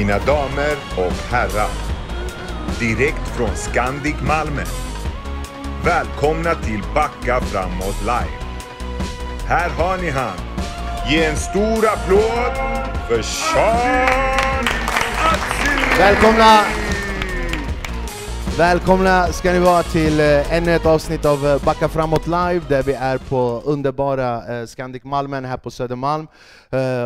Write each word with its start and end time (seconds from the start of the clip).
Mina 0.00 0.18
damer 0.18 0.76
och 0.96 1.12
herrar. 1.30 1.70
Direkt 2.78 3.28
från 3.36 3.56
Scandic 3.56 4.14
Malmö. 4.26 4.62
Välkomna 5.84 6.54
till 6.54 6.82
Backa 6.94 7.40
framåt 7.40 8.00
live. 8.00 8.38
Här 9.46 9.70
har 9.70 9.96
ni 9.96 10.10
han. 10.10 10.36
Ge 11.10 11.24
en 11.24 11.36
stor 11.36 11.86
applåd 11.88 12.52
för 13.08 13.22
Sean 13.22 14.66
Axel! 15.24 15.98
Välkomna! 15.98 16.89
Välkomna 18.60 19.26
ska 19.26 19.52
ni 19.52 19.58
vara 19.58 19.82
till 19.82 20.20
eh, 20.20 20.52
ännu 20.52 20.74
ett 20.74 20.86
avsnitt 20.86 21.24
av 21.24 21.46
eh, 21.46 21.64
Backa 21.64 21.88
framåt 21.88 22.26
live 22.26 22.60
där 22.68 22.82
vi 22.82 22.92
är 22.92 23.18
på 23.18 23.62
underbara 23.64 24.58
eh, 24.60 24.66
Scandic 24.66 25.04
Malmen 25.04 25.44
här 25.44 25.56
på 25.56 25.70
Södermalm. 25.70 26.26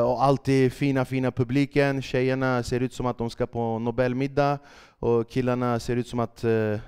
Och 0.05 0.24
alltid 0.24 0.73
fina 0.73 1.05
fina 1.05 1.30
publiken, 1.30 2.02
tjejerna 2.02 2.62
ser 2.62 2.80
ut 2.80 2.95
som 2.95 3.06
att 3.06 3.19
de 3.19 3.30
ska 3.30 3.46
på 3.46 3.79
Nobelmiddag 3.79 4.59
och 4.98 5.30
killarna 5.30 5.80
ser 5.80 5.96
ut 5.96 6.09
som 6.09 6.20
att 6.20 6.43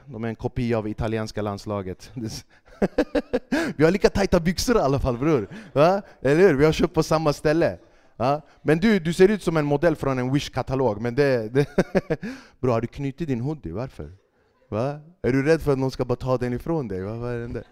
de 0.04 0.24
är 0.24 0.28
en 0.28 0.36
kopia 0.36 0.78
av 0.78 0.88
italienska 0.88 1.42
landslaget. 1.42 2.10
vi 3.76 3.84
har 3.84 3.90
lika 3.90 4.08
tajta 4.08 4.40
byxor 4.40 4.76
i 4.76 4.80
alla 4.80 4.98
fall 4.98 5.18
bror, 5.18 5.48
Va? 5.72 6.02
eller 6.22 6.40
hur? 6.40 6.54
Vi 6.54 6.64
har 6.64 6.72
köpt 6.72 6.94
på 6.94 7.02
samma 7.02 7.32
ställe. 7.32 7.78
Ja, 8.16 8.40
men 8.62 8.78
du, 8.78 8.98
du 8.98 9.12
ser 9.12 9.28
ut 9.28 9.42
som 9.42 9.56
en 9.56 9.64
modell 9.64 9.96
från 9.96 10.18
en 10.18 10.34
Wish-katalog, 10.34 11.00
men 11.00 11.14
det... 11.14 11.48
det 11.48 11.66
Bro, 12.60 12.72
har 12.72 12.80
du 12.80 12.86
knutit 12.86 13.28
din 13.28 13.40
hoodie? 13.40 13.72
Varför? 13.72 14.25
Va? 14.68 15.00
Är 15.22 15.32
du 15.32 15.42
rädd 15.42 15.62
för 15.62 15.72
att 15.72 15.78
någon 15.78 15.90
ska 15.90 16.04
bara 16.04 16.16
ta 16.16 16.38
den 16.38 16.52
ifrån 16.52 16.88
dig? 16.88 17.02
Va? 17.02 17.14
Vad 17.14 17.32
är 17.32 17.38
det 17.38 17.46
där? 17.46 17.64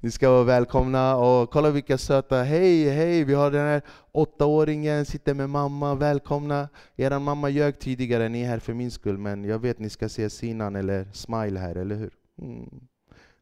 Ni 0.00 0.10
ska 0.10 0.30
vara 0.30 0.44
välkomna, 0.44 1.16
och 1.16 1.50
kolla 1.50 1.70
vilka 1.70 1.98
söta, 1.98 2.42
hej 2.42 2.88
hej, 2.88 3.24
vi 3.24 3.34
har 3.34 3.50
den 3.50 3.66
här 3.66 3.82
åttaåringen, 4.12 5.04
sitter 5.04 5.34
med 5.34 5.50
mamma, 5.50 5.94
välkomna. 5.94 6.68
Er 6.96 7.18
mamma 7.18 7.48
ljög 7.48 7.78
tidigare, 7.78 8.28
ni 8.28 8.42
är 8.42 8.48
här 8.48 8.58
för 8.58 8.74
min 8.74 8.90
skull, 8.90 9.18
men 9.18 9.44
jag 9.44 9.58
vet 9.58 9.78
ni 9.78 9.90
ska 9.90 10.08
se 10.08 10.30
Sinan 10.30 10.76
eller 10.76 11.06
Smile 11.12 11.60
här, 11.60 11.74
eller 11.74 11.96
hur? 11.96 12.10
Mm. 12.42 12.80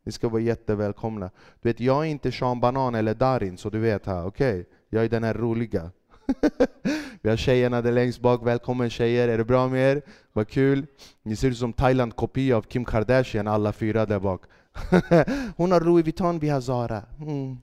Ni 0.02 0.12
ska 0.12 0.28
vara 0.28 0.42
jättevälkomna. 0.42 1.30
Du 1.62 1.68
vet, 1.68 1.80
jag 1.80 2.06
är 2.06 2.10
inte 2.10 2.32
Sean 2.32 2.60
Banan 2.60 2.94
eller 2.94 3.14
Darin, 3.14 3.58
så 3.58 3.70
du 3.70 3.78
vet 3.78 4.08
okej? 4.08 4.26
Okay? 4.26 4.64
Jag 4.88 5.04
är 5.04 5.08
den 5.08 5.24
här 5.24 5.34
roliga. 5.34 5.90
Vi 7.22 7.28
har 7.28 7.36
tjejerna 7.36 7.82
där 7.82 7.92
längst 7.92 8.20
bak, 8.20 8.46
välkommen 8.46 8.90
tjejer, 8.90 9.28
är 9.28 9.38
det 9.38 9.44
bra 9.44 9.68
med 9.68 9.92
er? 9.92 10.02
Vad 10.32 10.48
kul! 10.48 10.86
Ni 11.22 11.36
ser 11.36 11.50
ut 11.50 11.58
som 11.58 11.72
Thailand-kopia 11.72 12.56
av 12.56 12.62
Kim 12.62 12.84
Kardashian, 12.84 13.48
alla 13.48 13.72
fyra 13.72 14.06
där 14.06 14.18
bak. 14.18 14.42
Hon 15.56 15.72
har 15.72 15.80
Louis 15.80 16.04
Vuitton, 16.04 16.38
vi 16.38 16.48
har 16.48 16.60
Zara. 16.60 17.02
Mm. 17.20 17.56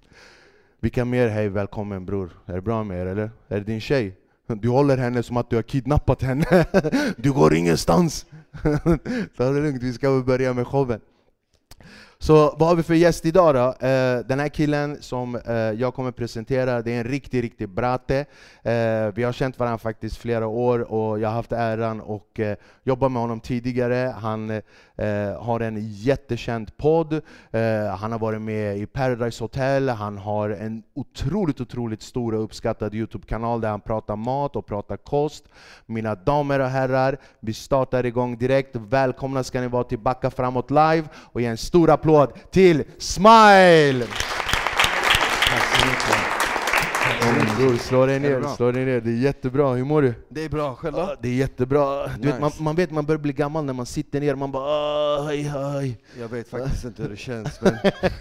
Vilka 0.79 1.05
mer? 1.05 1.27
Hej, 1.27 1.49
välkommen 1.49 2.05
bror. 2.05 2.29
Är 2.45 2.53
det 2.53 2.61
bra 2.61 2.83
med 2.83 3.01
er 3.01 3.05
eller? 3.05 3.31
Är 3.47 3.57
det 3.57 3.63
din 3.63 3.81
tjej? 3.81 4.17
Du 4.47 4.69
håller 4.69 4.97
henne 4.97 5.23
som 5.23 5.37
att 5.37 5.49
du 5.49 5.55
har 5.55 5.63
kidnappat 5.63 6.21
henne. 6.21 6.65
Du 7.17 7.33
går 7.33 7.53
ingenstans. 7.53 8.25
Ta 9.37 9.43
det 9.49 9.61
lugnt, 9.61 9.83
vi 9.83 9.93
ska 9.93 10.23
börja 10.25 10.53
med 10.53 10.67
showen. 10.67 10.99
Så 12.19 12.55
vad 12.59 12.69
har 12.69 12.75
vi 12.75 12.83
för 12.83 12.93
gäst 12.93 13.25
idag 13.25 13.55
då? 13.55 13.87
Eh, 13.87 14.19
den 14.25 14.39
här 14.39 14.49
killen 14.49 14.97
som 15.01 15.35
eh, 15.35 15.53
jag 15.55 15.93
kommer 15.93 16.11
presentera, 16.11 16.81
det 16.81 16.91
är 16.91 16.97
en 16.97 17.03
riktig, 17.03 17.43
riktig 17.43 17.69
brate. 17.69 18.25
Eh, 18.63 19.13
vi 19.15 19.23
har 19.23 19.31
känt 19.31 19.59
varandra 19.59 19.77
faktiskt 19.77 20.17
flera 20.17 20.47
år 20.47 20.91
och 20.91 21.19
jag 21.19 21.29
har 21.29 21.35
haft 21.35 21.51
äran 21.51 22.01
att 22.01 22.59
jobba 22.83 23.09
med 23.09 23.21
honom 23.21 23.39
tidigare. 23.39 24.15
Han 24.17 24.61
har 25.39 25.59
en 25.59 25.77
jättekänd 25.91 26.77
podd, 26.77 27.21
han 27.99 28.11
har 28.11 28.19
varit 28.19 28.41
med 28.41 28.77
i 28.77 28.85
Paradise 28.85 29.43
Hotel, 29.43 29.89
han 29.89 30.17
har 30.17 30.49
en 30.49 30.83
otroligt, 30.93 31.61
otroligt 31.61 32.01
stor 32.01 32.35
och 32.35 32.43
uppskattad 32.43 32.95
Youtube-kanal 32.95 33.61
där 33.61 33.69
han 33.69 33.81
pratar 33.81 34.15
mat 34.15 34.55
och 34.55 34.65
pratar 34.65 34.97
kost. 34.97 35.43
Mina 35.85 36.15
damer 36.15 36.59
och 36.59 36.67
herrar, 36.67 37.17
vi 37.39 37.53
startar 37.53 38.05
igång 38.05 38.37
direkt. 38.37 38.75
Välkomna 38.75 39.43
ska 39.43 39.61
ni 39.61 39.67
vara 39.67 39.83
till 39.83 39.99
Backa 39.99 40.29
framåt 40.29 40.71
live 40.71 41.03
och 41.15 41.41
ge 41.41 41.47
en 41.47 41.57
stor 41.57 41.89
applåd 41.89 42.04
applåd 42.05 42.33
till 42.51 42.83
Smile! 42.97 44.05
Tack 45.49 45.63
så 45.63 45.87
mycket. 45.87 47.57
bror, 47.57 47.77
slå 47.77 48.05
dig 48.05 48.19
ner, 48.19 48.55
slå 48.55 48.71
dig 48.71 48.85
ner. 48.85 49.01
Det 49.01 49.09
är 49.09 49.15
jättebra, 49.15 49.73
hur 49.73 49.85
mår 49.85 50.01
du? 50.01 50.13
Det 50.29 50.45
är 50.45 50.49
bra, 50.49 50.75
själv 50.75 50.95
då? 50.95 51.15
Det 51.21 51.29
är 51.29 51.33
jättebra. 51.33 52.07
Du 52.07 52.13
nice. 52.17 52.31
vet, 52.31 52.41
man, 52.41 52.51
man 52.59 52.75
vet 52.75 52.91
man 52.91 53.05
börjar 53.05 53.19
bli 53.19 53.33
gammal 53.33 53.65
när 53.65 53.73
man 53.73 53.85
sitter 53.85 54.19
ner, 54.19 54.35
man 54.35 54.51
bara 54.51 55.23
hej 55.23 55.41
hej. 55.41 55.97
Jag 56.19 56.27
vet 56.27 56.49
faktiskt 56.49 56.85
inte 56.85 57.01
hur 57.01 57.09
det 57.09 57.17
känns. 57.17 57.61
Men... 57.61 57.75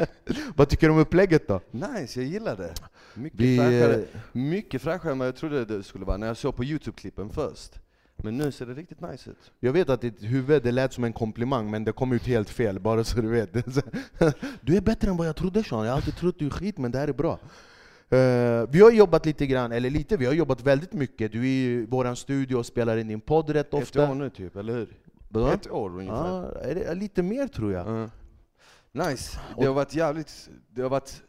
Vad 0.57 0.69
tycker 0.69 0.87
du 0.87 0.93
om 0.93 0.99
upplägget 0.99 1.49
då? 1.49 1.61
Nice, 1.71 2.21
jag 2.21 2.29
gillar 2.29 2.57
det. 2.57 2.75
Mycket, 3.15 3.41
Vi... 3.41 3.59
fräschare, 3.59 4.05
mycket 4.33 4.83
fräschare 4.83 5.13
än 5.13 5.19
vad 5.19 5.29
jag 5.29 5.37
trodde 5.37 5.65
det 5.65 5.83
skulle 5.83 6.05
vara 6.05 6.17
när 6.17 6.27
jag 6.27 6.37
såg 6.37 6.57
på 6.57 6.65
Youtube-klippen 6.65 7.31
först. 7.31 7.84
Men 8.17 8.39
nu 8.39 8.53
ser 8.53 8.67
det 8.67 8.75
riktigt 8.75 9.01
nice 9.01 9.31
ut. 9.31 9.53
Jag 9.61 9.73
vet 9.73 9.89
att 9.89 10.01
ditt 10.01 10.23
huvud 10.23 10.63
det 10.63 10.73
lät 10.73 10.93
som 10.93 11.05
en 11.05 11.13
komplimang, 11.13 11.71
men 11.71 11.85
det 11.85 11.93
kom 11.93 12.13
ut 12.13 12.27
helt 12.27 12.51
fel, 12.51 12.81
bara 12.81 13.05
så 13.05 13.21
du 13.21 13.29
vet. 13.29 13.53
Du 14.61 14.77
är 14.77 14.81
bättre 14.81 15.11
än 15.11 15.17
vad 15.17 15.27
jag 15.27 15.37
trodde 15.37 15.65
Sean, 15.65 15.85
jag 15.85 15.93
har 15.93 15.97
alltid 15.97 16.17
trott 16.17 16.39
du 16.39 16.47
är 16.47 16.51
skit, 16.51 16.79
men 16.79 16.91
det 16.91 16.99
här 16.99 17.09
är 17.09 17.13
bra. 17.13 17.39
Uh, 18.13 18.71
vi 18.71 18.81
har 18.81 18.91
jobbat 18.91 19.27
lite 19.27 19.47
grann, 19.47 19.73
eller 19.73 19.91
lite, 19.91 20.17
vi 20.17 20.27
har 20.27 20.33
jobbat 20.33 20.63
väldigt 20.63 20.93
mycket. 20.93 21.33
Du 21.33 21.39
är 21.39 21.45
i 21.45 21.87
vår 21.89 22.15
studio 22.15 22.57
och 22.57 22.67
spelar 22.67 22.97
in 22.97 23.09
din 23.09 23.21
podd 23.21 23.51
rätt 23.51 23.75
ofta. 23.75 24.05
Ett 24.05 24.11
år 24.11 24.15
nu 24.15 24.31
typ, 24.31 24.57
eller 24.57 24.73
hur? 24.73 24.97
Vadå? 25.29 25.47
Ett 25.47 25.71
år 25.71 25.99
ungefär. 25.99 26.75
Det, 26.75 26.95
lite 26.95 27.23
mer 27.23 27.49
tror 27.49 27.73
jag. 27.73 27.87
Uh. 27.87 28.09
Nice. 28.93 29.41
Det 29.59 29.67
har 29.67 29.75
varit 29.75 29.95
jävligt, 29.95 30.51
det 30.69 30.83
har 30.83 30.91
varit 30.91 31.23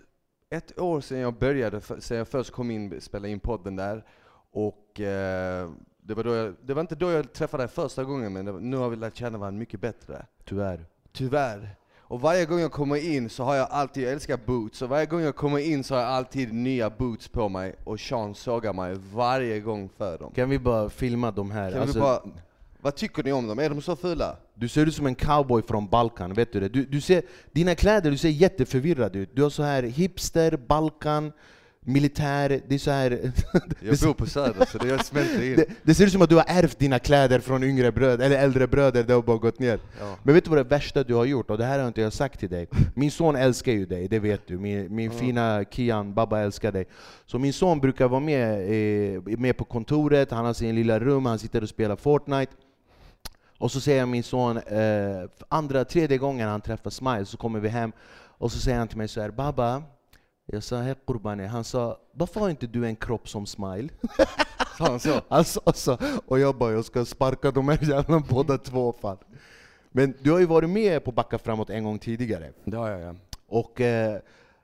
ett 0.50 0.80
år 0.80 1.02
sedan 1.02 1.18
jag 1.18 1.34
började, 1.34 1.82
sedan 1.82 2.18
jag 2.18 2.28
först 2.28 2.52
kom 2.52 2.72
in 2.72 2.94
och 2.94 3.04
spelade 3.04 3.30
in 3.30 3.40
podden 3.40 3.76
där. 3.76 4.06
Och 4.52 5.00
uh, 5.00 5.72
det 6.08 6.14
var, 6.14 6.24
då 6.24 6.34
jag, 6.34 6.56
det 6.66 6.74
var 6.74 6.82
inte 6.82 6.96
då 6.96 7.12
jag 7.12 7.34
träffade 7.34 7.64
dig 7.64 7.68
första 7.68 8.04
gången, 8.04 8.34
men 8.34 8.54
var, 8.54 8.60
nu 8.60 8.78
har 8.78 8.90
vi 8.90 8.96
lärt 8.96 9.18
känna 9.18 9.38
varandra 9.38 9.60
mycket 9.60 9.82
bättre. 9.82 10.26
Tyvärr. 10.46 10.86
Tyvärr. 11.12 11.76
Och 12.08 12.22
varje 12.22 12.46
gång 12.46 12.60
jag 12.60 12.72
kommer 12.72 12.96
in 12.96 13.30
så 13.30 13.44
har 13.44 13.56
jag 13.56 13.68
alltid, 13.72 14.04
jag 14.04 14.14
älskar 14.14 14.40
boots, 14.46 14.82
och 14.82 14.90
varje 14.90 15.06
gång 15.06 15.22
jag 15.22 15.36
kommer 15.36 15.60
in 15.60 15.84
så 15.84 15.96
har 15.96 16.02
jag 16.02 16.10
alltid 16.10 16.54
nya 16.54 16.90
boots 16.90 17.28
på 17.28 17.50
mig, 17.50 17.76
och 17.84 18.00
Sean 18.00 18.36
sågar 18.36 18.74
mig 18.74 18.96
varje 19.14 19.60
gång 19.60 19.90
för 19.98 20.18
dem. 20.18 20.32
Kan 20.36 20.50
vi 20.50 20.60
bara 20.60 20.90
filma 20.90 21.32
de 21.32 21.52
här? 21.52 21.72
Kan 21.72 21.82
alltså, 21.82 21.98
vi 21.98 22.02
bara, 22.02 22.22
vad 22.82 22.96
tycker 22.96 23.24
ni 23.24 23.32
om 23.32 23.48
dem? 23.48 23.60
Är 23.60 23.70
de 23.70 23.82
så 23.82 23.96
fula? 23.96 24.38
Du 24.54 24.68
ser 24.68 24.86
ut 24.86 24.96
som 24.96 25.06
en 25.06 25.16
cowboy 25.16 25.62
från 25.62 25.88
Balkan, 25.88 26.34
vet 26.34 26.54
du 26.54 26.60
det? 26.60 26.70
Du, 26.70 26.86
du 26.86 27.02
ser, 27.02 27.24
dina 27.52 27.76
kläder, 27.76 28.12
du 28.12 28.18
ser 28.18 28.30
jätteförvirrad 28.30 29.16
ut. 29.16 29.36
Du 29.36 29.44
har 29.44 29.50
så 29.50 29.64
här 29.64 29.84
hipster, 29.84 30.58
Balkan, 30.58 31.32
militär, 31.86 32.62
det 32.68 32.76
är 32.76 32.80
så 32.80 32.92
här... 32.92 33.10
Jag 33.80 33.98
bor 33.98 34.14
på 34.14 34.26
Söder, 34.26 34.66
så 34.66 34.78
det 34.78 35.04
smälter 35.04 35.44
in. 35.44 35.56
Det, 35.56 35.66
det, 35.84 35.96
ser 35.96 36.06
ut 36.06 36.12
som 36.12 36.22
att 36.22 36.30
du 36.30 36.36
har 36.36 36.46
ärvt 36.48 36.80
dina 36.80 37.00
kläder 37.00 37.40
från 37.40 37.64
yngre 37.64 37.92
bröder, 37.92 38.26
eller 38.26 38.38
äldre 38.38 38.68
bröder, 38.68 39.04
det 39.04 39.14
har 39.14 39.22
bara 39.22 39.38
gått 39.38 39.60
ner. 39.60 39.80
Ja. 40.00 40.18
Men 40.24 40.36
vet 40.36 40.44
du 40.44 40.50
vad 40.50 40.60
det 40.60 40.64
värsta 40.64 41.04
du 41.04 41.14
har 41.14 41.26
gjort? 41.26 41.50
Och 41.50 41.58
det 41.58 41.66
här 41.66 41.80
har 41.80 41.88
inte 41.88 42.02
jag 42.02 42.14
sagt 42.14 42.40
till 42.40 42.50
dig. 42.50 42.68
Min 42.96 43.12
son 43.12 43.36
älskar 43.36 43.72
ju 43.72 43.86
dig, 43.86 44.08
det 44.08 44.20
vet 44.20 44.48
du. 44.48 44.58
Min, 44.58 44.96
min 44.96 45.12
ja. 45.12 45.18
fina 45.18 45.66
Kian, 45.72 46.14
Baba 46.14 46.40
älskar 46.40 46.72
dig. 46.72 46.86
Så 47.26 47.40
min 47.40 47.54
son 47.54 47.80
brukar 47.80 48.08
vara 48.08 48.20
med, 48.20 49.16
eh, 49.16 49.22
med 49.38 49.58
på 49.58 49.64
kontoret, 49.64 50.32
han 50.32 50.46
har 50.46 50.54
sin 50.54 50.76
lilla 50.76 51.00
rum, 51.00 51.26
han 51.26 51.40
sitter 51.40 51.62
och 51.62 51.70
spelar 51.70 51.96
Fortnite. 51.96 52.52
Och 53.58 53.72
så 53.72 53.80
säger 53.80 54.06
min 54.06 54.24
son, 54.24 54.58
eh, 54.58 55.30
andra, 55.50 55.86
tredje 55.86 56.18
gången 56.18 56.50
han 56.50 56.62
träffar 56.62 56.90
Smile, 56.90 57.26
så 57.26 57.38
kommer 57.38 57.60
vi 57.60 57.70
hem, 57.70 57.92
och 58.38 58.52
så 58.52 58.60
säger 58.60 58.78
han 58.78 58.88
till 58.88 58.98
mig 58.98 59.08
så 59.08 59.22
här, 59.22 59.32
Baba, 59.32 59.84
jag 60.46 60.64
sa 60.64 60.78
hej 60.78 60.96
Qurbani, 61.08 61.46
han 61.46 61.64
sa 61.64 62.00
varför 62.12 62.40
har 62.40 62.50
inte 62.50 62.68
du 62.68 62.86
en 62.86 62.96
kropp 62.96 63.30
som 63.30 63.46
Smile? 63.46 63.90
Sa 64.78 64.86
han 64.86 65.00
så? 65.00 65.22
Han 65.30 65.46
sa 65.46 65.62
så, 65.74 65.98
och 66.26 66.40
jag 66.40 66.58
bara 66.58 66.72
jag 66.72 66.86
ska 66.86 67.06
sparka 67.06 67.52
de 67.52 67.70
här 67.70 67.80
jävlarna 67.82 68.24
båda 68.30 68.58
två 68.58 68.94
fan. 69.02 69.18
Men 69.92 70.14
du 70.22 70.32
har 70.32 70.40
ju 70.40 70.46
varit 70.46 70.70
med 70.70 71.04
på 71.04 71.12
Backa 71.12 71.38
framåt 71.38 71.70
en 71.70 71.84
gång 71.84 72.00
tidigare. 72.00 72.52
Det 72.64 72.78
har 72.78 72.90
jag 72.90 73.02
ja. 73.02 73.16
Och 73.48 73.82
eh, 73.82 74.20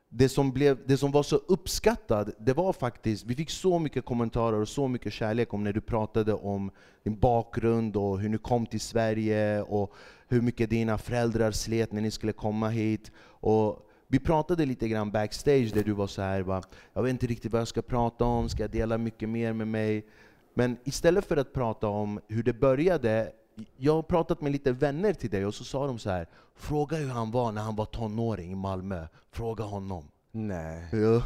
det, 0.09 0.30
som 0.30 0.52
blev, 0.52 0.78
det 0.86 0.97
som 0.97 1.12
var 1.12 1.24
så 1.24 1.36
uppskattat, 1.36 2.27
det 2.39 2.54
var 2.54 2.74
faktiskt, 2.74 3.25
vi 3.25 3.36
fick 3.36 3.50
så 3.50 3.80
mycket 3.80 4.06
kommentarer 4.06 4.62
och 4.62 4.68
så 4.68 4.88
mycket 4.88 5.13
kärlek 5.13 5.54
om 5.54 5.63
när 5.63 5.74
du 5.74 5.81
pratade 5.81 6.34
om 6.34 6.72
din 7.04 7.19
bakgrund 7.19 7.95
och 7.95 8.19
hur 8.19 8.30
ni 8.30 8.38
kom 8.38 8.66
till 8.66 8.80
Sverige 8.80 9.62
och 9.62 9.94
hur 10.27 10.42
mycket 10.42 10.69
dina 10.69 10.98
föräldrar 10.98 11.51
slet 11.51 11.92
när 11.92 12.01
ni 12.01 12.12
skulle 12.12 12.34
komma 12.34 12.69
hit. 12.69 13.12
Och 13.25 13.90
vi 14.12 14.19
pratade 14.19 14.66
lite 14.66 14.88
grann 14.88 15.12
backstage 15.12 15.72
där 15.74 15.84
du 15.84 15.92
var 15.92 16.08
så 16.08 16.22
här, 16.22 16.42
va, 16.42 16.63
jag 16.94 17.04
vet 17.04 17.10
inte 17.10 17.28
riktigt 17.28 17.52
vad 17.52 17.62
jag 17.62 17.68
ska 17.68 17.81
prata 17.81 18.25
om, 18.25 18.50
ska 18.50 18.63
jag 18.63 18.72
dela 18.72 18.98
mycket 18.98 19.30
mer 19.30 19.54
med 19.54 19.68
mig? 19.68 20.06
Men 20.54 20.78
istället 20.84 21.25
för 21.25 21.38
att 21.38 21.54
prata 21.54 21.88
om 21.88 22.19
hur 22.28 22.44
det 22.44 22.54
började, 22.54 23.31
jag 23.78 23.94
har 23.94 24.02
pratat 24.02 24.42
med 24.42 24.52
lite 24.52 24.72
vänner 24.72 25.13
till 25.13 25.30
dig 25.30 25.46
och 25.46 25.56
så 25.56 25.63
sa 25.63 25.88
de 25.88 26.00
så 26.00 26.10
här, 26.10 26.28
fråga 26.56 26.98
hur 26.98 27.10
han 27.10 27.31
var 27.31 27.52
när 27.52 27.62
han 27.62 27.75
var 27.75 27.86
tonåring 27.86 28.52
i 28.52 28.56
Malmö, 28.56 29.08
fråga 29.31 29.63
honom. 29.63 30.04
Nej. 30.31 30.88
Ja. 30.92 31.24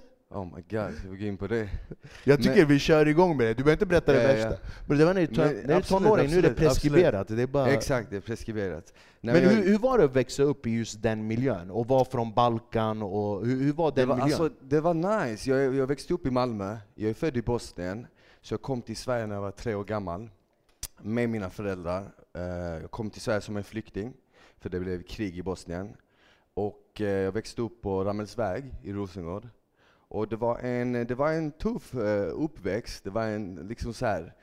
Oh 0.32 0.44
my 0.44 0.62
god, 0.70 0.94
ska 0.94 1.08
vi 1.08 1.16
gå 1.16 1.24
in 1.24 1.36
på 1.36 1.46
det? 1.46 1.68
Jag 2.24 2.38
tycker 2.38 2.56
men, 2.56 2.68
vi 2.68 2.78
kör 2.78 3.08
igång 3.08 3.36
med 3.36 3.46
det, 3.46 3.54
du 3.54 3.64
behöver 3.64 3.72
inte 3.72 3.86
berätta 3.86 4.12
det 4.12 4.22
ja, 4.22 4.28
värsta. 4.28 4.50
Ja. 4.50 4.70
Men 4.86 4.98
det 4.98 5.04
var 5.04 5.14
när 5.14 5.26
du 5.26 5.72
är 5.72 5.80
tonåring, 5.80 6.30
nu 6.30 6.38
är 6.38 6.42
det 6.42 6.54
preskriberat. 6.54 7.28
Det 7.28 7.42
är 7.42 7.46
bara... 7.46 7.70
Exakt, 7.70 8.10
det 8.10 8.16
är 8.16 8.20
preskriberat. 8.20 8.94
Nej, 9.20 9.34
men, 9.34 9.44
men 9.44 9.56
hur, 9.56 9.70
hur, 9.70 9.78
var 9.78 9.98
det 9.98 10.04
att 10.04 10.16
växa 10.16 10.42
upp 10.42 10.66
i 10.66 10.70
just 10.70 11.02
den 11.02 11.26
miljön? 11.26 11.70
Och 11.70 11.88
vara 11.88 12.04
från 12.04 12.32
Balkan, 12.32 13.02
och 13.02 13.46
hur, 13.46 13.62
hur 13.62 13.72
var 13.72 13.90
den 13.90 13.94
det 13.94 14.06
var, 14.06 14.16
miljön? 14.16 14.40
Alltså, 14.40 14.58
det 14.60 14.80
var 14.80 14.94
nice, 14.94 15.50
jag, 15.50 15.74
jag 15.74 15.86
växte 15.86 16.14
upp 16.14 16.26
i 16.26 16.30
Malmö, 16.30 16.76
jag 16.94 17.10
är 17.10 17.14
född 17.14 17.36
i 17.36 17.42
Bosnien. 17.42 18.06
Så 18.40 18.54
jag 18.54 18.62
kom 18.62 18.82
till 18.82 18.96
Sverige 18.96 19.26
när 19.26 19.34
jag 19.34 19.42
var 19.42 19.50
tre 19.50 19.74
år 19.74 19.84
gammal 19.84 20.30
med 21.02 21.28
mina 21.28 21.50
föräldrar. 21.50 22.04
Eh, 22.34 22.42
jag 22.80 22.90
kom 22.90 23.10
till 23.10 23.20
Sverige 23.20 23.40
som 23.40 23.56
en 23.56 23.64
flykting, 23.64 24.12
för 24.58 24.70
det 24.70 24.80
blev 24.80 25.02
krig 25.02 25.38
i 25.38 25.42
Bosnien. 25.42 25.96
Och 26.54 27.00
eh, 27.00 27.06
jag 27.06 27.32
växte 27.32 27.62
upp 27.62 27.82
på 27.82 28.04
Rammelsväg 28.04 28.64
i 28.82 28.92
Rosengård. 28.92 29.48
Och 30.10 30.28
det 30.28 30.36
var 30.36 30.58
en, 30.58 30.92
det 30.92 31.14
var 31.14 31.32
en 31.32 31.50
tuff 31.52 31.94
eh, 31.94 32.42
uppväxt. 32.44 33.04
Det 33.04 33.10
var, 33.10 33.26
en, 33.26 33.54
liksom 33.54 33.94
så 33.94 34.06
här, 34.06 34.34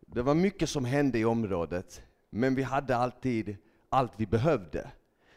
det 0.00 0.22
var 0.22 0.34
mycket 0.34 0.68
som 0.68 0.84
hände 0.84 1.18
i 1.18 1.24
området, 1.24 2.02
men 2.30 2.54
vi 2.54 2.62
hade 2.62 2.96
alltid 2.96 3.56
allt 3.88 4.12
vi 4.16 4.26
behövde. 4.26 4.90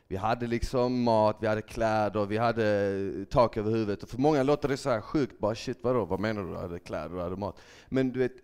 Vi 0.07 0.15
hade 0.15 0.47
liksom 0.47 1.03
mat, 1.03 1.37
vi 1.41 1.47
hade 1.47 1.61
kläder, 1.61 2.25
vi 2.25 2.37
hade 2.37 2.65
eh, 3.19 3.25
tak 3.25 3.57
över 3.57 3.71
huvudet. 3.71 4.03
Och 4.03 4.09
för 4.09 4.17
många 4.17 4.43
låter 4.43 4.69
det 4.69 4.77
så 4.77 4.89
här 4.89 5.01
sjukt, 5.01 5.39
bara 5.39 5.55
shit 5.55 5.77
vadå, 5.81 6.05
vad 6.05 6.19
menar 6.19 6.43
du? 6.43 6.49
Du 6.49 6.55
hade 6.55 6.79
kläder, 6.79 7.15
du 7.15 7.21
hade 7.21 7.35
mat. 7.35 7.59
Men 7.89 8.11
du 8.11 8.19
vet, 8.19 8.35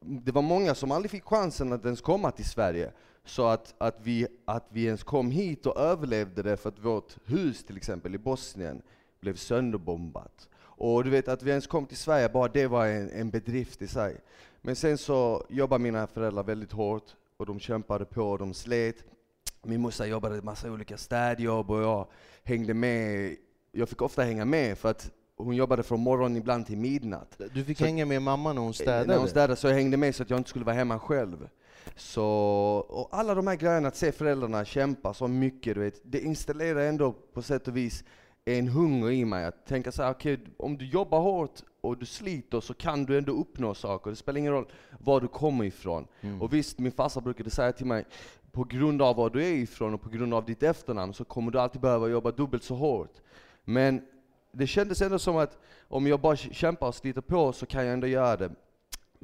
det 0.00 0.32
var 0.32 0.42
många 0.42 0.74
som 0.74 0.90
aldrig 0.90 1.10
fick 1.10 1.24
chansen 1.24 1.72
att 1.72 1.84
ens 1.84 2.00
komma 2.00 2.30
till 2.30 2.48
Sverige. 2.48 2.92
Så 3.24 3.46
att, 3.46 3.74
att, 3.78 3.96
vi, 4.02 4.26
att 4.44 4.66
vi 4.68 4.84
ens 4.84 5.02
kom 5.02 5.30
hit 5.30 5.66
och 5.66 5.76
överlevde 5.76 6.42
det 6.42 6.56
för 6.56 6.68
att 6.68 6.78
vårt 6.78 7.16
hus 7.24 7.64
till 7.64 7.76
exempel 7.76 8.14
i 8.14 8.18
Bosnien 8.18 8.82
blev 9.22 9.36
sönderbombat. 9.36 10.48
Och 10.62 11.04
du 11.04 11.10
vet 11.10 11.28
att 11.28 11.42
vi 11.42 11.50
ens 11.50 11.66
kom 11.66 11.86
till 11.86 11.96
Sverige, 11.96 12.28
bara 12.28 12.48
det 12.48 12.66
var 12.66 12.86
en, 12.86 13.10
en 13.10 13.30
bedrift 13.30 13.82
i 13.82 13.88
sig. 13.88 14.16
Men 14.62 14.76
sen 14.76 14.98
så 14.98 15.46
jobbade 15.48 15.82
mina 15.82 16.06
föräldrar 16.06 16.42
väldigt 16.42 16.72
hårt 16.72 17.04
och 17.36 17.46
de 17.46 17.60
kämpade 17.60 18.04
på 18.04 18.22
och 18.22 18.38
de 18.38 18.54
slet. 18.54 18.96
Min 19.62 19.80
morsa 19.80 20.06
jobbade 20.06 20.36
en 20.36 20.44
massa 20.44 20.70
olika 20.70 20.96
städjobb 20.96 21.70
och 21.70 21.82
jag 21.82 22.06
hängde 22.44 22.74
med. 22.74 23.36
Jag 23.72 23.88
fick 23.88 24.02
ofta 24.02 24.22
hänga 24.22 24.44
med 24.44 24.78
för 24.78 24.90
att 24.90 25.10
hon 25.36 25.56
jobbade 25.56 25.82
från 25.82 26.00
morgon 26.00 26.36
ibland 26.36 26.66
till 26.66 26.78
midnatt. 26.78 27.40
Du 27.54 27.64
fick 27.64 27.78
Så- 27.78 27.84
hänga 27.84 28.06
med 28.06 28.22
mamma 28.22 28.52
när 28.52 28.62
hon 28.62 28.74
städade? 28.74 29.06
När 29.06 29.18
hon 29.18 29.28
städade 29.28 29.56
så 29.56 29.66
jag 29.68 29.74
hängde 29.74 29.96
med 29.96 30.14
så 30.14 30.22
att 30.22 30.30
jag 30.30 30.38
inte 30.40 30.50
skulle 30.50 30.64
vara 30.64 30.76
hemma 30.76 30.98
själv. 30.98 31.48
Så, 31.96 32.24
och 32.88 33.08
alla 33.18 33.34
de 33.34 33.46
här 33.46 33.56
grejerna, 33.56 33.88
att 33.88 33.96
se 33.96 34.12
föräldrarna 34.12 34.64
kämpa 34.64 35.14
så 35.14 35.28
mycket, 35.28 35.74
du 35.74 35.80
vet, 35.80 36.00
det 36.04 36.20
installerar 36.20 36.80
ändå 36.80 37.12
på 37.12 37.42
sätt 37.42 37.68
och 37.68 37.76
vis 37.76 38.04
en 38.44 38.68
hunger 38.68 39.10
i 39.10 39.24
mig. 39.24 39.44
Att 39.44 39.66
tänka 39.66 39.92
så 39.92 40.02
här, 40.02 40.10
okej, 40.10 40.40
om 40.56 40.78
du 40.78 40.86
jobbar 40.86 41.20
hårt 41.20 41.60
och 41.80 41.98
du 41.98 42.06
sliter 42.06 42.60
så 42.60 42.74
kan 42.74 43.04
du 43.04 43.18
ändå 43.18 43.32
uppnå 43.32 43.74
saker. 43.74 44.10
Det 44.10 44.16
spelar 44.16 44.38
ingen 44.38 44.52
roll 44.52 44.66
var 44.98 45.20
du 45.20 45.28
kommer 45.28 45.64
ifrån. 45.64 46.06
Mm. 46.20 46.42
Och 46.42 46.52
visst, 46.52 46.78
min 46.78 46.92
farsa 46.92 47.20
brukade 47.20 47.50
säga 47.50 47.72
till 47.72 47.86
mig, 47.86 48.04
på 48.52 48.64
grund 48.64 49.02
av 49.02 49.16
var 49.16 49.30
du 49.30 49.44
är 49.44 49.52
ifrån 49.52 49.94
och 49.94 50.02
på 50.02 50.08
grund 50.08 50.34
av 50.34 50.44
ditt 50.44 50.62
efternamn 50.62 51.14
så 51.14 51.24
kommer 51.24 51.52
du 51.52 51.60
alltid 51.60 51.80
behöva 51.80 52.08
jobba 52.08 52.30
dubbelt 52.30 52.64
så 52.64 52.74
hårt. 52.74 53.20
Men 53.64 54.02
det 54.52 54.66
kändes 54.66 55.02
ändå 55.02 55.18
som 55.18 55.36
att 55.36 55.58
om 55.88 56.06
jag 56.06 56.20
bara 56.20 56.36
kämpar 56.36 56.88
och 56.88 56.94
sliter 56.94 57.20
på 57.20 57.52
så 57.52 57.66
kan 57.66 57.84
jag 57.84 57.92
ändå 57.92 58.06
göra 58.06 58.36
det. 58.36 58.50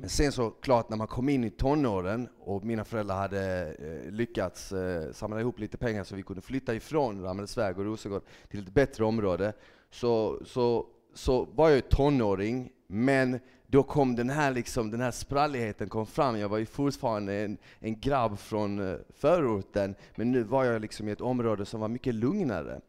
Men 0.00 0.09
sen 0.09 0.33
så 0.33 0.50
klart 0.50 0.89
när 0.89 0.97
man 0.97 1.06
kom 1.06 1.29
in 1.29 1.45
i 1.45 1.50
tonåren 1.50 2.29
och 2.41 2.65
mina 2.65 2.85
föräldrar 2.85 3.17
hade 3.17 3.75
eh, 3.79 4.12
lyckats 4.12 4.73
eh, 4.73 5.12
samla 5.12 5.41
ihop 5.41 5.59
lite 5.59 5.77
pengar 5.79 6.05
så 6.05 6.17
vi 6.17 6.23
kunde 6.23 6.43
flytta 6.43 6.75
ifrån 6.75 7.23
Ramelsväg 7.23 7.79
och 7.79 7.85
Rosengård 7.85 8.23
till 8.49 8.61
ett 8.61 8.75
bättre 8.75 9.05
område, 9.05 9.53
så, 9.91 10.41
så, 10.45 10.87
så 11.15 11.45
var 11.45 11.71
jag 11.71 11.89
tonåring, 11.89 12.71
men 12.87 13.41
då 13.67 13.83
kom 13.83 14.17
den 14.17 14.31
här, 14.31 14.53
liksom, 14.53 14.91
den 14.91 15.00
här 15.00 15.11
spralligheten 15.11 15.89
kom 15.89 16.06
fram. 16.06 16.39
Jag 16.39 16.49
var 16.49 16.59
ju 16.59 16.67
fortfarande 16.67 17.35
en, 17.35 17.59
en 17.79 18.00
grabb 18.00 18.39
från 18.39 18.93
eh, 18.93 18.99
förorten, 19.15 19.95
men 20.17 20.33
nu 20.33 20.43
var 20.43 20.65
jag 20.65 20.83
liksom 20.83 21.09
i 21.09 21.11
ett 21.11 21.21
område 21.21 21.67
som 21.67 21.81
var 21.81 21.89
mycket 21.89 22.15
lugnare. 22.15 22.81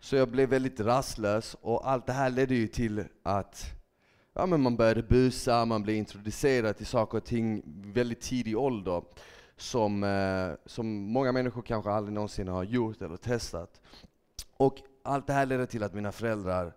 Så 0.00 0.16
jag 0.16 0.28
blev 0.28 0.48
väldigt 0.48 0.80
rastlös 0.80 1.56
och 1.60 1.90
allt 1.90 2.06
det 2.06 2.12
här 2.12 2.30
ledde 2.30 2.54
ju 2.54 2.66
till 2.66 3.04
att 3.22 3.74
ja, 4.34 4.46
men 4.46 4.60
man 4.60 4.76
började 4.76 5.02
busa, 5.02 5.64
man 5.64 5.82
blev 5.82 5.96
introducerad 5.96 6.76
till 6.76 6.86
saker 6.86 7.18
och 7.18 7.24
ting 7.24 7.62
väldigt 7.92 8.20
tidig 8.20 8.58
ålder 8.58 9.02
som, 9.56 10.04
eh, 10.04 10.52
som 10.66 10.86
många 10.88 11.32
människor 11.32 11.62
kanske 11.62 11.90
aldrig 11.90 12.14
någonsin 12.14 12.48
har 12.48 12.64
gjort 12.64 13.02
eller 13.02 13.16
testat. 13.16 13.80
Och 14.56 14.76
allt 15.02 15.26
det 15.26 15.32
här 15.32 15.46
ledde 15.46 15.66
till 15.66 15.82
att 15.82 15.94
mina 15.94 16.12
föräldrar 16.12 16.72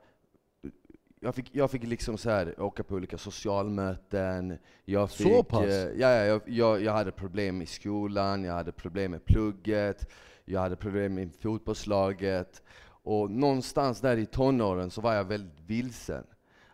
jag 1.19 1.35
fick, 1.35 1.55
jag 1.55 1.71
fick 1.71 1.83
liksom 1.83 2.17
så 2.17 2.29
här, 2.29 2.61
åka 2.61 2.83
på 2.83 2.95
olika 2.95 3.17
socialmöten, 3.17 4.57
jag 4.85 5.11
fick, 5.11 5.27
Så 5.27 5.43
pass? 5.43 5.65
eh, 5.65 5.99
ja, 5.99 6.09
ja, 6.09 6.25
jag, 6.25 6.41
jag, 6.45 6.83
jag 6.83 6.93
hade 6.93 7.11
problem 7.11 7.61
i 7.61 7.65
skolan, 7.65 8.43
jag 8.43 8.53
hade 8.53 8.71
problem 8.71 9.11
med 9.11 9.25
plugget, 9.25 10.09
jag 10.45 10.59
hade 10.61 10.75
problem 10.75 11.13
med 11.13 11.35
fotbollslaget. 11.39 12.63
Och 13.03 13.31
någonstans 13.31 14.01
där 14.01 14.17
i 14.17 14.25
tonåren 14.25 14.91
så 14.91 15.01
var 15.01 15.13
jag 15.13 15.23
väldigt 15.23 15.59
vilsen. 15.59 16.23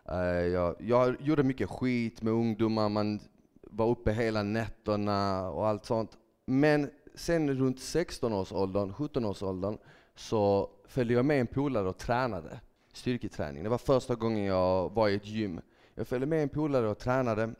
Eh, 0.09 0.47
jag, 0.47 0.75
jag 0.79 1.21
gjorde 1.21 1.43
mycket 1.43 1.69
skit 1.69 2.21
med 2.21 2.33
ungdomar, 2.33 2.89
man 2.89 3.19
var 3.61 3.89
uppe 3.89 4.11
hela 4.11 4.43
nätterna 4.43 5.49
och 5.49 5.67
allt 5.67 5.85
sånt. 5.85 6.17
Men 6.45 6.89
sen 7.15 7.53
runt 7.53 7.77
16-årsåldern, 7.77 8.91
17-årsåldern, 8.91 9.77
så 10.15 10.69
följde 10.87 11.13
jag 11.13 11.25
med 11.25 11.39
en 11.41 11.47
polare 11.47 11.89
och 11.89 11.97
tränade 11.97 12.59
styrketräning. 12.93 13.63
Det 13.63 13.69
var 13.69 13.77
första 13.77 14.15
gången 14.15 14.43
jag 14.43 14.93
var 14.93 15.09
i 15.09 15.15
ett 15.15 15.27
gym. 15.27 15.61
Jag 15.95 16.07
följde 16.07 16.27
med 16.27 16.43
en 16.43 16.49
polare 16.49 16.89
och 16.89 16.99
tränade 16.99 17.53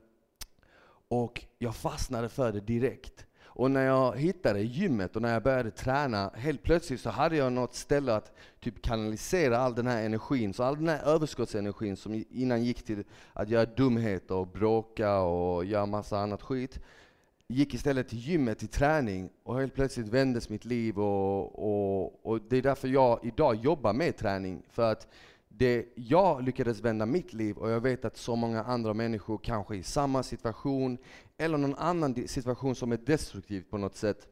och 1.08 1.46
jag 1.58 1.76
fastnade 1.76 2.30
för 2.30 2.52
det 2.52 2.60
direkt. 2.60 3.26
Och 3.56 3.72
när 3.72 3.86
jag 3.86 4.18
hittade 4.18 4.62
gymmet 4.62 5.16
och 5.16 5.22
när 5.22 5.34
jag 5.34 5.44
började 5.44 5.72
träna, 5.72 6.32
helt 6.36 6.64
plötsligt 6.64 7.02
så 7.02 7.10
hade 7.10 7.36
jag 7.38 7.54
något 7.54 7.74
ställe 7.74 8.16
att 8.16 8.32
typ 8.60 8.82
kanalisera 8.82 9.58
all 9.58 9.76
den 9.76 9.88
här 9.88 10.04
energin. 10.04 10.54
Så 10.54 10.64
all 10.64 10.76
den 10.76 10.88
här 10.88 11.04
överskottsenergin 11.06 11.98
som 11.98 12.26
innan 12.32 12.64
gick 12.64 12.84
till 12.84 13.04
att 13.34 13.50
göra 13.50 13.66
dumheter 13.66 14.36
och 14.36 14.48
bråka 14.48 15.20
och 15.20 15.66
göra 15.66 15.86
massa 15.86 16.20
annat 16.20 16.42
skit, 16.42 16.80
gick 17.48 17.74
istället 17.74 18.08
till 18.08 18.20
gymmet, 18.20 18.60
till 18.60 18.68
träning 18.68 19.30
och 19.44 19.60
helt 19.60 19.76
plötsligt 19.76 20.08
vändes 20.08 20.50
mitt 20.50 20.66
liv 20.66 21.00
och, 21.00 21.60
och, 21.60 22.26
och 22.26 22.42
det 22.50 22.58
är 22.58 22.62
därför 22.62 22.88
jag 22.88 23.20
idag 23.24 23.56
jobbar 23.56 23.94
med 23.94 24.18
träning. 24.18 24.64
För 24.70 24.92
att 24.92 25.08
det, 25.58 25.86
jag 25.96 26.44
lyckades 26.44 26.80
vända 26.80 27.06
mitt 27.06 27.34
liv 27.34 27.58
och 27.58 27.72
jag 27.72 27.80
vet 27.80 28.06
att 28.06 28.18
så 28.18 28.36
många 28.36 28.64
andra 28.64 28.94
människor 28.94 29.38
kanske 29.44 29.76
i 29.76 29.84
samma 29.84 30.24
situation 30.24 30.98
eller 31.44 31.58
någon 31.58 31.76
annan 31.76 32.28
situation 32.28 32.76
som 32.76 32.92
är 32.92 32.98
destruktiv 32.98 33.64
på 33.70 33.78
något 33.78 33.96
sätt 33.96 34.28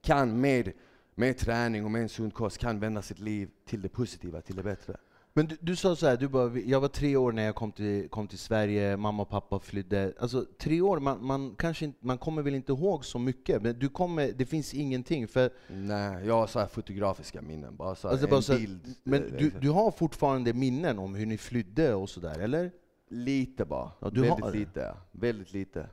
kan 0.00 0.40
med, 0.40 0.72
med 1.14 1.38
träning 1.38 1.84
och 1.84 1.90
med 1.90 2.02
en 2.02 2.08
sund 2.08 2.34
kost 2.34 2.58
kan 2.58 2.80
vända 2.80 3.02
sitt 3.02 3.18
liv 3.18 3.50
till 3.66 3.82
det 3.82 3.88
positiva, 3.88 4.40
till 4.40 4.56
det 4.56 4.62
bättre. 4.62 4.96
Men 5.32 5.46
du, 5.46 5.56
du 5.60 5.76
sa 5.76 5.96
så 5.96 6.06
här, 6.06 6.16
du 6.16 6.28
bara, 6.28 6.58
jag 6.58 6.80
var 6.80 6.88
tre 6.88 7.16
år 7.16 7.32
när 7.32 7.42
jag 7.42 7.54
kom 7.54 7.72
till, 7.72 8.08
kom 8.08 8.28
till 8.28 8.38
Sverige, 8.38 8.96
mamma 8.96 9.22
och 9.22 9.28
pappa 9.28 9.58
flydde. 9.60 10.12
Alltså 10.20 10.44
tre 10.58 10.80
år, 10.80 11.00
man, 11.00 11.24
man, 11.24 11.54
kanske 11.58 11.84
inte, 11.84 12.06
man 12.06 12.18
kommer 12.18 12.42
väl 12.42 12.54
inte 12.54 12.72
ihåg 12.72 13.04
så 13.04 13.18
mycket, 13.18 13.62
men 13.62 13.78
du 13.78 13.88
kommer, 13.88 14.32
det 14.32 14.46
finns 14.46 14.74
ingenting. 14.74 15.28
För, 15.28 15.50
Nej, 15.68 16.26
jag 16.26 16.34
har 16.34 16.46
så 16.46 16.66
fotografiska 16.66 17.42
minnen, 17.42 17.76
bara 17.76 17.94
så 17.94 18.08
här, 18.08 18.12
alltså, 18.12 18.26
en 18.26 18.30
bara 18.30 18.42
så, 18.42 18.52
här- 18.52 18.60
bild. 18.60 18.94
men 19.04 19.24
eh, 19.24 19.38
du, 19.38 19.50
du 19.50 19.70
har 19.70 19.90
fortfarande 19.90 20.52
minnen 20.52 20.98
om 20.98 21.14
hur 21.14 21.26
ni 21.26 21.38
flydde 21.38 21.94
och 21.94 22.10
sådär, 22.10 22.38
eller? 22.38 22.70
Lite 23.08 23.64
bara. 23.64 23.92
Ja, 24.00 24.10
väldigt 24.10 24.54
lite. 24.54 24.94
Väldigt 25.12 25.52
lite. 25.52 25.86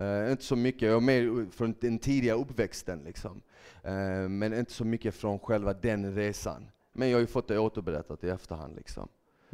Eh, 0.00 0.30
inte 0.30 0.44
så 0.44 0.56
mycket. 0.56 0.88
Jag 0.88 1.02
med 1.02 1.46
från 1.52 1.74
den 1.80 1.98
tidiga 1.98 2.34
uppväxten 2.34 3.02
liksom. 3.04 3.42
Eh, 3.82 4.28
men 4.28 4.54
inte 4.54 4.72
så 4.72 4.84
mycket 4.84 5.14
från 5.14 5.38
själva 5.38 5.72
den 5.72 6.14
resan. 6.14 6.66
Men 6.92 7.08
jag 7.08 7.16
har 7.16 7.20
ju 7.20 7.26
fått 7.26 7.48
det 7.48 7.58
återberättat 7.58 8.24
i 8.24 8.28
efterhand 8.28 8.76
liksom. 8.76 9.08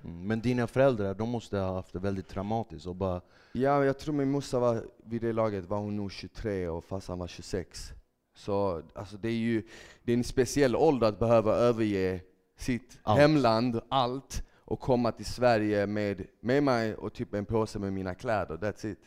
Mm. 0.05 0.27
Men 0.27 0.41
dina 0.41 0.67
föräldrar, 0.67 1.15
de 1.15 1.29
måste 1.29 1.59
ha 1.59 1.75
haft 1.75 1.93
det 1.93 1.99
väldigt 1.99 2.29
traumatiskt 2.29 2.87
och 2.87 2.97
bara... 2.97 3.21
Ja, 3.53 3.85
jag 3.85 3.99
tror 3.99 4.15
min 4.15 4.31
morsa 4.31 4.59
var, 4.59 4.85
vid 5.05 5.23
det 5.23 5.33
laget 5.33 5.65
var 5.65 5.79
hon 5.79 5.97
nog 5.97 6.13
23 6.13 6.69
och 6.69 6.85
farsan 6.85 7.19
var 7.19 7.27
26. 7.27 7.93
Så 8.35 8.83
alltså, 8.95 9.17
det 9.17 9.29
är 9.29 9.33
ju 9.33 9.63
det 10.03 10.13
är 10.13 10.17
en 10.17 10.25
speciell 10.25 10.77
ålder 10.77 11.09
att 11.09 11.19
behöva 11.19 11.55
överge 11.55 12.21
sitt 12.57 12.99
Allt. 13.03 13.21
hemland, 13.21 13.81
allt, 13.89 14.43
och 14.65 14.81
komma 14.81 15.13
till 15.13 15.27
Sverige 15.27 15.87
med, 15.87 16.27
med 16.41 16.63
mig 16.63 16.95
och 16.95 17.13
typ 17.13 17.35
en 17.35 17.45
påse 17.45 17.79
med 17.79 17.93
mina 17.93 18.15
kläder, 18.15 18.57
that's 18.57 18.87
it. 18.87 18.99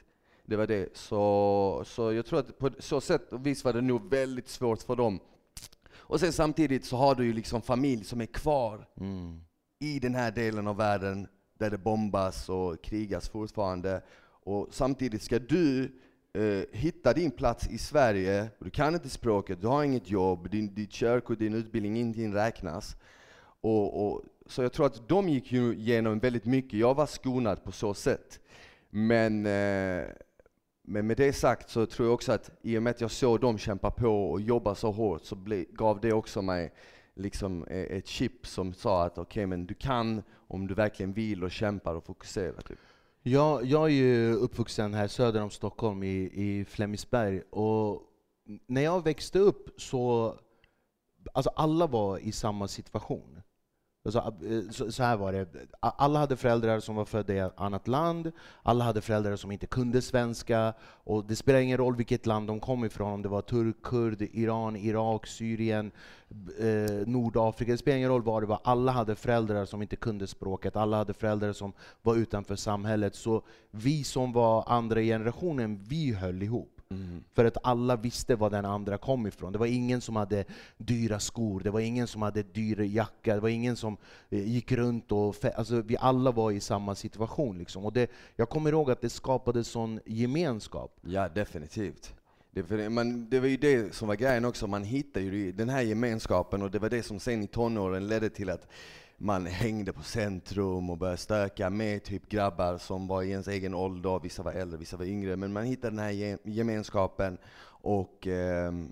Det 0.50 0.58
var 0.58 0.68
det. 0.68 0.98
Så, 0.98 1.84
så 1.86 2.14
jag 2.14 2.26
tror 2.26 2.40
att 2.40 2.58
på 2.60 2.70
så 2.80 3.02
sätt 3.02 3.34
och 3.34 3.46
vis 3.46 3.64
var 3.64 3.74
det 3.74 3.82
nog 3.82 4.10
väldigt 4.10 4.48
svårt 4.50 4.82
för 4.82 4.96
dem. 4.96 5.20
Och 5.94 6.20
sen 6.20 6.34
samtidigt 6.34 6.86
så 6.86 6.98
har 6.98 7.16
du 7.16 7.26
ju 7.26 7.34
liksom 7.34 7.62
familj 7.62 8.04
som 8.04 8.22
är 8.22 8.26
kvar 8.26 8.88
Mm. 9.00 9.42
i 9.80 10.00
den 10.00 10.16
här 10.16 10.32
delen 10.32 10.68
av 10.68 10.78
världen 10.78 11.28
där 11.60 11.70
det 11.70 11.78
bombas 11.78 12.50
och 12.50 12.82
krigas 12.84 13.30
fortfarande. 13.30 14.02
Och 14.44 14.68
samtidigt 14.72 15.22
ska 15.22 15.40
du 15.40 15.92
eh, 16.34 16.64
hitta 16.72 17.14
din 17.14 17.32
plats 17.32 17.68
i 17.68 17.78
Sverige, 17.78 18.48
du 18.60 18.70
kan 18.70 18.94
inte 18.94 19.10
språket, 19.10 19.62
du 19.62 19.68
har 19.68 19.84
inget 19.84 20.10
jobb, 20.10 20.50
din, 20.50 20.74
ditt 20.74 20.92
körkort, 20.92 21.40
din 21.40 21.54
utbildning, 21.54 21.98
ingenting 21.98 22.34
räknas. 22.34 22.96
Och, 23.62 24.06
och, 24.06 24.22
så 24.46 24.62
jag 24.62 24.74
tror 24.74 24.86
att 24.86 25.10
de 25.10 25.30
gick 25.30 25.52
ju 25.52 25.74
igenom 25.74 26.20
väldigt 26.20 26.46
mycket, 26.46 26.80
jag 26.80 26.96
var 26.96 27.06
skonad 27.06 27.64
på 27.64 27.72
så 27.72 27.94
sätt. 27.94 28.40
Men, 28.90 29.46
eh, 29.46 30.06
men 30.90 31.08
med 31.08 31.18
det 31.18 31.34
sagt 31.34 31.70
så 31.70 31.86
tror 31.86 32.08
jag 32.08 32.14
också 32.14 32.32
att 32.32 32.52
i 32.62 32.78
och 32.78 32.84
med 32.84 32.92
att 32.92 33.02
jag 33.02 33.12
såg 33.12 33.40
dem 33.40 33.58
kämpa 33.58 33.92
på 33.92 34.32
och 34.32 34.42
jobba 34.42 34.76
så 34.76 34.92
hårt 34.92 35.26
så 35.26 35.36
ble, 35.36 35.66
gav 35.70 36.00
det 36.02 36.14
också 36.14 36.42
mig 36.42 36.74
liksom 37.16 37.64
eh, 37.64 37.98
ett 37.98 38.08
chip 38.08 38.48
som 38.48 38.74
sa 38.74 39.04
att 39.06 39.18
okej, 39.18 39.46
men 39.46 39.66
du 39.66 39.74
kan 39.74 40.24
om 40.48 40.68
du 40.68 40.74
verkligen 40.74 41.14
vill 41.14 41.44
och 41.44 41.52
kämpar 41.52 41.96
och 41.96 42.04
fokuserar. 42.04 42.62
Typ. 42.62 42.80
Jag, 43.24 43.66
jag 43.66 43.84
är 43.84 43.94
ju 43.94 44.34
uppvuxen 44.34 44.94
här 44.94 45.08
söder 45.08 45.42
om 45.42 45.50
Stockholm 45.50 46.04
i, 46.04 46.32
i 46.34 46.66
Flemingsberg. 46.66 47.42
Och 47.42 48.02
när 48.68 48.82
jag 48.82 49.04
växte 49.04 49.40
upp 49.40 49.82
så 49.82 50.36
alltså 51.34 51.50
alla 51.56 51.88
var 51.88 52.18
i 52.18 52.32
samma 52.32 52.68
situation. 52.68 53.42
Alltså, 54.06 54.34
så, 54.72 54.92
så 54.92 55.04
här 55.04 55.18
var 55.18 55.34
det, 55.34 55.48
alla 55.80 56.20
hade 56.20 56.36
föräldrar 56.36 56.80
som 56.80 56.96
var 56.96 57.06
födda 57.06 57.34
i 57.34 57.40
ett 57.40 57.54
annat 57.56 57.88
land, 57.88 58.32
alla 58.64 58.84
hade 58.84 59.02
föräldrar 59.02 59.36
som 59.36 59.52
inte 59.52 59.68
kunde 59.68 60.02
svenska, 60.02 60.74
och 60.82 61.26
det 61.26 61.36
spelar 61.36 61.60
ingen 61.60 61.78
roll 61.78 61.96
vilket 61.96 62.26
land 62.26 62.48
de 62.48 62.60
kom 62.60 62.86
ifrån, 62.86 63.14
om 63.14 63.22
det 63.22 63.30
var 63.30 63.42
turk, 63.42 63.76
kurd, 63.84 64.22
Iran, 64.22 64.76
Irak, 64.76 65.28
Syrien, 65.28 65.92
eh, 66.60 67.08
Nordafrika, 67.08 67.72
det 67.72 67.78
spelar 67.78 67.98
ingen 67.98 68.10
roll 68.10 68.24
vad 68.24 68.44
det 68.44 68.48
var, 68.48 68.60
alla 68.64 68.92
hade 68.92 69.16
föräldrar 69.16 69.66
som 69.66 69.82
inte 69.82 69.96
kunde 69.96 70.28
språket, 70.28 70.76
alla 70.76 70.98
hade 70.98 71.14
föräldrar 71.14 71.54
som 71.54 71.74
var 72.02 72.16
utanför 72.16 72.56
samhället. 72.56 73.16
Så 73.16 73.44
vi 73.72 74.04
som 74.04 74.34
var 74.34 74.64
andra 74.68 75.02
generationen, 75.02 75.84
vi 75.84 76.14
höll 76.14 76.44
ihop. 76.44 76.79
Mm. 76.94 77.24
För 77.34 77.46
att 77.46 77.58
alla 77.64 77.96
visste 77.96 78.36
var 78.36 78.50
den 78.50 78.66
andra 78.66 78.98
kom 78.98 79.28
ifrån. 79.28 79.52
Det 79.52 79.60
var 79.60 79.66
ingen 79.66 80.02
som 80.02 80.16
hade 80.16 80.46
dyra 80.78 81.20
skor, 81.20 81.60
det 81.60 81.72
var 81.72 81.80
ingen 81.80 82.08
som 82.08 82.22
hade 82.22 82.44
dyra 82.44 82.84
jacka, 82.84 83.34
det 83.36 83.40
var 83.40 83.50
ingen 83.50 83.76
som 83.76 83.98
eh, 84.30 84.48
gick 84.48 84.72
runt 84.72 85.12
och... 85.12 85.36
Alltså, 85.56 85.82
vi 85.82 85.98
alla 85.98 86.32
var 86.32 86.52
i 86.52 86.60
samma 86.60 86.96
situation. 86.96 87.58
Liksom. 87.58 87.86
Och 87.86 87.94
det, 87.94 88.12
jag 88.36 88.50
kommer 88.50 88.72
ihåg 88.72 88.92
att 88.92 89.02
det 89.02 89.10
skapade 89.10 89.64
sån 89.64 90.00
gemenskap. 90.06 90.98
Ja, 91.02 91.30
definitivt. 91.30 92.14
Det, 92.52 92.90
man, 92.90 93.30
det 93.30 93.40
var 93.40 93.48
ju 93.48 93.58
det 93.58 93.96
som 93.96 94.08
var 94.08 94.16
grejen 94.16 94.46
också, 94.46 94.68
man 94.68 94.84
hittade 94.84 95.26
ju 95.26 95.52
den 95.52 95.70
här 95.70 95.82
gemenskapen 95.82 96.62
och 96.62 96.72
det 96.72 96.80
var 96.80 96.90
det 96.90 97.04
som 97.04 97.20
sen 97.20 97.44
i 97.44 97.48
tonåren 97.48 98.08
ledde 98.08 98.30
till 98.30 98.50
att 98.50 98.68
man 99.22 99.46
hängde 99.46 99.94
på 99.94 100.04
centrum 100.04 100.90
och 100.90 100.98
började 100.98 101.18
stöka 101.18 101.70
med 101.70 102.04
typ 102.04 102.30
grabbar 102.30 102.78
som 102.78 103.08
var 103.08 103.24
i 103.24 103.30
ens 103.30 103.48
egen 103.48 103.74
ålder, 103.74 104.20
vissa 104.20 104.44
var 104.44 104.52
äldre, 104.52 104.78
vissa 104.78 104.98
var 104.98 105.06
yngre, 105.06 105.36
men 105.36 105.54
man 105.54 105.64
hittade 105.64 105.96
den 105.96 106.00
här 106.00 106.38
gemenskapen 106.44 107.38
och, 107.82 108.28
ehm, 108.28 108.92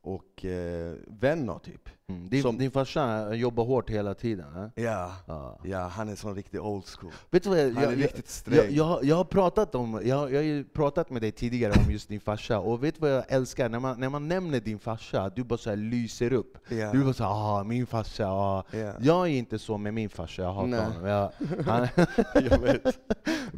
och 0.00 0.44
eh, 0.44 0.94
vänner 1.06 1.58
typ. 1.58 1.88
Mm. 2.12 2.28
Din, 2.28 2.42
som, 2.42 2.58
din 2.58 2.70
farsa 2.70 3.34
jobbar 3.34 3.64
hårt 3.64 3.90
hela 3.90 4.14
tiden? 4.14 4.70
Eh? 4.76 4.84
Ja, 4.84 5.12
ah. 5.26 5.50
ja, 5.64 5.86
han 5.86 6.08
är 6.08 6.16
sån 6.16 6.34
riktig 6.34 6.62
old 6.62 6.84
school. 6.86 7.12
Vet 7.30 7.42
du 7.42 7.48
vad, 7.48 7.58
jag, 7.58 7.74
han 7.74 7.84
är 7.84 7.90
jag, 7.90 7.98
riktigt 7.98 8.28
sträng. 8.28 8.56
Jag, 8.56 8.70
jag, 8.70 9.04
jag, 9.04 9.16
har 9.16 9.24
pratat 9.24 9.74
om, 9.74 10.00
jag, 10.04 10.32
jag 10.32 10.42
har 10.42 10.72
pratat 10.72 11.10
med 11.10 11.22
dig 11.22 11.32
tidigare 11.32 11.72
om 11.86 11.92
just 11.92 12.08
din 12.08 12.20
farsa, 12.20 12.58
och 12.58 12.84
vet 12.84 12.94
du 12.94 13.00
vad 13.00 13.10
jag 13.10 13.24
älskar? 13.28 13.68
När 13.68 13.80
man, 13.80 14.00
när 14.00 14.08
man 14.08 14.28
nämner 14.28 14.60
din 14.60 14.78
farsa, 14.78 15.30
du 15.36 15.44
bara 15.44 15.58
så 15.58 15.70
här 15.70 15.76
lyser 15.76 16.32
upp. 16.32 16.72
Yeah. 16.72 16.92
Du 16.92 17.04
bara 17.04 17.12
så 17.12 17.24
ah, 17.24 17.64
min 17.64 17.86
farsa, 17.86 18.26
ah. 18.26 18.64
Yeah. 18.72 18.96
Jag 19.00 19.26
är 19.26 19.30
inte 19.30 19.58
så 19.58 19.78
med 19.78 19.94
min 19.94 20.08
farsa, 20.08 20.42
jag 20.42 20.52
hatar 20.52 20.84
honom. 20.84 21.06
Jag, 21.06 21.32
han... 21.66 21.88
jag 22.34 22.58
vet. 22.58 22.98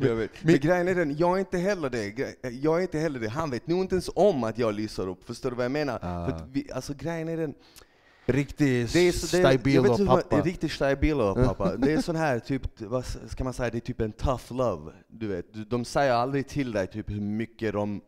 Jag 0.01 0.15
vet. 0.15 0.31
Men 0.43 0.61
grejen 0.61 0.89
är 0.89 0.95
den, 0.95 1.17
jag 1.17 1.35
är 1.35 1.39
inte 1.39 1.59
heller 1.59 1.91
det. 1.91 2.35
Jag 2.51 2.79
är 2.79 2.83
inte 2.83 2.99
heller 2.99 3.21
det. 3.21 3.29
Han 3.29 3.51
vet 3.51 3.67
nog 3.67 3.81
inte 3.81 3.95
ens 3.95 4.11
om 4.15 4.45
att 4.45 4.59
jag 4.59 4.75
lyser 4.75 5.09
upp, 5.09 5.25
förstår 5.25 5.51
du 5.51 5.57
vad 5.57 5.65
jag 5.65 5.73
menar? 5.73 5.99
Ah. 6.03 6.27
För 6.27 6.47
vi, 6.53 6.71
alltså 6.73 6.95
grejen 6.95 7.29
är 7.29 7.37
den, 7.37 7.55
Riktig 8.27 8.89
stabilo 9.15 10.07
pappa. 10.07 10.69
Stabilo 10.69 11.35
pappa. 11.35 11.77
Det 11.77 11.93
är 11.93 12.01
sån 12.01 12.17
här, 12.17 12.39
typ, 12.51 12.81
vad 12.81 13.05
ska 13.05 13.45
man 13.45 13.53
säga, 13.53 13.71
det 13.71 13.79
är 13.79 13.81
typ 13.81 14.01
en 14.01 14.13
tough 14.13 14.53
love. 14.53 14.93
Du 15.09 15.27
vet, 15.27 15.71
de 15.71 15.85
säger 15.85 16.13
aldrig 16.13 16.49
till 16.49 16.73
dig 16.73 16.87
typ 16.87 17.11
hur 17.11 17.21
mycket 17.21 17.73
de 17.73 18.01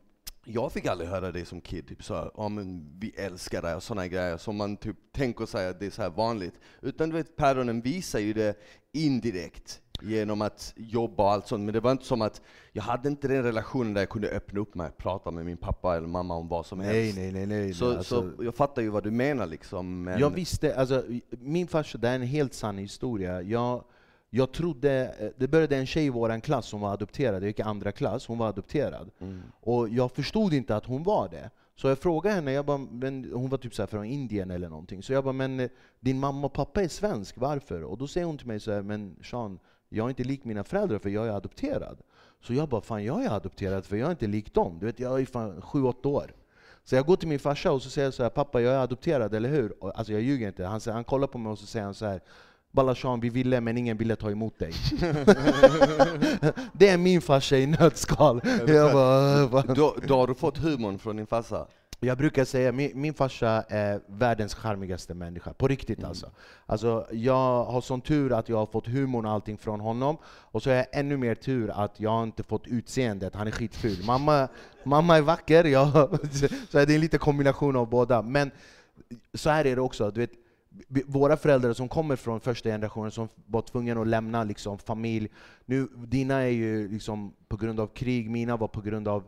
jag 0.49 0.71
fick 0.71 0.85
aldrig 0.85 1.09
höra 1.09 1.31
det 1.31 1.45
som 1.45 1.61
kid, 1.61 1.87
typ 1.87 2.03
så 2.03 2.31
ja 2.37 2.49
men 2.49 2.99
vi 2.99 3.09
älskar 3.09 3.61
dig 3.61 3.75
och 3.75 3.83
sådana 3.83 4.07
grejer 4.07 4.37
som 4.37 4.55
man 4.55 4.77
typ 4.77 4.95
tänker 5.11 5.45
sig 5.45 5.67
att 5.67 5.79
det 5.79 5.85
är 5.85 5.89
så 5.89 6.01
här 6.01 6.09
vanligt. 6.09 6.53
Utan 6.81 7.09
du 7.09 7.15
vet, 7.15 7.35
päronen 7.35 7.81
visar 7.81 8.19
ju 8.19 8.33
det 8.33 8.55
indirekt 8.93 9.81
genom 10.01 10.41
att 10.41 10.73
jobba 10.75 11.23
och 11.23 11.31
allt 11.31 11.47
sånt. 11.47 11.63
Men 11.63 11.73
det 11.73 11.79
var 11.79 11.91
inte 11.91 12.05
som 12.05 12.21
att, 12.21 12.41
jag 12.71 12.83
hade 12.83 13.09
inte 13.09 13.27
den 13.27 13.43
relationen 13.43 13.93
där 13.93 14.01
jag 14.01 14.09
kunde 14.09 14.29
öppna 14.29 14.59
upp 14.59 14.75
mig 14.75 14.87
och 14.87 14.97
prata 14.97 15.31
med 15.31 15.45
min 15.45 15.57
pappa 15.57 15.97
eller 15.97 16.07
mamma 16.07 16.35
om 16.35 16.47
vad 16.47 16.65
som 16.65 16.79
nej, 16.79 17.03
helst. 17.03 17.17
Nej, 17.17 17.31
nej, 17.31 17.45
nej. 17.45 17.73
Så, 17.73 17.87
nej, 17.87 17.97
alltså, 17.97 18.31
så 18.37 18.43
jag 18.43 18.55
fattar 18.55 18.81
ju 18.81 18.89
vad 18.89 19.03
du 19.03 19.11
menar 19.11 19.45
liksom. 19.45 20.03
Men... 20.03 20.19
Jag 20.19 20.29
visste, 20.29 20.75
alltså, 20.75 21.03
min 21.29 21.67
farsa, 21.67 21.97
det 21.97 22.09
är 22.09 22.15
en 22.15 22.21
helt 22.21 22.53
sann 22.53 22.77
historia. 22.77 23.41
Jag, 23.41 23.83
jag 24.29 24.51
trodde, 24.51 25.13
det 25.37 25.47
började 25.47 25.77
en 25.77 25.85
tjej 25.85 26.05
i 26.05 26.09
vår 26.09 26.39
klass 26.39 26.65
som 26.65 26.81
var 26.81 26.93
adopterad, 26.93 27.43
jag 27.43 27.47
gick 27.47 27.59
i 27.59 27.63
andra 27.63 27.91
klass, 27.91 28.27
hon 28.27 28.37
var 28.37 28.47
adopterad. 28.47 29.09
Mm. 29.19 29.41
Och 29.61 29.89
jag 29.89 30.11
förstod 30.11 30.53
inte 30.53 30.75
att 30.75 30.85
hon 30.85 31.03
var 31.03 31.29
det. 31.29 31.49
Så 31.75 31.87
jag 31.87 31.99
frågade 31.99 32.35
henne, 32.35 32.51
jag 32.51 32.65
bara, 32.65 32.77
men 32.77 33.31
hon 33.33 33.49
var 33.49 33.57
typ 33.57 33.75
så 33.75 33.87
från 33.87 34.05
Indien 34.05 34.51
eller 34.51 34.69
någonting. 34.69 35.03
Så 35.03 35.13
jag 35.13 35.23
bara, 35.23 35.33
men 35.33 35.69
din 35.99 36.19
mamma 36.19 36.47
och 36.47 36.53
pappa 36.53 36.83
är 36.83 36.87
svensk, 36.87 37.37
varför? 37.37 37.83
Och 37.83 37.97
då 37.97 38.07
säger 38.07 38.27
hon 38.27 38.37
till 38.37 38.47
mig 38.47 38.59
så 38.59 38.71
här, 38.71 38.81
men 38.81 39.15
Sean, 39.23 39.59
jag 39.89 40.05
är 40.05 40.09
inte 40.09 40.23
lik 40.23 40.43
mina 40.43 40.63
föräldrar 40.63 40.99
för 40.99 41.09
jag 41.09 41.27
är 41.27 41.31
adopterad. 41.31 41.97
Så 42.41 42.53
jag 42.53 42.69
bara, 42.69 42.81
fan 42.81 43.03
jag 43.03 43.25
är 43.25 43.29
adopterad 43.29 43.85
för 43.85 43.97
jag 43.97 44.07
är 44.07 44.11
inte 44.11 44.27
lik 44.27 44.53
dem. 44.53 44.77
Du 44.79 44.85
vet, 44.85 44.99
jag 44.99 45.21
är 45.21 45.25
fan 45.25 45.61
7-8 45.61 46.07
år. 46.07 46.33
Så 46.83 46.95
jag 46.95 47.05
går 47.05 47.15
till 47.15 47.27
min 47.27 47.39
farsa 47.39 47.71
och 47.71 47.81
så 47.81 47.89
säger 47.89 48.11
så 48.11 48.23
här, 48.23 48.29
pappa 48.29 48.61
jag 48.61 48.73
är 48.73 48.77
adopterad, 48.77 49.33
eller 49.33 49.49
hur? 49.49 49.73
Alltså 49.95 50.13
jag 50.13 50.21
ljuger 50.21 50.47
inte. 50.47 50.65
Han, 50.65 50.81
han 50.85 51.03
kollar 51.03 51.27
på 51.27 51.37
mig 51.37 51.51
och 51.51 51.59
så 51.59 51.65
säger 51.65 51.85
han 51.85 51.93
så 51.93 52.05
här, 52.05 52.21
Balashan, 52.71 53.19
vi 53.19 53.29
ville 53.29 53.61
men 53.61 53.77
ingen 53.77 53.97
ville 53.97 54.15
ta 54.15 54.31
emot 54.31 54.59
dig. 54.59 54.71
det 56.73 56.89
är 56.89 56.97
min 56.97 57.21
farsa 57.21 57.57
i 57.57 57.67
nötskal. 57.67 58.41
Jag 58.67 58.93
bara, 58.93 59.61
då, 59.61 59.95
då 60.07 60.15
har 60.17 60.27
du 60.27 60.35
fått 60.35 60.57
humorn 60.57 60.99
från 60.99 61.17
din 61.17 61.27
farsa? 61.27 61.67
Jag 61.99 62.17
brukar 62.17 62.45
säga 62.45 62.71
min, 62.71 62.91
min 63.01 63.13
farsa 63.13 63.63
är 63.69 64.01
världens 64.07 64.55
charmigaste 64.55 65.13
människa, 65.13 65.53
på 65.53 65.67
riktigt 65.67 65.97
mm. 65.97 66.09
alltså. 66.09 66.31
alltså. 66.65 67.07
Jag 67.11 67.63
har 67.63 67.81
sån 67.81 68.01
tur 68.01 68.33
att 68.33 68.49
jag 68.49 68.57
har 68.57 68.65
fått 68.65 68.87
humorn 68.87 69.25
och 69.25 69.31
allting 69.31 69.57
från 69.57 69.79
honom, 69.79 70.17
och 70.25 70.63
så 70.63 70.69
har 70.69 70.75
jag 70.75 70.85
ännu 70.91 71.17
mer 71.17 71.35
tur 71.35 71.69
att 71.69 71.99
jag 71.99 72.23
inte 72.23 72.43
fått 72.43 72.67
utseendet, 72.67 73.35
han 73.35 73.47
är 73.47 73.51
skitful. 73.51 74.05
Mamma, 74.05 74.47
mamma 74.83 75.17
är 75.17 75.21
vacker, 75.21 75.63
jag, 75.63 75.91
så 76.69 76.77
det 76.77 76.81
är 76.81 76.95
en 76.95 77.01
liten 77.01 77.19
kombination 77.19 77.75
av 77.75 77.89
båda. 77.89 78.21
Men 78.21 78.51
så 79.33 79.49
här 79.49 79.65
är 79.65 79.75
det 79.75 79.81
också, 79.81 80.11
du 80.11 80.19
vet, 80.19 80.31
våra 81.05 81.37
föräldrar 81.37 81.73
som 81.73 81.89
kommer 81.89 82.15
från 82.15 82.39
första 82.39 82.69
generationen, 82.69 83.11
som 83.11 83.29
var 83.45 83.61
tvungna 83.61 84.01
att 84.01 84.07
lämna 84.07 84.43
liksom, 84.43 84.77
familj. 84.77 85.29
Nu, 85.65 85.87
dina 85.95 86.35
är 86.35 86.47
ju 86.47 86.87
liksom 86.87 87.33
på 87.47 87.57
grund 87.57 87.79
av 87.79 87.87
krig, 87.87 88.29
mina 88.29 88.57
var 88.57 88.67
på 88.67 88.81
grund 88.81 89.07
av 89.07 89.23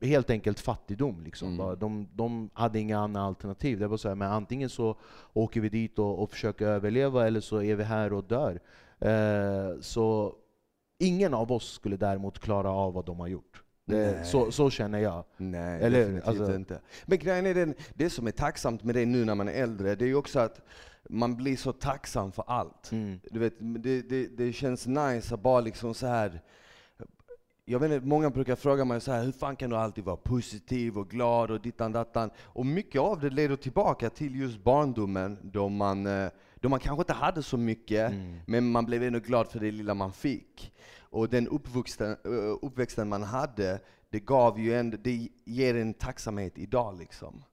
helt 0.00 0.30
enkelt 0.30 0.60
fattigdom. 0.60 1.20
Liksom. 1.24 1.60
Mm. 1.60 1.78
De, 1.78 2.08
de 2.12 2.50
hade 2.52 2.78
inga 2.78 2.98
andra 2.98 3.20
alternativ. 3.22 3.78
Det 3.78 3.88
var 3.88 3.96
så 3.96 4.08
här, 4.08 4.14
men 4.14 4.32
antingen 4.32 4.68
så 4.68 4.96
åker 5.32 5.60
vi 5.60 5.68
dit 5.68 5.98
och, 5.98 6.22
och 6.22 6.30
försöker 6.30 6.66
överleva, 6.66 7.26
eller 7.26 7.40
så 7.40 7.62
är 7.62 7.76
vi 7.76 7.84
här 7.84 8.12
och 8.12 8.24
dör. 8.24 8.60
Eh, 8.98 9.80
så 9.80 10.34
ingen 10.98 11.34
av 11.34 11.52
oss 11.52 11.72
skulle 11.72 11.96
däremot 11.96 12.38
klara 12.38 12.70
av 12.70 12.92
vad 12.92 13.04
de 13.04 13.20
har 13.20 13.26
gjort. 13.26 13.62
Det, 13.84 14.26
så, 14.26 14.52
så, 14.52 14.70
känner 14.70 14.98
jag. 14.98 15.24
Nej, 15.36 15.82
Eller, 15.82 15.98
definitivt 15.98 16.28
alltså. 16.28 16.54
inte. 16.54 16.80
Men 17.06 17.18
grejen 17.18 17.46
är 17.46 17.54
den, 17.54 17.74
det 17.94 18.10
som 18.10 18.26
är 18.26 18.30
tacksamt 18.30 18.84
med 18.84 18.94
det 18.94 19.06
nu 19.06 19.24
när 19.24 19.34
man 19.34 19.48
är 19.48 19.52
äldre, 19.52 19.94
det 19.94 20.04
är 20.04 20.06
ju 20.06 20.14
också 20.14 20.40
att 20.40 20.60
man 21.08 21.36
blir 21.36 21.56
så 21.56 21.72
tacksam 21.72 22.32
för 22.32 22.44
allt. 22.46 22.92
Mm. 22.92 23.20
Du 23.30 23.38
vet, 23.38 23.54
det, 23.58 24.02
det, 24.02 24.26
det, 24.26 24.52
känns 24.52 24.86
nice 24.86 25.34
att 25.34 25.40
bara 25.40 25.60
liksom 25.60 25.94
så 25.94 26.06
här 26.06 26.40
jag 27.70 27.78
vet 27.78 27.92
inte, 27.92 28.06
många 28.06 28.30
brukar 28.30 28.56
fråga 28.56 28.84
mig 28.84 29.00
så 29.00 29.12
här, 29.12 29.24
hur 29.24 29.32
fan 29.32 29.56
kan 29.56 29.70
du 29.70 29.76
alltid 29.76 30.04
vara 30.04 30.16
positiv 30.16 30.98
och 30.98 31.10
glad 31.10 31.50
och 31.50 31.60
dittan 31.60 31.92
dattan? 31.92 32.30
Och 32.38 32.66
mycket 32.66 33.00
av 33.00 33.20
det 33.20 33.30
leder 33.30 33.56
tillbaka 33.56 34.10
till 34.10 34.36
just 34.36 34.64
barndomen, 34.64 35.38
då 35.42 35.68
man, 35.68 36.06
eh, 36.06 36.30
då 36.54 36.68
man 36.68 36.80
kanske 36.80 37.02
inte 37.02 37.12
hade 37.12 37.42
så 37.42 37.56
mycket, 37.56 38.10
mm. 38.10 38.40
men 38.46 38.70
man 38.70 38.86
blev 38.86 39.02
ändå 39.02 39.18
glad 39.18 39.48
för 39.48 39.60
det 39.60 39.70
lilla 39.70 39.94
man 39.94 40.12
fick. 40.12 40.72
Och 41.00 41.28
den 41.28 41.48
uppvuxen, 41.48 42.16
uppväxten 42.62 43.08
man 43.08 43.22
hade, 43.22 43.80
det 44.10 44.20
gav 44.20 44.60
ju 44.60 44.74
en, 44.74 44.98
det 45.02 45.28
ger 45.44 45.74
en 45.74 45.94
tacksamhet 45.94 46.58
idag 46.58 46.98
liksom. 46.98 47.44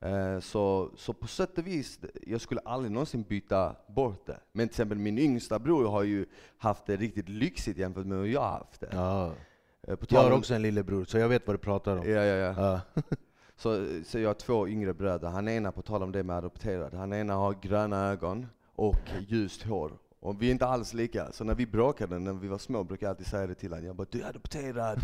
Eh, 0.00 0.40
så, 0.40 0.90
så 0.96 1.12
på 1.12 1.26
sätt 1.26 1.58
och 1.58 1.66
vis, 1.66 2.00
jag 2.26 2.40
skulle 2.40 2.60
aldrig 2.60 2.92
någonsin 2.92 3.22
byta 3.22 3.76
bort 3.88 4.26
det. 4.26 4.40
Men 4.52 4.68
till 4.68 4.72
exempel 4.72 4.98
min 4.98 5.18
yngsta 5.18 5.58
bror 5.58 5.88
har 5.88 6.02
ju 6.02 6.26
haft 6.58 6.86
det 6.86 6.96
riktigt 6.96 7.28
lyxigt 7.28 7.78
jämfört 7.78 8.06
med 8.06 8.18
hur 8.18 8.26
jag 8.26 8.40
har 8.40 8.48
haft 8.48 8.80
det. 8.80 8.88
Ja. 8.92 9.32
Eh, 9.88 9.96
jag 10.08 10.20
har 10.20 10.30
också 10.30 10.54
en 10.54 10.62
lillebror, 10.62 11.04
så 11.04 11.18
jag 11.18 11.28
vet 11.28 11.46
vad 11.46 11.54
du 11.54 11.58
pratar 11.58 11.96
om. 11.96 12.10
Ja, 12.10 12.24
ja, 12.24 12.36
ja. 12.36 12.80
ja. 12.94 13.02
så, 13.56 13.86
så 14.04 14.18
jag 14.18 14.28
har 14.28 14.34
två 14.34 14.68
yngre 14.68 14.94
bröder. 14.94 15.28
Han 15.28 15.48
ena, 15.48 15.72
på 15.72 15.82
tal 15.82 16.02
om 16.02 16.12
det 16.12 16.22
med 16.22 16.36
adopterad, 16.36 16.94
han 16.94 17.12
ena 17.12 17.34
har 17.34 17.54
gröna 17.62 18.10
ögon 18.10 18.46
och 18.76 19.10
ljust 19.28 19.62
hår. 19.62 19.92
Och 20.24 20.42
vi 20.42 20.46
är 20.46 20.50
inte 20.50 20.66
alls 20.66 20.94
lika, 20.94 21.32
så 21.32 21.44
när 21.44 21.54
vi 21.54 21.66
bråkade 21.66 22.18
när 22.18 22.32
vi 22.32 22.48
var 22.48 22.58
små 22.58 22.84
brukade 22.84 23.06
jag 23.06 23.10
alltid 23.10 23.26
säga 23.26 23.46
det 23.46 23.54
till 23.54 23.70
honom. 23.70 23.86
Jag 23.86 23.96
bara 23.96 24.06
'Du 24.10 24.20
är 24.22 24.28
adopterad' 24.28 25.00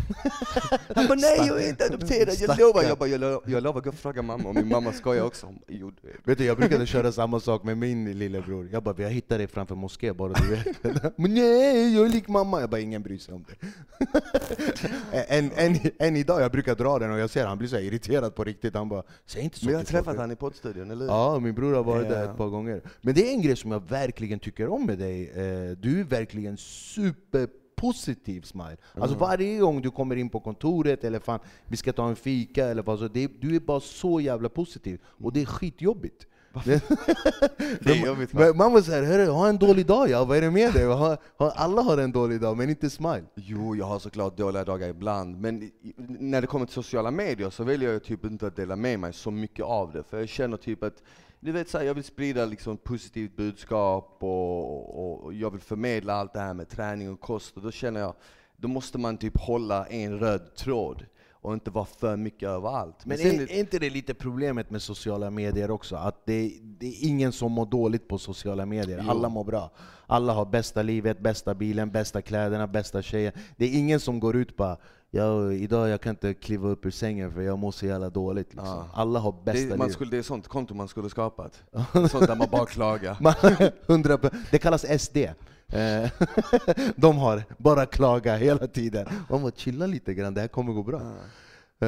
Han 0.95 1.07
bara 1.07 1.15
'Nej 1.15 1.47
jag 1.47 1.63
är 1.63 1.69
inte 1.69 1.85
adopterad, 1.85 2.35
jag 2.39 2.59
lovar' 2.59 2.83
Jag 2.83 2.97
bara 2.97 3.09
'Jag, 3.09 3.21
lo 3.21 3.41
jag 3.45 3.63
lovar, 3.63 3.81
gå 3.81 3.89
och 3.89 3.95
fråga 3.95 4.21
mamma' 4.21 4.47
och 4.47 4.55
min 4.55 4.67
mamma 4.67 4.93
skojar 4.93 5.23
också. 5.23 5.45
Hon 5.45 5.55
bara, 5.55 5.65
jo, 5.67 5.91
vet 6.23 6.37
du, 6.37 6.45
jag 6.45 6.57
brukade 6.57 6.85
köra 6.85 7.11
samma 7.11 7.39
sak 7.39 7.63
med 7.63 7.77
min 7.77 8.19
lillebror. 8.19 8.69
Jag 8.71 8.83
bara 8.83 8.93
'Vi 8.93 9.03
har 9.03 9.11
hittat 9.11 9.37
dig 9.37 9.47
framför 9.47 9.75
moskén 9.75 10.17
bara 10.17 10.33
du 10.33 10.55
vet' 10.55 11.13
Men 11.17 11.33
nej, 11.33 11.95
jag 11.95 12.05
är 12.05 12.09
lik 12.09 12.27
mamma! 12.27 12.61
Jag 12.61 12.69
bara 12.69 12.81
'Ingen 12.81 13.03
bryr 13.03 13.17
sig 13.17 13.33
om 13.33 13.45
det' 13.49 13.67
än, 15.27 15.51
än, 15.55 15.75
än 15.99 16.15
idag, 16.15 16.41
jag 16.41 16.51
brukar 16.51 16.75
dra 16.75 16.99
den 16.99 17.11
och 17.11 17.19
jag 17.19 17.29
ser 17.29 17.45
han 17.45 17.57
blir 17.57 17.67
så 17.67 17.77
irriterad 17.77 18.35
på 18.35 18.43
riktigt. 18.43 18.75
Han 18.75 18.89
bara 18.89 19.03
'Säg 19.25 19.43
inte 19.43 19.59
så' 19.59 19.65
Men 19.65 19.73
jag 19.73 19.79
har 19.79 19.85
träffat 19.85 20.15
honom 20.15 20.31
i 20.31 20.35
poddstudion, 20.35 20.91
eller 20.91 21.05
hur? 21.05 21.11
Ja, 21.11 21.39
min 21.39 21.55
bror 21.55 21.73
har 21.73 21.83
varit 21.83 22.07
yeah. 22.07 22.19
där 22.19 22.31
ett 22.31 22.37
par 22.37 22.47
gånger. 22.47 22.81
Men 23.01 23.13
det 23.13 23.29
är 23.29 23.33
en 23.33 23.41
grej 23.41 23.55
som 23.55 23.71
jag 23.71 23.89
verkligen 23.89 24.39
tycker 24.39 24.67
om 24.67 24.85
med 24.85 24.97
dig 24.97 25.08
dig. 25.09 25.29
Eh, 25.29 25.77
du 25.77 25.99
är 25.99 26.03
verkligen 26.03 26.57
super 26.57 27.47
positiv 27.75 28.41
smile. 28.41 28.77
Alltså 28.93 29.17
varje 29.17 29.59
gång 29.59 29.81
du 29.81 29.91
kommer 29.91 30.15
in 30.15 30.29
på 30.29 30.39
kontoret, 30.39 31.03
eller 31.03 31.19
fan, 31.19 31.39
vi 31.65 31.77
ska 31.77 31.93
ta 31.93 32.09
en 32.09 32.15
fika, 32.15 32.65
eller 32.65 32.83
vad 32.83 32.99
så, 32.99 33.07
det, 33.07 33.41
du 33.41 33.55
är 33.55 33.59
bara 33.59 33.79
så 33.79 34.21
jävla 34.21 34.49
positiv. 34.49 34.99
Och 35.05 35.33
det 35.33 35.41
är 35.41 35.45
skitjobbigt. 35.45 36.25
Det 37.79 37.91
är 37.91 38.05
jobbigt? 38.05 38.33
Men 38.33 38.57
Man 38.57 38.73
var 38.73 38.81
såhär, 38.81 39.03
hörru, 39.03 39.27
ha 39.27 39.49
en 39.49 39.57
dålig 39.57 39.85
dag 39.85 40.09
ja, 40.09 40.25
vad 40.25 40.37
är 40.37 40.41
det 40.41 40.51
med 40.51 40.73
dig? 40.73 40.85
Alla 41.37 41.81
har 41.81 41.97
en 41.97 42.11
dålig 42.11 42.41
dag, 42.41 42.57
men 42.57 42.69
inte 42.69 42.89
smile. 42.89 43.23
Jo, 43.35 43.75
jag 43.75 43.85
har 43.85 43.99
såklart 43.99 44.37
dåliga 44.37 44.63
dagar 44.63 44.87
ibland, 44.87 45.37
men 45.41 45.71
när 46.07 46.41
det 46.41 46.47
kommer 46.47 46.65
till 46.65 46.73
sociala 46.73 47.11
medier 47.11 47.49
så 47.49 47.63
väljer 47.63 47.91
jag 47.91 48.03
typ 48.03 48.25
inte 48.25 48.47
att 48.47 48.55
dela 48.55 48.75
med 48.75 48.99
mig 48.99 49.13
så 49.13 49.31
mycket 49.31 49.65
av 49.65 49.91
det, 49.91 50.03
för 50.03 50.19
jag 50.19 50.29
känner 50.29 50.57
typ 50.57 50.83
att 50.83 51.03
du 51.39 51.51
vet, 51.51 51.69
så 51.69 51.77
här, 51.77 51.85
jag 51.85 51.93
vill 51.93 52.03
sprida 52.03 52.45
liksom 52.45 52.77
positivt 52.77 53.35
budskap 53.35 54.17
och, 54.19 55.23
och 55.25 55.33
jag 55.33 55.51
vill 55.51 55.61
förmedla 55.61 56.13
allt 56.13 56.33
det 56.33 56.39
här 56.39 56.53
med 56.53 56.69
träning 56.69 57.11
och 57.11 57.19
kost, 57.19 57.57
och 57.57 57.63
då 57.63 57.71
känner 57.71 57.99
jag, 57.99 58.13
då 58.57 58.67
måste 58.67 58.97
man 58.97 59.17
typ 59.17 59.37
hålla 59.37 59.85
en 59.85 60.19
röd 60.19 60.55
tråd 60.55 61.05
och 61.41 61.53
inte 61.53 61.71
vara 61.71 61.85
för 61.85 62.17
mycket 62.17 62.49
överallt. 62.49 63.05
Men 63.05 63.17
sen- 63.17 63.39
är, 63.39 63.51
är 63.51 63.59
inte 63.59 63.79
det 63.79 63.89
lite 63.89 64.13
problemet 64.13 64.69
med 64.69 64.81
sociala 64.81 65.29
medier 65.31 65.71
också? 65.71 65.95
Att 65.95 66.25
det, 66.25 66.51
det 66.63 66.87
är 66.87 67.07
ingen 67.07 67.31
som 67.31 67.51
mår 67.51 67.65
dåligt 67.65 68.07
på 68.07 68.17
sociala 68.17 68.65
medier. 68.65 69.01
Jo. 69.03 69.09
Alla 69.11 69.29
mår 69.29 69.43
bra. 69.43 69.71
Alla 70.07 70.33
har 70.33 70.45
bästa 70.45 70.81
livet, 70.81 71.19
bästa 71.19 71.53
bilen, 71.53 71.91
bästa 71.91 72.21
kläderna, 72.21 72.67
bästa 72.67 73.01
tjejen. 73.01 73.33
Det 73.57 73.65
är 73.65 73.79
ingen 73.79 73.99
som 73.99 74.19
går 74.19 74.35
ut 74.35 74.57
bara 74.57 74.77
Ja, 75.11 75.51
idag 75.51 75.89
jag 75.89 76.01
kan 76.01 76.09
inte 76.09 76.33
kliva 76.33 76.69
upp 76.69 76.85
ur 76.85 76.91
sängen 76.91 77.31
för 77.33 77.41
jag 77.41 77.59
mår 77.59 77.71
så 77.71 77.85
jävla 77.85 78.09
dåligt. 78.09 78.47
Liksom. 78.53 78.67
Ja. 78.67 78.89
Alla 78.93 79.19
har 79.19 79.35
bästa 79.43 79.69
det, 79.69 79.77
man 79.77 79.89
skulle, 79.91 80.11
det 80.11 80.17
är 80.17 80.21
sånt 80.21 80.47
konto 80.47 80.73
man 80.73 80.87
skulle 80.87 81.09
skapat. 81.09 81.63
sånt 81.93 82.27
där 82.27 82.35
man 82.35 82.47
bara 82.51 82.65
klagar. 82.65 83.17
Man- 83.21 83.69
100 83.87 84.17
p- 84.17 84.29
det 84.51 84.57
kallas 84.57 85.01
SD. 85.03 85.17
Eh, 85.71 86.09
De 86.95 87.17
har 87.17 87.43
bara 87.57 87.85
klaga 87.85 88.35
hela 88.35 88.67
tiden. 88.67 89.07
Man 89.29 89.41
bara 89.41 89.51
chilla 89.51 89.85
lite 89.87 90.13
grann, 90.13 90.33
det 90.33 90.41
här 90.41 90.47
kommer 90.47 90.73
gå 90.73 90.83
bra. 90.83 91.01
Eh, 91.81 91.87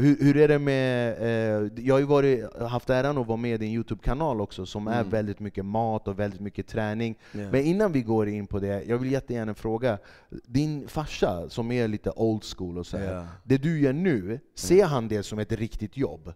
hur, 0.00 0.16
hur 0.24 0.36
är 0.36 0.48
det 0.48 0.58
med, 0.58 1.12
eh, 1.22 1.70
jag 1.84 1.94
har 1.94 1.98
ju 2.00 2.06
varit, 2.06 2.56
haft 2.60 2.90
äran 2.90 3.18
att 3.18 3.26
vara 3.26 3.36
med 3.36 3.62
i 3.62 3.66
en 3.66 3.72
Youtube-kanal 3.72 4.40
också 4.40 4.66
som 4.66 4.86
är 4.88 4.98
Mm. 5.00 5.10
väldigt 5.10 5.40
mycket 5.40 5.64
mat 5.64 6.08
och 6.08 6.18
väldigt 6.18 6.40
mycket 6.40 6.66
träning. 6.66 7.18
Ja. 7.32 7.38
Men 7.50 7.64
innan 7.64 7.92
vi 7.92 8.02
går 8.02 8.28
in 8.28 8.46
på 8.46 8.58
det, 8.60 8.82
jag 8.84 8.98
vill 8.98 9.12
jättegärna 9.12 9.54
fråga, 9.54 9.98
din 10.46 10.88
farsa 10.88 11.48
som 11.48 11.72
är 11.72 11.88
lite 11.88 12.10
old 12.10 12.44
school 12.44 12.78
och 12.78 12.86
så 12.86 12.96
här, 12.98 13.14
Ja. 13.14 13.26
det 13.44 13.58
du 13.58 13.80
gör 13.80 13.92
nu, 13.92 14.40
ser 14.54 14.84
han 14.84 15.08
det 15.08 15.22
som 15.22 15.38
ett 15.38 15.52
riktigt 15.52 15.96
jobb? 15.96 16.32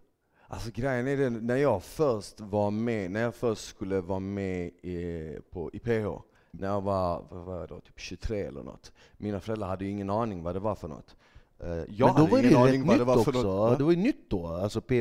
Alltså 0.47 0.69
grejen 0.75 1.07
är 1.07 1.17
den, 1.17 1.33
när 1.47 1.55
jag 1.55 1.83
först 1.83 2.39
var 2.41 2.71
med, 2.71 3.11
när 3.11 3.21
jag 3.21 3.35
först 3.35 3.67
skulle 3.67 4.01
vara 4.01 4.19
med 4.19 4.67
i, 4.67 5.37
på, 5.51 5.69
i 5.73 5.79
PH, 5.79 6.07
när 6.51 6.67
jag 6.67 6.81
var, 6.81 7.23
vad 7.29 7.43
var 7.45 7.59
jag 7.59 7.69
då, 7.69 7.79
typ 7.79 7.99
23 7.99 8.39
eller 8.41 8.63
något. 8.63 8.91
Mina 9.17 9.39
föräldrar 9.39 9.67
hade 9.67 9.85
ju 9.85 9.91
ingen 9.91 10.09
aning 10.09 10.43
vad 10.43 10.55
det 10.55 10.59
var 10.59 10.75
för 10.75 10.87
något. 10.87 11.15
Eh, 11.63 11.69
jag 11.69 11.87
Men 11.87 11.97
då 11.99 12.05
hade 12.07 12.21
var 12.31 12.41
det 12.41 12.47
ingen 12.47 12.57
aning 12.61 12.85
vad 12.87 12.97
det 12.99 13.03
var 13.03 13.13
för 13.23 13.31
också, 13.31 13.41
något. 13.43 13.71
va? 13.71 13.77
det 13.77 13.83
var 13.83 13.91
ju 13.91 13.97
nytt 13.97 14.29
då, 14.29 14.47
alltså 14.47 14.81
PH 14.81 14.93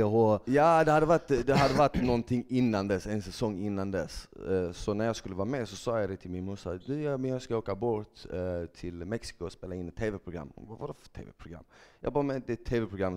Ja, 0.44 0.84
det 0.84 0.92
hade, 0.92 1.06
varit, 1.06 1.46
det 1.46 1.54
hade 1.54 1.74
varit 1.74 2.02
någonting 2.02 2.44
innan 2.48 2.88
dess, 2.88 3.06
en 3.06 3.22
säsong 3.22 3.58
innan 3.58 3.90
dess. 3.90 4.28
Eh, 4.48 4.72
Så 4.72 4.94
när 4.94 5.04
jag 5.04 5.16
skulle 5.16 5.34
vara 5.34 5.44
med 5.48 5.68
så 5.68 5.76
sa 5.76 6.00
jag 6.00 6.10
det 6.10 6.16
till 6.16 6.30
min 6.30 6.44
morsa, 6.44 6.74
du 6.86 7.02
ja, 7.02 7.16
men 7.16 7.30
jag 7.30 7.42
ska 7.42 7.56
åka 7.56 7.74
bort 7.74 8.26
eh, 8.32 8.66
till 8.66 8.94
Mexiko 8.94 9.44
och 9.44 9.52
spela 9.52 9.74
in 9.74 9.88
ett 9.88 9.96
tv-program. 9.96 10.52
Hon 10.54 10.66
bara, 10.66 10.78
Vadå 10.78 10.92
för 10.94 11.08
tv-program? 11.08 11.64
Jag 12.00 12.12
bara, 12.12 12.22
men 12.24 12.42
det 12.46 12.52
är 12.52 12.56
ett 12.56 12.64
tv-program, 12.64 13.16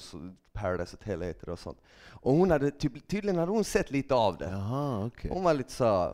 Paradise 0.53 0.97
Hotel 0.97 1.21
heter 1.21 1.45
det 1.45 1.51
och 1.51 1.59
sånt. 1.59 1.77
Och 2.11 2.33
hon 2.33 2.51
hade, 2.51 2.71
typ, 2.71 3.07
tydligen 3.07 3.39
hade 3.39 3.51
hon 3.51 3.63
sett 3.63 3.91
lite 3.91 4.15
av 4.15 4.37
det. 4.37 4.49
Jaha, 4.49 5.05
okej. 5.05 5.31
Hon 5.33 5.43
var 5.43 5.53
lite 5.53 5.71
så 5.71 6.13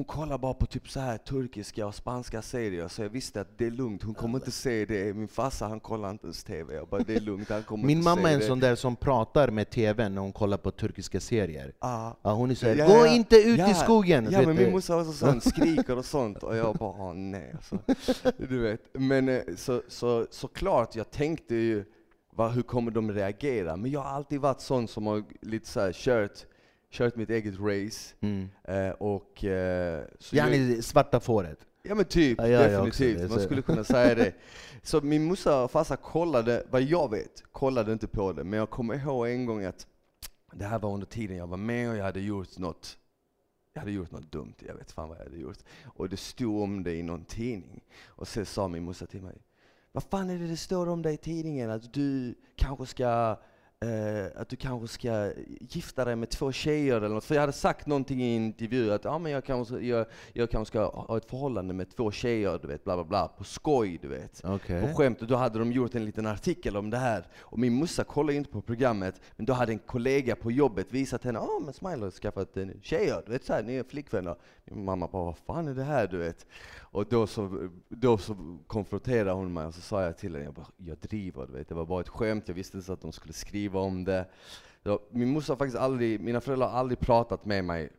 hon, 0.00 0.04
kollar 0.04 0.38
bara 0.38 0.54
på 0.54 0.66
typ 0.66 0.88
så 0.90 1.00
här 1.00 1.18
turkiska 1.18 1.86
och 1.86 1.94
spanska 1.94 2.42
serier, 2.42 2.88
så 2.88 3.02
jag 3.02 3.08
visste 3.08 3.40
att 3.40 3.58
det 3.58 3.66
är 3.66 3.70
lugnt, 3.70 4.02
hon 4.02 4.14
kommer 4.14 4.38
inte 4.38 4.50
se 4.50 4.84
det. 4.84 5.16
Min 5.16 5.28
farsa 5.28 5.68
han 5.68 5.80
kollar 5.80 6.10
inte 6.10 6.26
ens 6.26 6.44
TV, 6.44 6.74
jag 6.74 6.88
bara 6.88 7.02
det 7.02 7.14
är 7.14 7.20
lugnt, 7.20 7.48
han 7.48 7.62
kommer 7.62 7.86
Min 7.86 8.02
mamma 8.02 8.30
är 8.30 8.34
en 8.34 8.42
sån 8.42 8.60
där 8.60 8.74
som 8.74 8.96
pratar 8.96 9.50
med 9.50 9.70
TVn 9.70 10.14
när 10.14 10.22
hon 10.22 10.32
kollar 10.32 10.56
på 10.56 10.70
turkiska 10.70 11.20
serier. 11.20 11.72
Ah. 11.78 12.12
Ja, 12.22 12.32
hon 12.32 12.50
är 12.50 12.54
såhär, 12.54 12.76
Ja, 12.76 12.86
gå 12.86 12.92
ja. 12.92 13.06
inte 13.06 13.36
ut 13.36 13.58
Ja, 13.58 13.70
i 13.70 13.74
skogen! 13.74 14.28
Ja 14.30 14.42
men 14.42 14.56
min 14.56 14.70
morsa 14.72 14.96
var 14.96 15.04
så 15.04 15.12
sån, 15.12 15.40
skriker 15.40 15.98
och 15.98 16.04
sånt 16.04 16.42
och 16.42 16.56
jag 16.56 16.76
bara 16.76 16.90
åh, 16.90 17.14
nej 17.14 17.54
alltså. 17.54 17.78
Du 18.36 18.58
vet. 18.58 18.80
Men 18.92 19.28
eh, 19.28 19.40
så, 19.56 19.82
så, 19.88 20.26
såklart, 20.30 20.94
jag 20.94 21.10
tänkte 21.10 21.54
ju 21.54 21.84
vad, 22.30 22.52
hur 22.52 22.62
kommer 22.62 22.90
de 22.90 23.12
reagera? 23.12 23.76
Men 23.76 23.90
jag 23.90 24.00
har 24.00 24.10
alltid 24.10 24.40
varit 24.40 24.60
sån 24.60 24.88
som 24.88 25.06
har 25.06 25.24
lite 25.40 25.68
så 25.68 25.80
här 25.80 25.92
kört, 25.92 26.46
kört 26.90 27.16
mitt 27.16 27.30
eget 27.30 27.54
race. 27.60 28.14
Mm. 28.20 28.48
Eh, 28.64 28.90
och, 28.90 29.44
eh, 29.44 30.04
så 30.18 30.36
jag- 30.36 30.54
Yani 30.54 30.82
svarta 30.82 31.20
fåret. 31.20 31.58
Ja 31.82 31.94
men 31.94 32.04
typ, 32.04 32.38
Ja, 32.38 32.46
jag 32.48 32.64
också 32.88 33.02
definitivt. 33.02 33.22
det, 33.22 33.28
Man 33.28 33.40
skulle 33.44 33.62
kunna 33.62 33.84
säga 33.84 34.14
det. 34.14 34.32
Så 34.82 35.00
min 35.00 35.24
morsa 35.24 35.62
och 35.64 35.70
farsa 35.70 35.96
kollade, 35.96 36.66
vad 36.70 36.82
jag 36.82 37.10
vet, 37.10 37.42
kollade 37.52 37.92
inte 37.92 38.06
på 38.06 38.32
det. 38.32 38.44
Men 38.44 38.58
jag 38.58 38.70
kommer 38.70 38.94
ihåg 38.94 39.28
en 39.28 39.46
gång 39.46 39.64
att 39.64 39.86
det 40.52 40.64
här 40.64 40.78
var 40.78 40.94
under 40.94 41.06
tiden 41.06 41.36
jag 41.36 41.46
var 41.46 41.56
med 41.56 41.90
och 41.90 41.96
jag 41.96 42.04
hade 42.04 42.20
gjort 42.20 42.58
något 42.58 42.96
jag 43.72 43.80
hade 43.80 43.92
gjort 43.92 44.10
något 44.10 44.32
dumt, 44.32 44.54
jag 44.58 44.74
vet 44.74 44.92
fan 44.92 45.08
vad 45.08 45.18
jag 45.18 45.24
hade 45.24 45.36
gjort. 45.36 45.58
Och 45.84 46.08
det 46.08 46.16
stod 46.16 46.62
om 46.62 46.82
det 46.82 46.94
i 46.94 47.02
någon 47.02 47.24
tidning. 47.24 47.84
Och 48.06 48.28
så 48.28 48.44
sa 48.44 48.68
min 48.68 48.82
morsa 48.82 49.06
till 49.06 49.22
mig, 49.22 49.36
vad 49.92 50.02
fan 50.02 50.30
är 50.30 50.38
det 50.38 50.46
det 50.46 50.56
står 50.56 50.88
om 50.88 51.02
dig 51.02 51.14
i 51.14 51.16
tidningen? 51.16 51.70
Att 51.70 51.92
du 51.92 52.34
kanske 52.56 52.86
ska 52.86 53.36
eh, 53.84 54.40
att 54.40 54.48
du 54.48 54.56
kanske 54.56 54.88
ska 54.88 55.32
gifta 55.60 56.04
dig 56.04 56.16
med 56.16 56.30
två 56.30 56.52
tjejer 56.52 56.96
eller 56.96 57.08
något. 57.08 57.24
För 57.24 57.34
jag 57.34 57.40
hade 57.40 57.52
sagt 57.52 57.86
någonting 57.86 58.22
i 58.22 58.36
en 58.36 58.44
intervju 58.44 58.92
att 58.92 59.04
ja, 59.04 59.18
men 59.18 59.32
jag, 59.32 59.44
kanske, 59.44 59.78
jag, 59.78 60.06
jag 60.32 60.50
kanske 60.50 60.70
ska 60.70 60.90
ha 60.90 61.16
ett 61.16 61.30
förhållande 61.30 61.74
med 61.74 61.96
två 61.96 62.10
tjejer, 62.10 62.58
du 62.62 62.68
vet, 62.68 62.84
bla 62.84 62.96
bla 62.96 63.04
bla, 63.04 63.28
på 63.28 63.44
skoj, 63.44 63.98
du 64.02 64.08
vet. 64.08 64.40
Okej. 64.44 64.82
På 64.82 64.94
skämt, 64.94 65.22
och 65.22 65.28
då 65.28 65.36
hade 65.36 65.58
de 65.58 65.72
gjort 65.72 65.94
en 65.94 66.04
liten 66.04 66.26
artikel 66.26 66.76
om 66.76 66.90
det 66.90 66.98
här. 66.98 67.26
Och 67.40 67.58
min 67.58 67.74
morsa 67.74 68.04
kollade 68.04 68.36
inte 68.36 68.50
på 68.50 68.62
programmet, 68.62 69.20
men 69.36 69.46
då 69.46 69.52
hade 69.52 69.72
en 69.72 69.78
kollega 69.78 70.36
på 70.36 70.50
jobbet 70.50 70.92
visat 70.92 71.24
henne, 71.24 71.38
ja 71.38 71.60
men 71.64 71.74
Smile 71.74 72.04
har 72.04 72.10
skaffat 72.10 72.56
en 72.56 72.80
tjejer, 72.82 73.22
du 73.26 73.32
vet 73.32 73.44
såhär, 73.44 73.62
ni 73.62 73.74
är 73.74 73.84
flickvänner. 73.84 74.36
Min 74.64 74.84
mamma 74.84 75.08
bara, 75.08 75.24
vad 75.24 75.36
fan 75.36 75.68
är 75.68 75.74
det 75.74 75.84
här 75.84 76.06
du 76.06 76.16
vet? 76.16 76.46
Och 76.92 77.06
då 77.08 77.26
så, 77.26 77.68
då 77.88 78.18
så 78.18 78.36
konfronterade 78.66 79.30
hon 79.30 79.52
mig 79.52 79.66
och 79.66 79.74
så 79.74 79.80
sa 79.80 80.02
jag 80.02 80.18
till 80.18 80.32
henne, 80.32 80.44
jag, 80.44 80.54
bara, 80.54 80.66
jag 80.76 80.98
driver, 80.98 81.46
du 81.46 81.52
vet. 81.52 81.68
det 81.68 81.74
var 81.74 81.86
bara 81.86 82.00
ett 82.00 82.08
skämt, 82.08 82.44
jag 82.46 82.54
visste 82.54 82.76
inte 82.76 82.92
att 82.92 83.00
de 83.00 83.12
skulle 83.12 83.32
skriva 83.32 83.69
om 83.78 84.04
det. 84.04 84.26
Så, 84.84 85.00
min 85.10 85.28
morsa 85.28 85.56
faktiskt 85.56 85.78
aldrig, 85.78 86.20
mina 86.20 86.40
föräldrar 86.40 86.68
har 86.68 86.78
aldrig 86.78 87.00
pratat 87.00 87.44
med 87.44 87.64
mig 87.64 87.90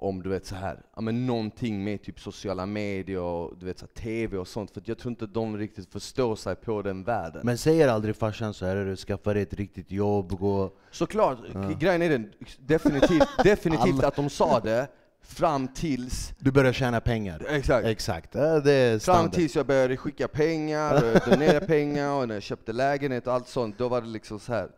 om 0.00 0.22
du 0.22 0.28
vet 0.28 0.46
så 0.46 0.54
här, 0.54 0.82
ja, 0.96 1.00
men 1.00 1.26
någonting 1.26 1.84
med 1.84 2.02
typ 2.02 2.20
sociala 2.20 2.66
medier 2.66 3.20
och 3.20 3.58
du 3.58 3.66
vet 3.66 3.78
så 3.78 3.86
här, 3.86 4.02
TV 4.02 4.38
och 4.38 4.48
sånt, 4.48 4.70
för 4.70 4.82
jag 4.84 4.98
tror 4.98 5.10
inte 5.10 5.26
de 5.26 5.58
riktigt 5.58 5.92
förstår 5.92 6.36
sig 6.36 6.56
på 6.56 6.82
den 6.82 7.04
världen. 7.04 7.40
Men 7.44 7.58
säger 7.58 7.88
aldrig 7.88 8.16
farsan 8.16 8.54
så 8.54 8.66
här, 8.66 8.76
du 8.76 8.96
skaffa 8.96 9.34
dig 9.34 9.42
ett 9.42 9.54
riktigt 9.54 9.90
jobb, 9.90 10.38
gå... 10.38 10.72
Såklart, 10.90 11.38
grejen 11.78 12.02
är 12.02 12.08
den, 12.08 12.32
definitivt, 12.58 13.28
definitivt 13.44 14.04
att 14.04 14.16
de 14.16 14.30
sa 14.30 14.60
det, 14.60 14.88
fram 15.22 15.68
tills 15.68 16.32
Du 16.38 16.52
börjar 16.52 16.72
tjäna 16.72 17.00
pengar. 17.00 17.46
Exakt. 17.48 17.86
Exakt, 17.86 18.34
ja, 18.34 18.60
det 18.60 18.72
är 18.72 18.98
Fram 18.98 19.30
tills 19.30 19.56
jag 19.56 19.66
började 19.66 19.96
skicka 19.96 20.28
pengar, 20.28 21.20
donera 21.30 21.60
pengar, 21.60 22.12
och 22.12 22.28
när 22.28 22.34
jag 22.34 22.42
köpte 22.42 22.72
lägenhet 22.72 23.26
och 23.26 23.32
allt 23.32 23.48
sånt, 23.48 23.78
då 23.78 23.88
var 23.88 24.00
det 24.00 24.08
liksom 24.08 24.40
så 24.40 24.52
här. 24.52 24.68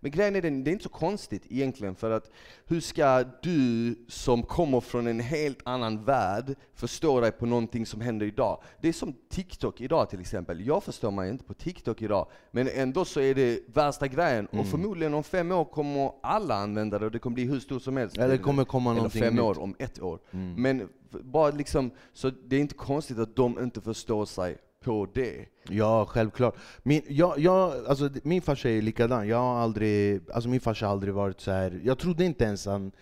Men 0.00 0.10
grejen 0.10 0.36
är 0.36 0.42
den, 0.42 0.64
det 0.64 0.70
är 0.70 0.72
inte 0.72 0.82
så 0.82 0.88
konstigt 0.88 1.42
egentligen, 1.48 1.94
för 1.94 2.10
att 2.10 2.30
hur 2.66 2.80
ska 2.80 3.24
du 3.42 3.94
som 4.08 4.42
kommer 4.42 4.80
från 4.80 5.06
en 5.06 5.20
helt 5.20 5.58
annan 5.64 6.04
värld 6.04 6.54
förstå 6.74 7.20
dig 7.20 7.32
på 7.32 7.46
någonting 7.46 7.86
som 7.86 8.00
händer 8.00 8.26
idag? 8.26 8.62
Det 8.80 8.88
är 8.88 8.92
som 8.92 9.14
TikTok 9.28 9.80
idag 9.80 10.10
till 10.10 10.20
exempel. 10.20 10.66
Jag 10.66 10.82
förstår 10.84 11.10
mig 11.10 11.30
inte 11.30 11.44
på 11.44 11.54
TikTok 11.54 12.02
idag, 12.02 12.26
men 12.50 12.68
ändå 12.68 13.04
så 13.04 13.20
är 13.20 13.34
det 13.34 13.60
värsta 13.74 14.08
grejen. 14.08 14.46
Och 14.46 14.66
förmodligen 14.66 15.14
om 15.14 15.22
fem 15.24 15.52
år 15.52 15.64
kommer 15.64 16.12
alla 16.22 16.54
använda 16.54 16.98
det 16.98 17.06
och 17.06 17.12
det 17.12 17.18
kommer 17.18 17.34
bli 17.34 17.44
hur 17.44 17.60
stort 17.60 17.82
som 17.82 17.96
helst. 17.96 18.16
Eller 18.18 18.28
det 18.28 18.38
kommer 18.38 18.64
komma 18.64 18.90
Eller 18.90 18.96
någonting 18.96 19.22
fem 19.22 19.34
nytt. 19.34 19.42
år, 19.44 19.58
om 19.58 19.74
ett 19.78 20.02
år. 20.02 20.18
Men 20.56 20.80
f- 20.80 21.20
bara 21.22 21.50
liksom, 21.50 21.90
så 22.12 22.30
det 22.30 22.56
är 22.56 22.60
inte 22.60 22.74
konstigt 22.74 23.18
att 23.18 23.36
de 23.36 23.62
inte 23.62 23.80
förstår 23.80 24.26
sig 24.26 24.56
på 24.84 25.08
det. 25.14 25.46
Ja, 25.68 26.06
självklart. 26.06 26.56
Min, 26.82 27.02
jag, 27.08 27.38
jag, 27.38 27.86
alltså, 27.86 28.10
min 28.22 28.42
farsa 28.42 28.70
är 28.70 28.82
likadan. 28.82 29.28
Jag 29.28 29.36
har 29.36 29.58
aldrig, 29.60 30.20
alltså, 30.32 30.48
min 30.48 30.60
farsa 30.60 30.86
har 30.86 30.92
aldrig 30.92 31.14
varit 31.14 31.40
så 31.40 31.50
här. 31.50 31.80
jag 31.84 31.98
trodde 31.98 32.24
inte 32.24 32.44
ens 32.44 32.66
han 32.66 32.92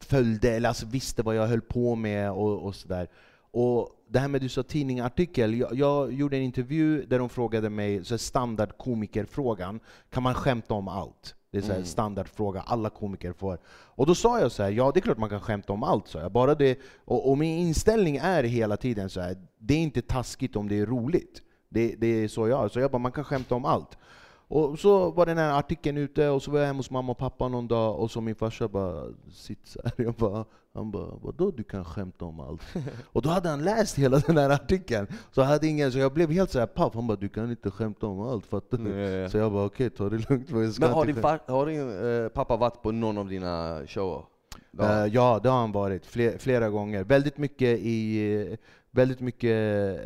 följde, 0.00 0.50
eller 0.50 0.68
alltså, 0.68 0.86
visste 0.86 1.22
vad 1.22 1.36
jag 1.36 1.46
höll 1.46 1.60
på 1.60 1.94
med 1.94 2.30
och, 2.30 2.62
och 2.62 2.74
så 2.74 2.80
sådär. 2.80 3.08
Och 3.52 3.88
det 4.08 4.18
här 4.18 4.28
med 4.28 4.40
du 4.40 4.48
sa 4.48 4.62
tidningartikel, 4.62 5.54
jag, 5.54 5.74
jag 5.74 6.12
gjorde 6.12 6.36
en 6.36 6.42
intervju 6.42 7.04
där 7.06 7.18
de 7.18 7.28
frågade 7.28 7.70
mig, 7.70 8.04
så 8.04 8.18
standardkomikerfrågan, 8.18 9.80
kan 10.10 10.22
man 10.22 10.34
skämta 10.34 10.74
om 10.74 10.88
allt? 10.88 11.34
Det 11.52 11.58
är 11.58 11.62
så 11.62 11.72
här 11.72 11.82
standardfråga, 11.82 12.60
alla 12.60 12.90
komiker 12.90 13.32
får. 13.32 13.58
Och 13.68 14.06
då 14.06 14.14
sa 14.14 14.40
jag 14.40 14.52
så 14.52 14.62
här, 14.62 14.70
ja 14.70 14.90
det 14.94 15.00
är 15.00 15.02
klart 15.02 15.18
man 15.18 15.28
kan 15.28 15.40
skämta 15.40 15.72
om 15.72 15.82
allt, 15.82 16.08
sa 16.08 16.20
jag. 16.20 16.32
Bara 16.32 16.54
det, 16.54 16.78
och, 17.04 17.30
och 17.30 17.38
min 17.38 17.58
inställning 17.58 18.16
är 18.16 18.44
hela 18.44 18.76
tiden 18.76 19.10
så 19.10 19.20
här, 19.20 19.36
det 19.58 19.74
är 19.74 19.78
inte 19.78 20.02
taskigt 20.02 20.56
om 20.56 20.68
det 20.68 20.78
är 20.78 20.86
roligt. 20.86 21.42
Det, 21.68 21.94
det 21.98 22.06
är 22.06 22.28
så 22.28 22.48
jag 22.48 22.64
är. 22.64 22.68
Så 22.68 22.80
jag 22.80 22.90
bara, 22.90 22.98
man 22.98 23.12
kan 23.12 23.24
skämta 23.24 23.54
om 23.54 23.64
allt. 23.64 23.98
Och 24.50 24.78
så 24.78 25.10
var 25.10 25.26
den 25.26 25.38
här 25.38 25.58
artikeln 25.58 25.96
ute, 25.96 26.28
och 26.28 26.42
så 26.42 26.50
var 26.50 26.58
jag 26.58 26.66
hemma 26.66 26.78
hos 26.78 26.90
mamma 26.90 27.12
och 27.12 27.18
pappa 27.18 27.48
någon 27.48 27.68
dag, 27.68 27.98
och 27.98 28.10
så 28.10 28.20
min 28.20 28.34
farsa 28.34 28.68
bara 28.68 29.04
sitter 29.32 29.68
så 29.68 29.80
här. 29.84 29.92
Jag 29.96 30.14
bara, 30.14 30.44
han 30.74 30.90
bara 30.90 31.10
vadå 31.22 31.50
du 31.50 31.62
kan 31.62 31.84
skämta 31.84 32.24
om 32.24 32.40
allt? 32.40 32.62
och 33.12 33.22
då 33.22 33.28
hade 33.28 33.48
han 33.48 33.64
läst 33.64 33.98
hela 33.98 34.18
den 34.18 34.36
här 34.36 34.50
artikeln, 34.50 35.06
så, 35.32 35.40
jag 35.40 35.46
hade 35.46 35.66
ingen, 35.66 35.92
så 35.92 35.98
jag 35.98 36.12
blev 36.12 36.30
helt 36.30 36.50
så 36.50 36.58
här 36.58 36.66
paff. 36.66 36.94
Han 36.94 37.06
bara 37.06 37.16
du 37.16 37.28
kan 37.28 37.50
inte 37.50 37.70
skämta 37.70 38.06
om 38.06 38.20
allt, 38.20 38.46
fattar 38.46 38.78
du? 38.78 38.90
Ja. 38.90 39.28
Så 39.28 39.38
jag 39.38 39.52
bara 39.52 39.64
okej, 39.64 39.90
ta 39.90 40.08
det 40.08 40.30
lugnt. 40.30 40.78
Men 40.78 40.90
har 40.90 41.04
din, 41.04 41.16
far, 41.16 41.40
har 41.46 41.66
din 41.66 42.24
eh, 42.24 42.28
pappa 42.28 42.56
varit 42.56 42.82
på 42.82 42.92
någon 42.92 43.18
av 43.18 43.28
dina 43.28 43.82
shower? 43.86 44.22
Eh, 44.80 45.06
ja, 45.06 45.40
det 45.42 45.48
har 45.48 45.58
han 45.58 45.72
varit 45.72 46.06
fler, 46.06 46.38
flera 46.38 46.68
gånger. 46.68 47.04
Väldigt 47.04 47.38
mycket, 47.38 47.78
i, 47.78 48.56
väldigt 48.90 49.20
mycket 49.20 49.50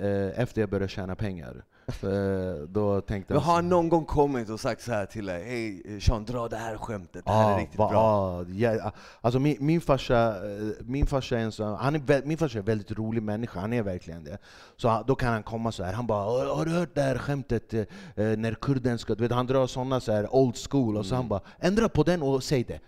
eh, 0.03 0.41
efter 0.41 0.61
jag 0.61 0.71
började 0.71 0.89
tjäna 0.89 1.15
pengar. 1.15 1.65
Eh, 1.87 2.63
då 2.69 3.01
tänkte 3.01 3.35
Men 3.35 3.43
har 3.43 3.55
han 3.55 3.69
någon 3.69 3.89
gång 3.89 4.05
kommit 4.05 4.51
och 4.51 4.61
sagt 4.61 4.83
så 4.83 4.93
här 4.93 5.07
till 5.07 5.27
dig, 5.27 5.45
hej 5.45 6.01
Sean 6.01 6.25
dra 6.25 6.49
det 6.49 6.57
här 6.57 6.77
skämtet, 6.77 7.25
det 7.25 7.33
här 7.33 7.49
är 7.49 7.53
Ja, 7.53 7.59
riktigt 7.59 7.79
va- 7.79 7.89
bra? 7.91 8.45
ja, 8.49 8.75
ja, 8.75 8.93
alltså 9.21 9.39
min, 9.41 9.57
min, 9.61 9.81
farsa, 9.81 10.29
eh, 10.29 10.63
min 10.81 11.07
farsa 11.07 11.39
är 11.39 11.43
en 11.43 11.53
sån, 11.53 11.75
han 11.77 11.95
är, 11.95 12.27
min 12.27 12.39
farsa 12.39 12.59
är 12.59 12.61
en 12.61 12.65
väldigt 12.67 12.91
rolig 12.93 13.23
människa, 13.23 13.61
han 13.61 13.73
är 13.73 13.83
verkligen 13.83 14.25
det. 14.25 14.39
Så 14.77 15.05
då 15.07 15.15
kan 15.15 15.33
han 15.33 15.43
komma 15.43 15.73
så 15.73 15.85
här. 15.85 15.93
han 15.93 16.07
bara 16.07 16.25
"Har- 16.55 16.65
du 16.65 16.71
hört 16.71 16.95
det 16.95 17.03
här 17.03 17.19
skämtet 17.19 17.75
eh, 17.75 17.85
när 18.17 18.55
kurden 18.55 18.99
ska, 18.99 19.15
du 19.15 19.23
vet, 19.23 19.33
han 19.33 19.47
drar 19.47 19.67
såna 19.67 20.01
så 20.01 20.13
här 20.13 20.35
old 20.35 20.57
school, 20.71 20.97
och 20.97 21.07
så 21.07 21.15
Mm. 21.15 21.23
han 21.23 21.29
bara 21.29 21.41
ändra 21.59 21.89
på 21.89 22.03
den 22.03 22.23
och 22.23 22.43
säg 22.43 22.65
det. 22.65 22.81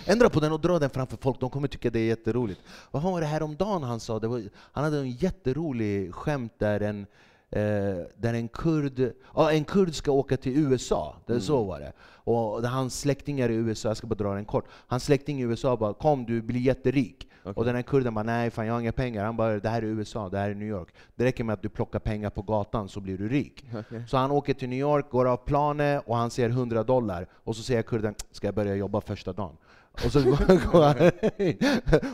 ändra 0.06 0.30
på 0.30 0.40
den 0.40 0.52
och 0.52 0.60
dra 0.60 0.78
den 0.78 0.90
framför 0.90 1.16
folk, 1.20 1.40
de 1.40 1.50
kommer 1.50 1.68
tycka 1.68 1.90
det 1.90 1.98
är 1.98 2.06
jätteroligt. 2.06 2.60
Vad 2.90 3.02
fan 3.02 3.12
var 3.12 3.20
det 3.20 3.26
här 3.26 3.42
om 3.42 3.56
dagen 3.56 3.82
han 3.82 4.00
sa? 4.00 4.18
Var, 4.18 4.42
han 4.72 4.84
hade 4.84 4.98
en 4.98 5.10
jätterolig 5.10 6.14
skämt 6.14 6.52
där 6.58 6.80
en 6.80 7.06
där 7.50 8.34
en 8.34 8.48
kurd, 8.48 9.12
ja, 9.34 9.52
en 9.52 9.64
kurd 9.64 9.94
ska 9.94 10.12
åka 10.12 10.36
till 10.36 10.58
USA, 10.58 11.16
det, 11.26 11.40
så 11.40 11.64
var 11.64 11.80
det. 11.80 11.92
Och 12.08 12.62
hans 12.68 13.00
släktingar 13.00 13.48
i 13.48 13.54
USA, 13.54 13.88
jag 13.88 13.96
ska 13.96 14.06
bara 14.06 14.14
dra 14.14 14.34
den 14.34 14.44
kort, 14.44 14.64
hans 14.86 15.04
släkting 15.04 15.40
i 15.40 15.42
USA 15.42 15.76
bara 15.76 15.94
'Kom 15.94 16.24
du 16.24 16.42
blir 16.42 16.60
jätterik' 16.60 17.26
Och 17.54 17.64
den 17.64 17.74
här 17.74 17.82
kurden 17.82 18.14
bara 18.14 18.22
'Nej 18.22 18.50
fan 18.50 18.66
jag 18.66 18.74
har 18.74 18.80
inga 18.80 18.92
pengar' 18.92 19.24
Han 19.24 19.36
bara 19.36 19.58
'Det 19.60 19.68
här 19.68 19.82
är 19.82 19.86
USA, 19.86 20.28
det 20.28 20.38
här 20.38 20.50
är 20.50 20.54
New 20.54 20.68
York' 20.68 20.88
Det 21.16 21.24
räcker 21.24 21.44
med 21.44 21.52
att 21.54 21.62
du 21.62 21.68
plockar 21.68 21.98
pengar 21.98 22.30
på 22.30 22.42
gatan 22.42 22.88
så 22.88 23.00
blir 23.00 23.18
du 23.18 23.28
rik. 23.28 23.64
Så 24.08 24.16
han 24.16 24.30
åker 24.30 24.54
till 24.54 24.68
New 24.68 24.78
York, 24.78 25.10
går 25.10 25.26
av 25.28 25.36
planet 25.36 26.02
och 26.06 26.16
han 26.16 26.30
ser 26.30 26.48
100 26.48 26.82
dollar, 26.82 27.26
och 27.44 27.56
så 27.56 27.62
säger 27.62 27.82
kurden 27.82 28.14
'Ska 28.32 28.46
jag 28.46 28.54
börja 28.54 28.74
jobba 28.74 29.00
första 29.00 29.32
dagen?' 29.32 29.56
Och 30.04 30.12
så 30.12 30.22
går 30.22 30.70
går 30.72 30.82
han 30.82 30.96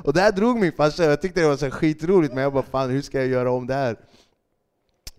Och 0.05 0.13
det 0.13 0.21
här 0.21 0.33
drog 0.33 0.59
min 0.61 0.73
farsa, 0.73 1.05
jag 1.05 1.21
tyckte 1.23 1.41
det 1.41 1.49
var 1.49 1.57
så 1.57 1.71
skitroligt, 1.71 2.35
men 2.35 2.43
jag 2.43 2.53
bara 2.53 2.63
'Fan 2.63 2.91
hur 2.91 3.03
ska 3.03 3.19
jag 3.19 3.29
göra 3.29 3.51
om 3.53 3.67
det 3.67 3.75
här?' 3.75 3.97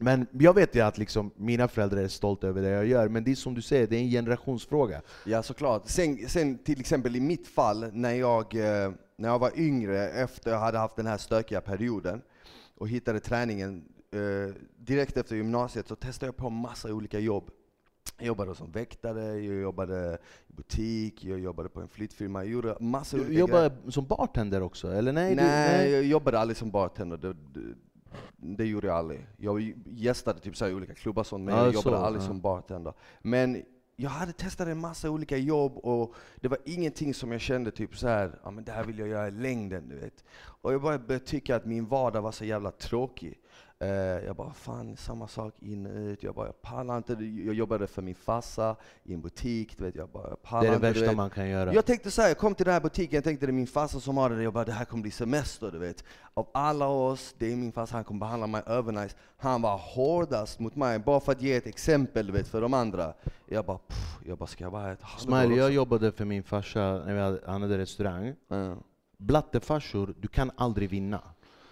Men 0.03 0.27
jag 0.31 0.53
vet 0.53 0.75
ju 0.75 0.81
att 0.81 0.97
liksom 0.97 1.31
mina 1.35 1.67
föräldrar 1.67 2.01
är 2.01 2.07
stolta 2.07 2.47
över 2.47 2.61
det 2.61 2.69
jag 2.69 2.85
gör, 2.85 3.09
men 3.09 3.23
det 3.23 3.31
är 3.31 3.35
som 3.35 3.53
du 3.53 3.61
säger, 3.61 3.87
det 3.87 3.95
är 3.95 3.99
en 3.99 4.09
generationsfråga. 4.09 5.01
Ja 5.25 5.43
såklart. 5.43 5.81
Sen, 5.85 6.29
sen 6.29 6.57
till 6.57 6.79
exempel 6.79 7.15
i 7.15 7.19
mitt 7.19 7.47
fall, 7.47 7.91
när 7.93 8.13
jag, 8.13 8.55
eh, 8.55 8.91
när 9.17 9.29
jag 9.29 9.39
var 9.39 9.51
yngre, 9.59 10.09
efter 10.09 10.51
jag 10.51 10.59
hade 10.59 10.77
haft 10.77 10.95
den 10.95 11.07
här 11.07 11.17
stökiga 11.17 11.61
perioden 11.61 12.21
och 12.77 12.89
hittade 12.89 13.19
träningen, 13.19 13.83
eh, 14.11 14.55
direkt 14.77 15.17
efter 15.17 15.35
gymnasiet 15.35 15.87
så 15.87 15.95
testade 15.95 16.27
jag 16.27 16.37
på 16.37 16.49
massa 16.49 16.93
olika 16.93 17.19
jobb. 17.19 17.49
Jag 18.17 18.27
jobbade 18.27 18.55
som 18.55 18.71
väktare, 18.71 19.23
jag 19.23 19.61
jobbade 19.61 20.17
i 20.47 20.53
butik, 20.53 21.23
jag 21.23 21.39
jobbade 21.39 21.69
på 21.69 21.81
en 21.81 21.87
flyttfirma, 21.87 22.43
jag 22.43 22.51
gjorde 22.51 22.77
massa 22.79 23.17
Du 23.17 23.23
olika 23.23 23.39
jobbar 23.39 23.71
som 23.89 24.05
bartender 24.07 24.61
också, 24.61 24.91
eller 24.91 25.13
nej? 25.13 25.35
Nej, 25.35 25.77
du, 25.77 25.83
nej. 25.83 25.91
jag 25.91 26.03
jobbade 26.03 26.39
aldrig 26.39 26.57
som 26.57 26.71
bartender. 26.71 27.17
Det, 27.17 27.33
det, 27.33 27.75
det 28.37 28.65
gjorde 28.65 28.87
jag 28.87 28.97
aldrig. 28.97 29.27
Jag 29.37 29.73
gästade 29.85 30.39
typ 30.39 30.57
så 30.57 30.67
i 30.67 30.73
olika 30.73 30.93
klubbar 30.93 31.23
sånt, 31.23 31.43
men 31.43 31.55
Ja, 31.55 31.65
jag 31.65 31.73
jobbade 31.73 31.97
så, 31.97 32.03
aldrig 32.03 32.23
ja. 32.23 32.27
som 32.27 32.41
bartender. 32.41 32.93
Men 33.21 33.63
jag 33.95 34.09
hade 34.09 34.33
testat 34.33 34.67
en 34.67 34.79
massa 34.79 35.09
olika 35.09 35.37
jobb 35.37 35.77
och 35.77 36.15
det 36.35 36.47
var 36.47 36.59
ingenting 36.65 37.13
som 37.13 37.31
jag 37.31 37.41
kände 37.41 37.71
typ 37.71 37.97
så 37.97 38.07
här, 38.07 38.39
ja 38.43 38.51
men 38.51 38.63
det 38.63 38.71
här 38.71 38.83
vill 38.83 38.99
jag 38.99 39.07
göra 39.07 39.27
i 39.27 39.31
längden, 39.31 39.89
du 39.89 39.95
vet. 39.95 40.23
Och 40.61 40.73
jag 40.73 40.81
började 40.81 41.19
tycka 41.19 41.55
att 41.55 41.65
min 41.65 41.85
vardag 41.85 42.21
var 42.21 42.31
så 42.31 42.45
jävla 42.45 42.71
tråkig. 42.71 43.39
Eh, 43.83 44.25
jag 44.25 44.35
bara, 44.35 44.53
fan 44.53 44.97
samma 44.97 45.27
sak 45.27 45.53
in 45.59 45.85
och 45.85 45.95
ut. 45.97 46.23
Jag 46.23 46.35
bara, 46.35 46.45
jag 46.45 46.61
pallar 46.61 46.97
inte. 46.97 47.13
Jag 47.13 47.53
jobbade 47.53 47.87
för 47.87 48.01
min 48.01 48.15
farsa 48.15 48.75
i 49.03 49.13
en 49.13 49.21
butik, 49.21 49.77
du 49.77 49.83
vet. 49.83 49.95
Jag 49.95 50.09
bara, 50.09 50.35
jag 50.51 50.61
Det 50.61 50.67
är 50.67 50.71
det 50.71 50.77
värsta 50.77 51.05
vet. 51.05 51.15
man 51.15 51.29
kan 51.29 51.49
göra. 51.49 51.73
Jag 51.73 51.85
tänkte 51.85 52.11
så 52.11 52.21
här, 52.21 52.27
jag 52.29 52.37
kom 52.37 52.55
till 52.55 52.65
den 52.65 52.73
här 52.73 52.81
butiken, 52.81 53.15
jag 53.15 53.23
tänkte 53.23 53.45
det 53.45 53.49
är 53.49 53.53
min 53.53 53.67
farsa 53.67 53.99
som 53.99 54.17
har 54.17 54.29
det, 54.29 54.43
jag 54.43 54.53
bara 54.53 54.65
det 54.65 54.71
här 54.71 54.85
kommer 54.85 55.01
bli 55.01 55.11
semester 55.11 55.71
du 55.71 55.79
vet. 55.79 56.03
Av 56.33 56.47
alla 56.53 56.87
oss, 56.87 57.35
det 57.37 57.51
är 57.51 57.55
min 57.55 57.71
farsa, 57.71 57.95
han 57.95 58.03
kommer 58.03 58.19
behandla 58.19 58.47
mig 58.47 58.61
övernice. 58.65 59.15
Han 59.37 59.61
var 59.61 59.77
hårdast 59.77 60.59
mot 60.59 60.75
mig, 60.75 60.99
bara 60.99 61.19
för 61.19 61.31
att 61.31 61.41
ge 61.41 61.53
ett 61.55 61.67
exempel 61.67 62.27
du 62.27 62.33
vet, 62.33 62.47
för 62.47 62.61
de 62.61 62.73
andra. 62.73 63.13
Jag 63.45 63.65
bara, 63.65 63.77
pff, 63.77 64.17
jag 64.25 64.37
bara 64.37 64.47
ska 64.47 64.63
jag 64.63 64.71
vara 64.71 64.91
ett 64.91 64.99
Smiley, 65.17 65.57
jag 65.57 65.71
jobbade 65.71 66.11
för 66.11 66.25
min 66.25 66.43
farsa 66.43 67.01
när 67.05 67.39
han 67.47 67.61
hade 67.61 67.77
restaurang. 67.77 68.35
Ja. 68.47 68.75
Blattefarsor, 69.17 70.15
du 70.19 70.27
kan 70.27 70.51
aldrig 70.55 70.89
vinna. 70.89 71.21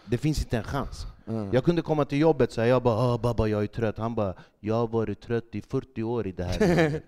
Det 0.06 0.18
finns 0.18 0.44
inte 0.44 0.58
en 0.58 0.64
chans. 0.64 1.06
Mm. 1.32 1.50
Jag 1.54 1.64
kunde 1.64 1.82
komma 1.82 2.06
till 2.06 2.20
jobbet 2.20 2.50
och 2.50 2.54
säga 2.56 2.68
jag 2.68 2.84
bara 2.84 3.14
"Åh, 3.14 3.22
babba 3.22 3.48
jag 3.48 3.64
är 3.64 3.68
trött. 3.68 3.98
Han 3.98 4.16
bara 4.16 4.34
jag 4.60 4.76
har 4.76 4.88
varit 4.88 5.22
trött 5.22 5.56
i 5.56 5.62
40 5.62 6.04
år 6.04 6.28
i 6.28 6.32
det 6.32 6.44
här 6.44 6.60
landet." 6.60 7.04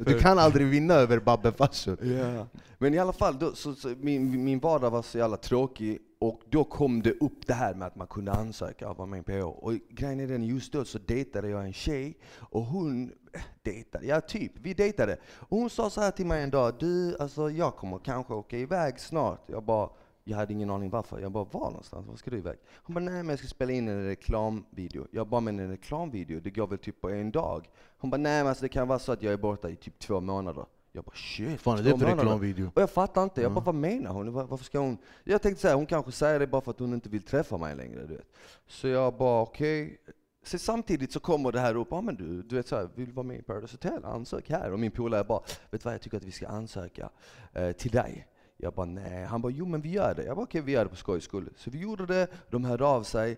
Du 0.06 0.18
kan 0.18 0.38
aldrig 0.38 0.66
vinna 0.66 0.94
över 0.94 1.20
babbefarsor. 1.20 2.04
Ja. 2.04 2.46
Men 2.78 2.94
i 2.94 2.98
alla 2.98 3.12
fall, 3.12 3.38
då, 3.38 3.54
så, 3.54 3.74
så, 3.74 3.88
min, 4.00 4.44
min 4.44 4.58
vardag 4.60 4.90
var 4.90 5.02
så 5.02 5.18
jävla 5.18 5.36
tråkig, 5.36 5.98
och 6.18 6.40
då 6.50 6.64
kom 6.64 7.02
det 7.02 7.12
upp 7.20 7.46
det 7.46 7.54
här 7.54 7.74
med 7.74 7.86
att 7.86 7.96
man 7.96 8.06
kunde 8.06 8.32
ansöka 8.32 8.88
och 8.90 8.96
vara 8.96 9.06
med 9.06 9.26
på. 9.26 9.32
Och 9.32 9.72
grejen 9.90 10.20
är 10.20 10.26
den, 10.26 10.42
just 10.44 10.72
då 10.72 10.84
så 10.84 10.98
dejtade 10.98 11.48
jag 11.48 11.64
en 11.64 11.72
tjej, 11.72 12.18
och 12.38 12.62
hon 12.62 13.12
eh, 13.32 13.40
dejtade, 13.62 14.06
ja 14.06 14.20
typ, 14.20 14.52
vi 14.54 14.74
dejtade. 14.74 15.16
Och 15.38 15.58
hon 15.58 15.70
sa 15.70 15.90
så 15.90 16.00
här 16.00 16.10
till 16.10 16.26
mig 16.26 16.42
en 16.42 16.50
dag, 16.50 16.74
du 16.78 17.16
alltså 17.20 17.50
jag 17.50 17.76
kommer 17.76 17.98
kanske 17.98 18.34
åka 18.34 18.58
iväg 18.58 19.00
snart. 19.00 19.44
Jag 19.46 19.62
bara, 19.64 19.88
jag 20.24 20.36
hade 20.36 20.52
ingen 20.52 20.70
aning 20.70 20.90
varför. 20.90 21.20
Jag 21.20 21.32
bara, 21.32 21.44
var 21.44 21.70
någonstans? 21.70 22.06
Var 22.06 22.16
ska 22.16 22.30
du 22.30 22.38
iväg? 22.38 22.58
Hon 22.82 22.94
bara, 22.94 23.00
nej 23.04 23.14
men 23.14 23.28
jag 23.28 23.38
ska 23.38 23.48
spela 23.48 23.72
in 23.72 23.88
en 23.88 24.04
reklamvideo. 24.04 25.06
Jag 25.10 25.26
bara, 25.28 25.40
men 25.40 25.58
en 25.58 25.70
reklamvideo, 25.70 26.40
det 26.40 26.50
går 26.50 26.66
väl 26.66 26.78
typ 26.78 27.00
på 27.00 27.10
en 27.10 27.30
dag? 27.30 27.68
Hon 27.98 28.10
bara, 28.10 28.16
nej 28.16 28.40
men 28.42 28.46
alltså 28.48 28.62
det 28.62 28.68
kan 28.68 28.88
vara 28.88 28.98
så 28.98 29.12
att 29.12 29.22
jag 29.22 29.32
är 29.32 29.36
borta 29.36 29.68
i 29.70 29.76
typ 29.76 29.98
två 29.98 30.20
månader. 30.20 30.64
Jag 30.92 31.04
bara, 31.04 31.14
shit, 31.16 31.60
Fan 31.60 31.78
är 31.78 31.82
det 31.82 31.90
för 31.98 32.06
reklamvideo? 32.22 32.70
Och 32.74 32.82
jag 32.82 32.90
fattar 32.90 33.22
inte, 33.22 33.42
jag 33.42 33.52
bara 33.52 33.64
vad 33.64 33.74
menar 33.74 34.10
hon? 34.12 34.32
Var- 34.32 34.44
Varför 34.44 34.64
ska 34.64 34.78
hon? 34.78 34.98
Jag 35.24 35.42
tänkte 35.42 35.62
säga 35.62 35.74
hon 35.74 35.86
kanske 35.86 36.12
säger 36.12 36.38
det 36.40 36.46
bara 36.46 36.60
för 36.62 36.70
att 36.70 36.78
hon 36.78 36.94
inte 36.94 37.08
vill 37.08 37.22
träffa 37.22 37.56
mig 37.56 37.76
längre, 37.76 38.06
du 38.06 38.14
vet. 38.16 38.26
Så 38.66 38.88
jag 38.88 39.14
bara 39.16 39.42
okej. 39.42 40.00
Så 40.42 40.58
samtidigt 40.58 41.12
så 41.12 41.20
kommer 41.20 41.52
det 41.52 41.60
här 41.60 41.74
upp, 41.76 41.88
ja 41.90 42.00
men 42.00 42.14
du, 42.16 42.42
du 42.42 42.56
vet 42.56 42.68
så 42.68 42.76
här, 42.76 42.88
vill 42.94 43.06
du 43.06 43.12
vara 43.12 43.26
med 43.26 43.38
i 43.38 43.42
Paradise 43.42 43.74
Hotel? 43.74 44.04
Ansök 44.04 44.50
här. 44.50 44.72
Och 44.72 44.78
min 44.80 44.90
polare 44.90 45.24
bara, 45.24 45.40
vet 45.70 45.80
du 45.82 45.84
vad 45.84 45.94
jag 45.94 46.00
tycker 46.02 46.16
att 46.16 46.24
vi 46.24 46.30
ska 46.32 46.48
ansöka 46.48 47.10
eh, 47.52 47.72
till 47.72 47.90
dig. 47.90 48.26
Jag 48.62 48.72
bara 48.72 48.86
nej. 48.86 49.24
Han 49.24 49.42
bara 49.42 49.52
jo 49.52 49.66
men 49.66 49.80
vi 49.80 49.90
gör 49.90 50.14
det. 50.14 50.24
Jag 50.24 50.36
bara 50.36 50.42
okej 50.42 50.60
vi 50.60 50.72
gör 50.72 50.84
det 50.84 50.90
på 50.90 50.96
skojs 50.96 51.24
skull. 51.24 51.50
Så 51.56 51.70
vi 51.70 51.78
gjorde 51.78 52.06
det, 52.06 52.28
de 52.50 52.64
hörde 52.64 52.84
av 52.84 53.02
sig 53.02 53.36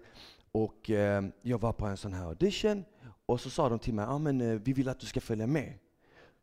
och 0.53 0.91
eh, 0.91 1.23
jag 1.43 1.61
var 1.61 1.73
på 1.73 1.87
en 1.87 1.97
sån 1.97 2.13
här 2.13 2.27
audition 2.27 2.85
och 3.27 3.41
så 3.41 3.51
sa 3.51 3.69
de 3.69 3.79
till 3.79 3.95
mig, 3.95 4.05
ja 4.05 4.19
men 4.19 4.41
eh, 4.41 4.61
vi 4.65 4.73
vill 4.73 4.89
att 4.89 5.01
du 5.01 5.07
ska 5.07 5.21
följa 5.21 5.47
med. 5.47 5.73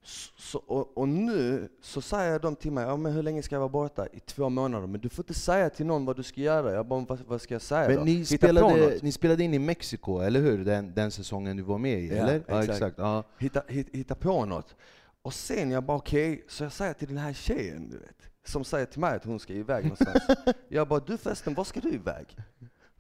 Så, 0.02 0.60
och, 0.60 0.98
och 0.98 1.10
nu 1.10 1.70
så 1.82 2.02
säger 2.02 2.40
de 2.40 2.56
till 2.56 2.72
mig, 2.72 2.86
ja, 2.86 2.98
men 2.98 3.12
hur 3.14 3.24
länge 3.24 3.44
ska 3.44 3.56
jag 3.56 3.60
vara 3.60 3.70
borta? 3.70 4.08
I 4.08 4.20
två 4.20 4.50
månader. 4.50 4.88
Men 4.88 5.02
du 5.02 5.10
får 5.10 5.24
inte 5.24 5.34
säga 5.34 5.70
till 5.70 5.86
någon 5.86 6.06
vad 6.06 6.16
du 6.16 6.24
ska 6.24 6.42
göra. 6.42 6.74
Jag 6.74 6.86
bara, 6.86 7.06
vad, 7.10 7.20
vad 7.28 7.42
ska 7.42 7.54
jag 7.54 7.62
säga 7.62 7.88
Men 7.88 7.98
då? 7.98 8.04
ni 8.04 8.26
spelade, 8.26 9.00
ni 9.02 9.12
spelade 9.12 9.44
in 9.44 9.54
i 9.54 9.60
Mexiko, 9.60 10.20
eller 10.20 10.42
hur? 10.42 10.66
Den, 10.66 10.94
den 10.94 11.12
säsongen 11.12 11.58
du 11.58 11.64
var 11.64 11.78
med 11.78 12.00
i, 12.00 12.08
Ja, 12.08 12.16
eller? 12.16 12.44
Ja, 12.48 12.60
exakt. 12.60 12.70
exakt. 12.70 12.98
Ja. 12.98 13.24
Hitta, 13.38 13.64
hitta, 13.68 13.98
hitta 13.98 14.16
på 14.16 14.46
något. 14.46 14.76
Och 15.22 15.34
sen 15.34 15.72
jag 15.72 15.84
bara 15.84 15.98
okej, 15.98 16.46
så 16.48 16.64
jag 16.64 16.72
säger 16.72 16.94
till 16.94 17.08
den 17.08 17.18
här 17.18 17.34
tjejen, 17.34 17.90
du 17.90 17.98
vet, 17.98 18.39
som 18.50 18.64
säger 18.64 18.86
till 18.86 19.00
mig 19.00 19.16
att 19.16 19.26
hon 19.26 19.40
ska 19.40 19.54
iväg 19.54 19.84
någonstans. 19.84 20.24
jag 20.70 20.88
bara, 20.88 21.00
du 21.00 21.18
förresten, 21.18 21.54
var 21.54 21.64
ska 21.64 21.80
du 21.80 21.90
iväg? 21.90 22.38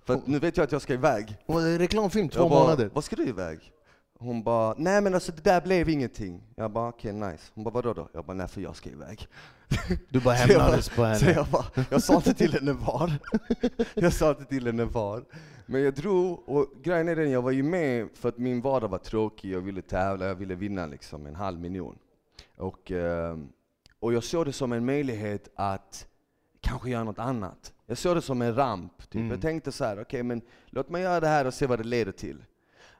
För 0.05 0.13
att 0.13 0.27
nu 0.27 0.39
vet 0.39 0.57
jag 0.57 0.63
att 0.63 0.71
jag 0.71 0.81
ska 0.81 0.93
iväg. 0.93 1.37
Reklamfilm, 1.79 2.29
två 2.29 2.39
jag 2.39 2.49
bara, 2.49 2.63
månader. 2.63 2.89
Var 2.93 3.01
ska 3.01 3.15
du 3.15 3.27
iväg? 3.27 3.59
Hon 4.19 4.43
bara, 4.43 4.75
nej 4.77 5.01
men 5.01 5.13
alltså 5.13 5.31
det 5.31 5.43
där 5.43 5.61
blev 5.61 5.89
ingenting. 5.89 6.43
Jag 6.55 6.71
bara, 6.71 6.89
okej 6.89 7.13
nice. 7.13 7.51
Hon 7.53 7.63
bara, 7.63 7.71
vadå 7.71 7.93
då? 7.93 8.09
Jag 8.13 8.25
bara, 8.25 8.33
nej 8.33 8.47
för 8.47 8.61
jag 8.61 8.75
ska 8.75 8.89
iväg. 8.89 9.27
Du 10.09 10.19
bara 10.19 10.35
Så 10.37 10.47
hämnades 10.47 10.89
på 10.89 10.95
Så 10.95 11.01
henne. 11.03 11.31
jag, 11.31 11.47
bara, 11.47 11.65
jag 11.89 12.03
sa 12.03 12.15
inte 12.15 12.33
till 12.33 12.53
henne 12.53 12.73
var. 12.73 13.11
Jag 13.95 14.13
sa 14.13 14.29
inte 14.29 14.45
till 14.45 14.65
henne 14.65 14.85
var. 14.85 15.23
Men 15.65 15.81
jag 15.81 15.93
drog, 15.93 16.49
och 16.49 16.67
grejen 16.83 17.07
är 17.07 17.15
den, 17.15 17.31
jag 17.31 17.41
var 17.41 17.51
ju 17.51 17.63
med 17.63 18.09
för 18.13 18.29
att 18.29 18.37
min 18.37 18.61
vardag 18.61 18.87
var 18.87 18.97
tråkig, 18.97 19.51
jag 19.51 19.61
ville 19.61 19.81
tävla, 19.81 20.25
jag 20.25 20.35
ville 20.35 20.55
vinna 20.55 20.85
liksom 20.85 21.25
en 21.25 21.35
halv 21.35 21.59
miljon. 21.59 21.97
Och, 22.57 22.91
eh, 22.91 23.37
och 23.99 24.13
jag 24.13 24.23
såg 24.23 24.45
det 24.45 24.53
som 24.53 24.71
en 24.71 24.85
möjlighet 24.85 25.49
att 25.55 26.07
kanske 26.61 26.89
göra 26.89 27.03
något 27.03 27.19
annat. 27.19 27.73
Jag 27.85 27.97
såg 27.97 28.15
det 28.17 28.21
som 28.21 28.41
en 28.41 28.55
ramp. 28.55 28.97
Typ. 28.97 29.15
Mm. 29.15 29.31
Jag 29.31 29.41
tänkte 29.41 29.71
så 29.71 29.85
här, 29.85 30.01
okej 30.01 30.23
men 30.23 30.41
låt 30.65 30.89
mig 30.89 31.01
göra 31.01 31.19
det 31.19 31.27
här 31.27 31.45
och 31.45 31.53
se 31.53 31.65
vad 31.65 31.79
det 31.79 31.83
leder 31.83 32.11
till. 32.11 32.43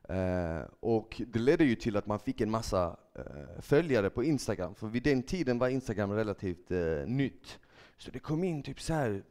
Eh, 0.10 0.62
och 0.80 1.22
det 1.28 1.40
ledde 1.40 1.64
ju 1.64 1.76
till 1.76 1.98
att 1.98 2.08
man 2.08 2.20
fick 2.20 2.42
en 2.42 2.52
massa 2.52 2.98
eh, 3.16 3.62
följare 3.62 4.10
på 4.10 4.24
Instagram, 4.24 4.76
för 4.76 4.88
vid 4.88 5.04
den 5.04 5.24
tiden 5.24 5.60
var 5.60 5.70
Instagram 5.70 6.12
relativt 6.12 6.72
eh, 6.72 7.08
nytt. 7.08 7.60
Så 7.98 8.12
det 8.12 8.20
kom 8.20 8.44
in 8.44 8.64
typ 8.64 8.82
så 8.82 8.94
här 8.94 9.24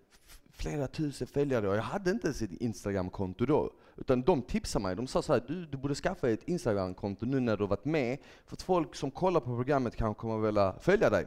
flera 0.52 0.86
tusen 0.86 1.26
följare 1.26 1.68
och 1.68 1.76
jag 1.76 1.82
hade 1.82 2.10
inte 2.10 2.26
ens 2.26 2.42
ett 2.42 2.52
Instagramkonto 2.52 3.46
då. 3.46 3.72
Utan 3.96 4.22
de 4.22 4.42
tipsade 4.42 4.82
mig, 4.82 4.96
de 4.96 5.06
sa 5.06 5.22
så 5.22 5.32
här, 5.32 5.44
du, 5.48 5.66
du 5.66 5.78
borde 5.78 5.94
skaffa 5.94 6.30
ett 6.30 6.48
Instagramkonto 6.48 7.26
nu 7.26 7.40
när 7.40 7.56
du 7.56 7.62
har 7.62 7.68
varit 7.68 7.84
med, 7.84 8.18
för 8.46 8.56
att 8.56 8.62
folk 8.62 8.94
som 8.94 9.10
kollar 9.10 9.40
på 9.40 9.56
programmet 9.56 9.96
kanske 9.96 10.20
kommer 10.20 10.46
vilja 10.46 10.74
följa 10.80 11.10
dig. 11.10 11.26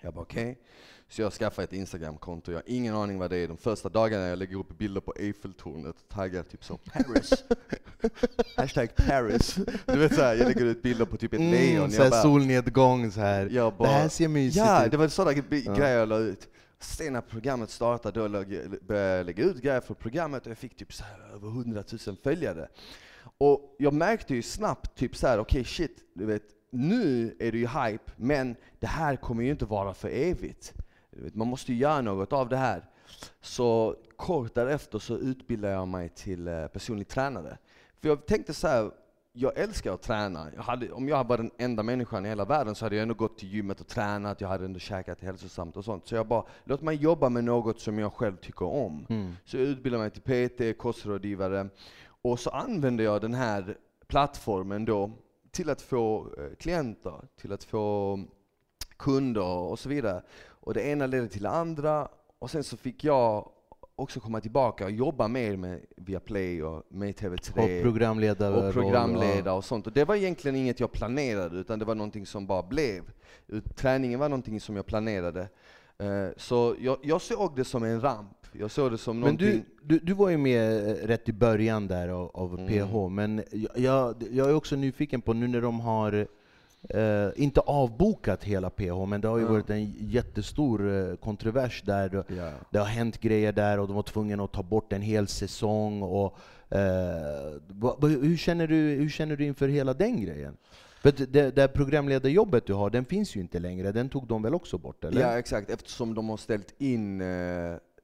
Jag 0.00 0.14
bara 0.14 0.22
okej. 0.22 0.50
Okay. 0.50 0.62
Så 1.08 1.22
jag 1.22 1.32
skaffade 1.32 1.64
ett 1.64 1.72
Instagramkonto, 1.72 2.52
jag 2.52 2.58
har 2.58 2.64
ingen 2.66 2.94
aning 2.94 3.18
vad 3.18 3.30
det 3.30 3.36
är. 3.36 3.48
De 3.48 3.56
första 3.56 3.88
dagarna 3.88 4.26
jag 4.26 4.38
lägger 4.38 4.56
upp 4.56 4.78
bilder 4.78 5.00
på 5.00 5.14
Eiffeltornet 5.16 5.96
och 5.96 6.08
taggar 6.08 6.42
typ 6.42 6.64
så 6.64 6.76
Paris. 6.76 7.44
Hashtag 8.56 8.96
Paris. 8.96 9.58
Du 9.86 9.98
vet 9.98 10.14
såhär, 10.14 10.34
jag 10.34 10.46
lägger 10.46 10.64
ut 10.64 10.82
bilder 10.82 11.04
på 11.04 11.16
typ 11.16 11.32
ett 11.32 11.40
mm, 11.40 11.52
lejon. 11.52 11.90
Så 11.90 12.10
bara, 12.10 12.22
solnedgång 12.22 13.10
så 13.10 13.20
här. 13.20 13.48
Jag 13.50 13.74
bara, 13.76 13.88
det 13.88 13.94
här 13.94 14.08
ser 14.08 14.28
mysigt 14.28 14.56
ja, 14.56 14.78
ut. 14.78 14.82
Ja, 14.84 14.90
det 14.90 14.96
var 14.96 15.08
sådana 15.08 15.32
ja. 15.32 15.74
grejer 15.74 15.98
jag 15.98 16.08
la 16.08 16.18
ut. 16.18 16.48
Sen 16.78 17.12
när 17.12 17.20
programmet 17.20 17.70
startade, 17.70 18.20
då 18.20 18.28
började 18.86 19.16
jag 19.16 19.26
lägga 19.26 19.44
ut 19.44 19.62
grejer 19.62 19.80
för 19.80 19.94
programmet 19.94 20.46
och 20.46 20.50
jag 20.50 20.58
fick 20.58 20.76
typ 20.76 20.92
så 20.92 21.04
här 21.04 21.34
över 21.34 21.48
100 21.48 21.84
000 22.06 22.16
följare. 22.22 22.68
Och 23.38 23.76
jag 23.78 23.94
märkte 23.94 24.34
ju 24.34 24.42
snabbt, 24.42 24.98
typ 24.98 25.16
så 25.16 25.26
här, 25.26 25.38
okej 25.38 25.60
okay, 25.60 25.64
shit, 25.64 25.98
du 26.14 26.26
vet, 26.26 26.42
nu 26.76 27.36
är 27.38 27.52
det 27.52 27.58
ju 27.58 27.66
hype, 27.66 28.12
men 28.16 28.56
det 28.78 28.86
här 28.86 29.16
kommer 29.16 29.42
ju 29.42 29.50
inte 29.50 29.64
vara 29.64 29.94
för 29.94 30.08
evigt. 30.08 30.74
Man 31.32 31.48
måste 31.48 31.72
ju 31.72 31.78
göra 31.78 32.00
något 32.00 32.32
av 32.32 32.48
det 32.48 32.56
här. 32.56 32.84
Så 33.40 33.96
kort 34.16 34.54
därefter 34.54 34.98
så 34.98 35.18
utbildade 35.18 35.74
jag 35.74 35.88
mig 35.88 36.08
till 36.08 36.48
eh, 36.48 36.66
personlig 36.66 37.08
tränare. 37.08 37.58
För 38.00 38.08
jag 38.08 38.26
tänkte 38.26 38.54
så 38.54 38.68
här, 38.68 38.90
jag 39.32 39.58
älskar 39.58 39.92
att 39.92 40.02
träna. 40.02 40.46
Jag 40.54 40.62
hade, 40.62 40.92
om 40.92 41.08
jag 41.08 41.26
var 41.26 41.36
den 41.36 41.50
enda 41.58 41.82
människan 41.82 42.26
i 42.26 42.28
hela 42.28 42.44
världen 42.44 42.74
så 42.74 42.84
hade 42.84 42.96
jag 42.96 43.02
ändå 43.02 43.14
gått 43.14 43.38
till 43.38 43.48
gymmet 43.48 43.80
och 43.80 43.86
tränat, 43.86 44.40
jag 44.40 44.48
hade 44.48 44.64
ändå 44.64 44.78
käkat 44.78 45.20
hälsosamt 45.20 45.76
och 45.76 45.84
sånt. 45.84 46.06
Så 46.06 46.14
jag 46.14 46.26
bara, 46.26 46.44
låt 46.64 46.82
mig 46.82 46.96
jobba 46.96 47.28
med 47.28 47.44
något 47.44 47.80
som 47.80 47.98
jag 47.98 48.12
själv 48.12 48.36
tycker 48.36 48.66
om. 48.66 49.06
Mm. 49.08 49.32
Så 49.44 49.56
jag 49.56 49.66
utbildade 49.66 50.02
mig 50.02 50.10
till 50.10 50.48
PT, 50.48 50.78
kostrådgivare, 50.78 51.68
och 52.22 52.40
så 52.40 52.50
använde 52.50 53.02
jag 53.02 53.20
den 53.20 53.34
här 53.34 53.76
plattformen 54.06 54.84
då 54.84 55.10
till 55.56 55.70
att 55.70 55.82
få 55.82 56.34
eh, 56.38 56.56
klienter, 56.58 57.20
till 57.40 57.52
att 57.52 57.64
få 57.64 58.20
kunder 58.96 59.42
och 59.42 59.78
så 59.78 59.88
vidare. 59.88 60.22
Och 60.48 60.74
det 60.74 60.82
ena 60.82 61.06
ledde 61.06 61.28
till 61.28 61.42
det 61.42 61.50
andra, 61.50 62.08
och 62.38 62.50
sen 62.50 62.64
så 62.64 62.76
fick 62.76 63.04
jag 63.04 63.50
också 63.96 64.20
komma 64.20 64.40
tillbaka 64.40 64.84
och 64.84 64.90
jobba 64.90 65.28
mer 65.28 65.56
med 65.56 65.80
Viaplay 65.96 66.62
och 66.62 66.82
med 66.88 67.14
TV3. 67.14 67.78
Och 67.78 67.82
programledare. 67.82 68.68
Och 68.68 68.72
programledare 68.72 69.54
och 69.54 69.64
sånt. 69.64 69.86
Och 69.86 69.92
det 69.92 70.04
var 70.04 70.14
egentligen 70.14 70.56
inget 70.56 70.80
jag 70.80 70.92
planerade, 70.92 71.56
utan 71.56 71.78
det 71.78 71.84
var 71.84 71.94
någonting 71.94 72.26
som 72.26 72.46
bara 72.46 72.62
blev. 72.62 73.02
Träningen 73.76 74.20
var 74.20 74.28
någonting 74.28 74.60
som 74.60 74.76
jag 74.76 74.86
planerade. 74.86 75.48
Eh, 75.98 76.28
så 76.36 76.76
jag, 76.78 76.98
jag 77.02 77.22
såg 77.22 77.56
det 77.56 77.64
som 77.64 77.84
en 77.84 78.00
ramp. 78.00 78.45
Jag 78.60 78.70
såg 78.70 78.90
det 78.90 78.98
som 78.98 79.20
men 79.20 79.36
du, 79.36 79.62
du, 79.82 79.98
du 79.98 80.12
var 80.12 80.28
ju 80.28 80.36
med 80.36 80.96
rätt 81.02 81.28
i 81.28 81.32
början 81.32 81.86
där 81.86 82.08
av, 82.08 82.30
av 82.34 82.58
mm. 82.58 82.66
PH, 82.66 83.08
men 83.08 83.42
jag, 83.74 84.14
jag 84.32 84.50
är 84.50 84.54
också 84.54 84.76
nyfiken 84.76 85.22
på 85.22 85.32
nu 85.32 85.48
när 85.48 85.60
de 85.60 85.80
har 85.80 86.26
Uh, 86.94 87.30
inte 87.36 87.60
avbokat 87.60 88.44
hela 88.44 88.70
PH, 88.70 89.06
men 89.06 89.20
det 89.20 89.28
har 89.28 89.36
ju 89.36 89.42
mm. 89.42 89.52
varit 89.52 89.70
en 89.70 89.94
jättestor 89.98 90.86
uh, 90.86 91.16
kontrovers 91.16 91.82
där 91.82 92.08
det, 92.08 92.34
yeah. 92.34 92.52
det 92.70 92.78
har 92.78 92.86
hänt 92.86 93.20
grejer 93.20 93.52
där 93.52 93.78
och 93.78 93.86
de 93.86 93.96
var 93.96 94.02
tvungna 94.02 94.44
att 94.44 94.52
ta 94.52 94.62
bort 94.62 94.92
en 94.92 95.02
hel 95.02 95.28
säsong. 95.28 96.02
Och, 96.02 96.38
uh, 96.72 98.08
hur, 98.08 98.36
känner 98.36 98.66
du, 98.66 98.76
hur 98.76 99.08
känner 99.08 99.36
du 99.36 99.44
inför 99.44 99.68
hela 99.68 99.94
den 99.94 100.20
grejen? 100.20 100.56
För 101.00 101.12
det, 101.26 101.50
det 101.50 101.68
programledarjobbet 101.68 102.66
du 102.66 102.72
har, 102.72 102.90
den 102.90 103.04
finns 103.04 103.36
ju 103.36 103.40
inte 103.40 103.58
längre, 103.58 103.92
den 103.92 104.08
tog 104.08 104.26
de 104.26 104.42
väl 104.42 104.54
också 104.54 104.78
bort? 104.78 105.04
Eller? 105.04 105.20
Ja 105.20 105.38
exakt, 105.38 105.70
eftersom 105.70 106.14
de 106.14 106.28
har 106.28 106.36
ställt 106.36 106.74
in 106.78 107.22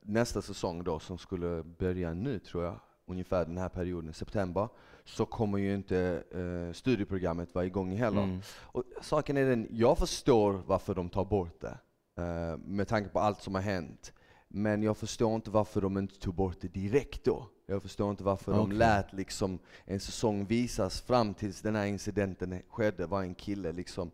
nästa 0.03 0.43
säsong 0.43 0.85
då, 0.85 0.99
som 0.99 1.19
skulle 1.19 1.63
börja 1.63 2.15
nu 2.15 2.39
tror 2.39 2.65
jag, 2.65 2.81
ungefär 3.07 3.45
den 3.45 3.59
här 3.59 3.69
perioden, 3.69 4.15
september, 4.15 4.69
så 5.05 5.27
kommer 5.27 5.59
ju 5.59 5.75
inte 5.75 6.23
eh, 6.31 6.73
studieprogrammet 6.73 7.55
vara 7.55 7.65
igång 7.65 7.97
heller. 7.97 8.23
Mm. 8.23 8.41
Och 8.61 8.85
saken 9.01 9.37
är 9.37 9.45
den, 9.45 9.69
jag 9.71 9.99
förstår 9.99 10.63
varför 10.67 10.95
de 10.95 11.09
tar 11.09 11.25
bort 11.25 11.61
det, 11.61 11.79
eh, 12.23 12.57
med 12.59 12.89
tanke 12.89 13.09
på 13.11 13.21
allt 13.21 13.43
som 13.43 13.55
har 13.55 13.63
hänt. 13.63 14.13
Men 14.55 14.83
jag 14.83 14.97
förstår 14.97 15.35
inte 15.35 15.51
varför 15.51 15.81
de 15.81 15.99
inte 15.99 16.19
tog 16.19 16.35
bort 16.35 16.61
det 16.61 16.69
direkt 16.69 17.25
då. 17.25 17.49
Jag 17.67 17.83
förstår 17.83 18.11
inte 18.11 18.25
varför 18.25 18.53
okay. 18.53 18.61
de 18.61 18.73
lät 18.73 19.13
liksom 19.13 19.59
en 19.85 20.01
säsong 20.01 20.45
visas 20.45 21.01
fram 21.01 21.35
tills 21.35 21.61
den 21.61 21.75
här 21.75 21.87
incidenten 21.87 22.63
skedde, 22.69 23.07
var 23.07 23.23
en 23.23 23.35
kille 23.35 23.73
liksom 23.73 24.11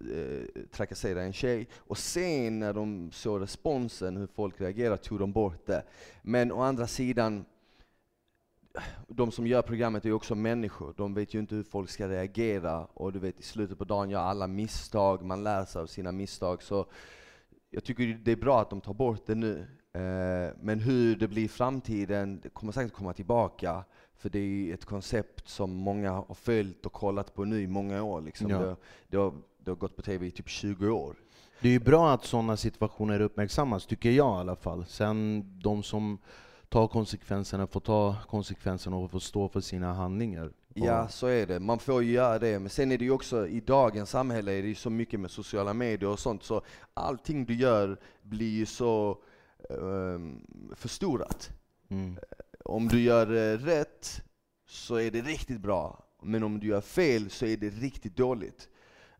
eh, 0.00 0.62
trakasserade 0.70 1.22
en 1.22 1.32
tjej. 1.32 1.68
Och 1.76 1.98
sen 1.98 2.58
när 2.58 2.72
de 2.72 3.10
såg 3.12 3.40
responsen, 3.40 4.16
hur 4.16 4.26
folk 4.26 4.60
reagerade, 4.60 4.96
tog 4.96 5.18
de 5.18 5.32
bort 5.32 5.66
det. 5.66 5.82
Men 6.22 6.52
å 6.52 6.60
andra 6.60 6.86
sidan, 6.86 7.44
de 9.08 9.32
som 9.32 9.46
gör 9.46 9.62
programmet 9.62 10.04
är 10.04 10.12
också 10.12 10.34
människor. 10.34 10.94
De 10.96 11.14
vet 11.14 11.34
ju 11.34 11.38
inte 11.38 11.54
hur 11.54 11.62
folk 11.62 11.90
ska 11.90 12.08
reagera. 12.08 12.84
Och 12.84 13.12
du 13.12 13.18
vet, 13.18 13.40
i 13.40 13.42
slutet 13.42 13.78
på 13.78 13.84
dagen 13.84 14.10
gör 14.10 14.20
alla 14.20 14.46
misstag, 14.46 15.22
man 15.22 15.44
lär 15.44 15.64
sig 15.64 15.82
av 15.82 15.86
sina 15.86 16.12
misstag. 16.12 16.62
Så 16.62 16.86
jag 17.70 17.84
tycker 17.84 18.20
det 18.24 18.32
är 18.32 18.36
bra 18.36 18.60
att 18.60 18.70
de 18.70 18.80
tar 18.80 18.94
bort 18.94 19.26
det 19.26 19.34
nu. 19.34 19.66
Eh, 19.92 20.54
men 20.60 20.80
hur 20.80 21.16
det 21.16 21.28
blir 21.28 21.44
i 21.44 21.48
framtiden, 21.48 22.42
kommer 22.52 22.72
säkert 22.72 22.92
komma 22.92 23.12
tillbaka. 23.12 23.84
För 24.16 24.30
det 24.30 24.38
är 24.38 24.74
ett 24.74 24.84
koncept 24.84 25.48
som 25.48 25.74
många 25.74 26.10
har 26.10 26.34
följt 26.34 26.86
och 26.86 26.92
kollat 26.92 27.34
på 27.34 27.44
nu 27.44 27.62
i 27.62 27.66
många 27.66 28.02
år. 28.02 28.20
Liksom. 28.20 28.50
Ja. 28.50 28.58
Det, 28.58 28.76
det, 29.08 29.16
har, 29.16 29.32
det 29.64 29.70
har 29.70 29.76
gått 29.76 29.96
på 29.96 30.02
TV 30.02 30.26
i 30.26 30.30
typ 30.30 30.48
20 30.48 30.88
år. 30.88 31.16
Det 31.60 31.68
är 31.68 31.72
ju 31.72 31.80
bra 31.80 32.12
att 32.12 32.24
sådana 32.24 32.56
situationer 32.56 33.20
uppmärksammas, 33.20 33.86
tycker 33.86 34.10
jag 34.10 34.36
i 34.36 34.40
alla 34.40 34.56
fall. 34.56 34.84
Sen 34.86 35.44
de 35.62 35.82
som 35.82 36.18
tar 36.68 36.88
konsekvenserna 36.88 37.66
får 37.66 37.80
ta 37.80 38.16
konsekvenserna 38.28 38.96
och 38.96 39.10
får 39.10 39.18
stå 39.18 39.48
för 39.48 39.60
sina 39.60 39.92
handlingar. 39.92 40.52
Ja, 40.74 41.08
så 41.08 41.26
är 41.26 41.46
det. 41.46 41.60
Man 41.60 41.78
får 41.78 42.02
ju 42.02 42.12
göra 42.12 42.38
det. 42.38 42.58
Men 42.58 42.70
sen 42.70 42.92
är 42.92 42.98
det 42.98 43.04
ju 43.04 43.10
också, 43.10 43.46
i 43.46 43.60
dagens 43.60 44.10
samhälle 44.10 44.52
är 44.52 44.62
det 44.62 44.68
ju 44.68 44.74
så 44.74 44.90
mycket 44.90 45.20
med 45.20 45.30
sociala 45.30 45.74
medier 45.74 46.10
och 46.10 46.18
sånt, 46.18 46.42
så 46.42 46.62
allting 46.94 47.44
du 47.44 47.54
gör 47.54 48.00
blir 48.22 48.50
ju 48.50 48.66
så 48.66 49.18
förstorat. 50.76 51.50
Mm. 51.88 52.18
Om 52.64 52.88
du 52.88 53.00
gör 53.00 53.26
rätt 53.56 54.22
så 54.68 54.96
är 54.96 55.10
det 55.10 55.20
riktigt 55.20 55.60
bra, 55.60 56.04
men 56.22 56.42
om 56.42 56.60
du 56.60 56.66
gör 56.66 56.80
fel 56.80 57.30
så 57.30 57.46
är 57.46 57.56
det 57.56 57.68
riktigt 57.68 58.16
dåligt. 58.16 58.68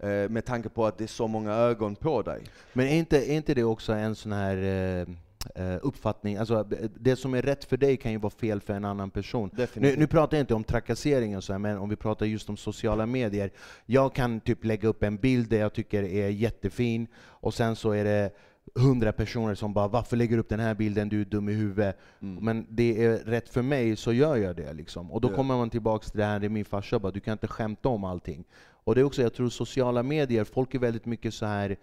Uh, 0.04 0.28
med 0.28 0.44
tanke 0.44 0.68
på 0.68 0.86
att 0.86 0.98
det 0.98 1.04
är 1.04 1.08
så 1.08 1.26
många 1.26 1.52
ögon 1.52 1.96
på 1.96 2.22
dig. 2.22 2.42
Men 2.72 2.86
är 2.86 2.94
inte, 2.94 3.18
är 3.18 3.36
inte 3.36 3.54
det 3.54 3.64
också 3.64 3.92
en 3.92 4.14
sån 4.14 4.32
här 4.32 4.56
uh 4.56 5.08
Eh, 5.54 5.76
uppfattning. 5.82 6.36
Alltså, 6.36 6.64
det 7.00 7.16
som 7.16 7.34
är 7.34 7.42
rätt 7.42 7.64
för 7.64 7.76
dig 7.76 7.96
kan 7.96 8.12
ju 8.12 8.18
vara 8.18 8.30
fel 8.30 8.60
för 8.60 8.74
en 8.74 8.84
annan 8.84 9.10
person. 9.10 9.50
Nu, 9.74 9.96
nu, 9.96 10.06
pratar 10.06 10.36
jag 10.36 10.42
inte 10.42 10.54
om 10.54 10.64
trakassering, 10.64 11.36
och 11.36 11.44
så 11.44 11.52
här, 11.52 11.58
men 11.58 11.78
om 11.78 11.88
vi 11.88 11.96
pratar 11.96 12.26
just 12.26 12.48
om 12.48 12.56
sociala 12.56 13.06
medier. 13.06 13.50
Jag 13.86 14.14
kan 14.14 14.40
typ 14.40 14.64
lägga 14.64 14.88
upp 14.88 15.02
en 15.02 15.16
bild 15.16 15.48
där 15.48 15.60
jag 15.60 15.72
tycker 15.72 16.02
är 16.02 16.28
jättefin, 16.28 17.06
och 17.16 17.54
sen 17.54 17.76
så 17.76 17.90
är 17.90 18.04
det 18.04 18.30
hundra 18.74 19.12
personer 19.12 19.54
som 19.54 19.72
bara 19.72 19.88
”Varför 19.88 20.16
lägger 20.16 20.36
du 20.36 20.40
upp 20.40 20.48
den 20.48 20.60
här 20.60 20.74
bilden? 20.74 21.08
Du 21.08 21.20
är 21.20 21.24
dum 21.24 21.48
i 21.48 21.52
huvudet”. 21.52 21.98
Mm. 22.20 22.44
Men 22.44 22.66
det 22.68 23.04
är 23.04 23.18
rätt 23.18 23.48
för 23.48 23.62
mig, 23.62 23.96
så 23.96 24.12
gör 24.12 24.36
jag 24.36 24.56
det. 24.56 24.72
Liksom. 24.72 25.12
Och 25.12 25.20
då 25.20 25.28
yeah. 25.28 25.36
kommer 25.36 25.56
man 25.56 25.70
tillbaka 25.70 26.08
till 26.08 26.18
det 26.18 26.24
här, 26.24 26.40
det 26.40 26.48
min 26.48 26.64
farsa 26.64 26.98
bara 26.98 27.12
”Du 27.12 27.20
kan 27.20 27.32
inte 27.32 27.48
skämta 27.48 27.88
om 27.88 28.04
allting”. 28.04 28.44
Och 28.84 28.94
det 28.94 29.00
är 29.00 29.04
också, 29.04 29.22
jag 29.22 29.34
tror 29.34 29.48
sociala 29.48 30.02
medier, 30.02 30.44
folk 30.44 30.74
är 30.74 30.78
väldigt 30.78 31.06
mycket 31.06 31.34
så 31.34 31.46
här 31.46 31.76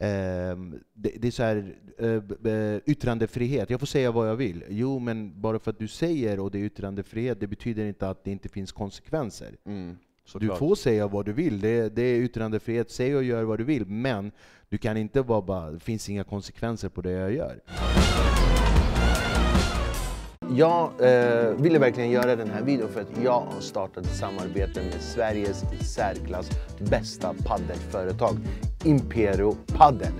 Ehm, 0.00 0.80
det, 0.94 1.12
det, 1.18 1.26
är 1.26 1.30
så 1.30 1.42
här, 1.42 1.74
uh, 2.02 2.78
yttrandefrihet, 2.86 3.70
jag 3.70 3.80
får 3.80 3.86
säga 3.86 4.10
vad 4.10 4.28
jag 4.28 4.36
vill. 4.36 4.64
Jo, 4.68 4.98
men 4.98 5.40
bara 5.40 5.58
för 5.58 5.70
att 5.70 5.78
du 5.78 5.88
säger 5.88 6.40
och 6.40 6.50
det 6.50 6.58
är 6.58 6.62
yttrandefrihet, 6.62 7.40
det 7.40 7.46
betyder 7.46 7.86
inte 7.86 8.08
att 8.08 8.24
det 8.24 8.30
inte 8.30 8.48
finns 8.48 8.72
konsekvenser. 8.72 9.56
Mm, 9.64 9.96
du 10.34 10.48
får 10.48 10.74
säga 10.74 11.06
vad 11.06 11.24
du 11.24 11.32
vill, 11.32 11.60
det, 11.60 11.88
det, 11.96 12.02
är 12.02 12.20
yttrandefrihet, 12.20 12.90
säg 12.90 13.16
och 13.16 13.24
gör 13.24 13.42
vad 13.42 13.58
du 13.58 13.64
vill, 13.64 13.86
men 13.86 14.32
du 14.72 14.78
kan 14.78 14.96
inte 14.96 15.22
vara 15.22 15.42
bara, 15.42 15.70
det 15.70 15.80
finns 15.80 16.08
inga 16.08 16.24
konsekvenser 16.24 16.88
på 16.88 17.00
det 17.00 17.10
jag 17.10 17.32
gör. 17.32 17.60
Jag 20.56 20.90
eh, 21.00 21.50
ville 21.50 21.78
verkligen 21.78 22.10
göra 22.10 22.36
den 22.36 22.50
här 22.50 22.62
videon 22.62 22.88
för 22.88 23.00
att 23.00 23.22
jag 23.24 23.32
har 23.32 23.60
startat 23.60 24.06
ett 24.06 24.16
samarbete 24.16 24.82
med 24.82 25.00
Sveriges 25.00 25.64
i 25.80 25.84
särklass 25.84 26.50
bästa 26.78 27.34
paddelföretag, 27.44 28.36
Imperio 28.84 29.56
Paddel. 29.66 30.12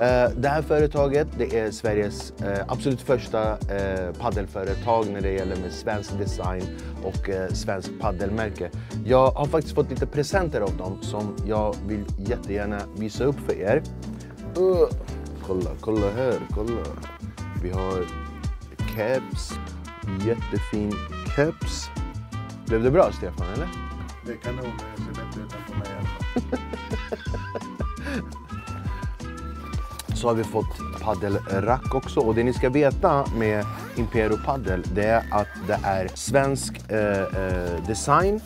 Eh, 0.00 0.30
det 0.36 0.48
här 0.48 0.62
företaget 0.62 1.28
det 1.38 1.58
är 1.58 1.70
Sveriges 1.70 2.30
eh, 2.30 2.64
absolut 2.68 3.00
första 3.00 3.50
eh, 3.52 4.12
paddelföretag 4.20 5.10
när 5.10 5.20
det 5.20 5.32
gäller 5.32 5.56
med 5.56 5.72
svensk 5.72 6.18
design 6.18 6.62
och 7.04 7.30
eh, 7.30 7.48
svensk 7.48 7.90
paddelmärke. 8.00 8.70
Jag 9.04 9.30
har 9.30 9.46
faktiskt 9.46 9.74
fått 9.74 9.90
lite 9.90 10.06
presenter 10.06 10.60
av 10.60 10.76
dem 10.76 10.98
som 11.02 11.36
jag 11.46 11.76
vill 11.86 12.04
jättegärna 12.18 12.78
visa 12.96 13.24
upp 13.24 13.40
för 13.46 13.60
er. 13.60 13.82
Uh, 14.58 14.88
kolla, 15.46 15.70
kolla 15.80 16.10
här, 16.16 16.38
kolla. 16.54 16.82
Vi 17.62 17.70
har 17.70 18.06
caps, 18.96 19.52
Jättefin 20.26 20.92
keps. 21.36 21.90
Blev 22.66 22.82
det 22.82 22.90
bra 22.90 23.12
Stefan, 23.12 23.46
eller? 23.54 23.68
Det 24.26 24.32
är 24.32 24.36
kanon, 24.36 24.72
det 24.96 25.02
ser 25.02 25.24
bättre 25.24 25.42
ut 25.42 25.52
än 25.52 25.72
på 25.72 25.78
mig 25.78 25.88
i 25.88 25.98
alla 25.98 26.08
fall. 26.08 26.58
så 30.16 30.28
har 30.28 30.34
vi 30.34 30.44
fått 30.44 31.00
paddelrack 31.00 31.94
också. 31.94 32.20
Och 32.20 32.34
det 32.34 32.44
ni 32.44 32.52
ska 32.52 32.70
veta 32.70 33.26
med 33.36 33.64
Impero 33.96 34.36
Paddel 34.44 34.82
det 34.94 35.04
är 35.04 35.24
att 35.30 35.48
det 35.66 35.78
är 35.82 36.08
svensk 36.14 36.90
eh, 36.90 37.20
eh, 37.20 37.86
design. 37.86 38.40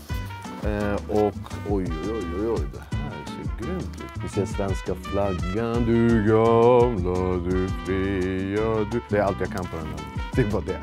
Eh, 0.63 0.95
och 1.09 1.35
oj, 1.69 1.87
oj, 2.05 2.25
oj, 2.41 2.49
oj, 2.49 2.61
det 2.73 2.97
här 2.97 3.13
ser 3.27 3.65
grymt 3.65 3.97
ut. 3.97 4.23
Vi 4.23 4.29
ser 4.29 4.47
svenska 4.47 4.95
flaggan, 4.95 5.85
du 5.85 6.09
gamla, 6.09 7.51
du 7.51 7.69
fria, 7.87 8.87
du... 8.93 9.01
Det 9.09 9.19
är 9.19 9.23
allt 9.23 9.41
jag 9.41 9.49
kan 9.49 9.65
på 9.65 9.77
den 9.77 9.87
här. 9.87 10.23
Det 10.35 10.53
var 10.53 10.61
det. 10.61 10.79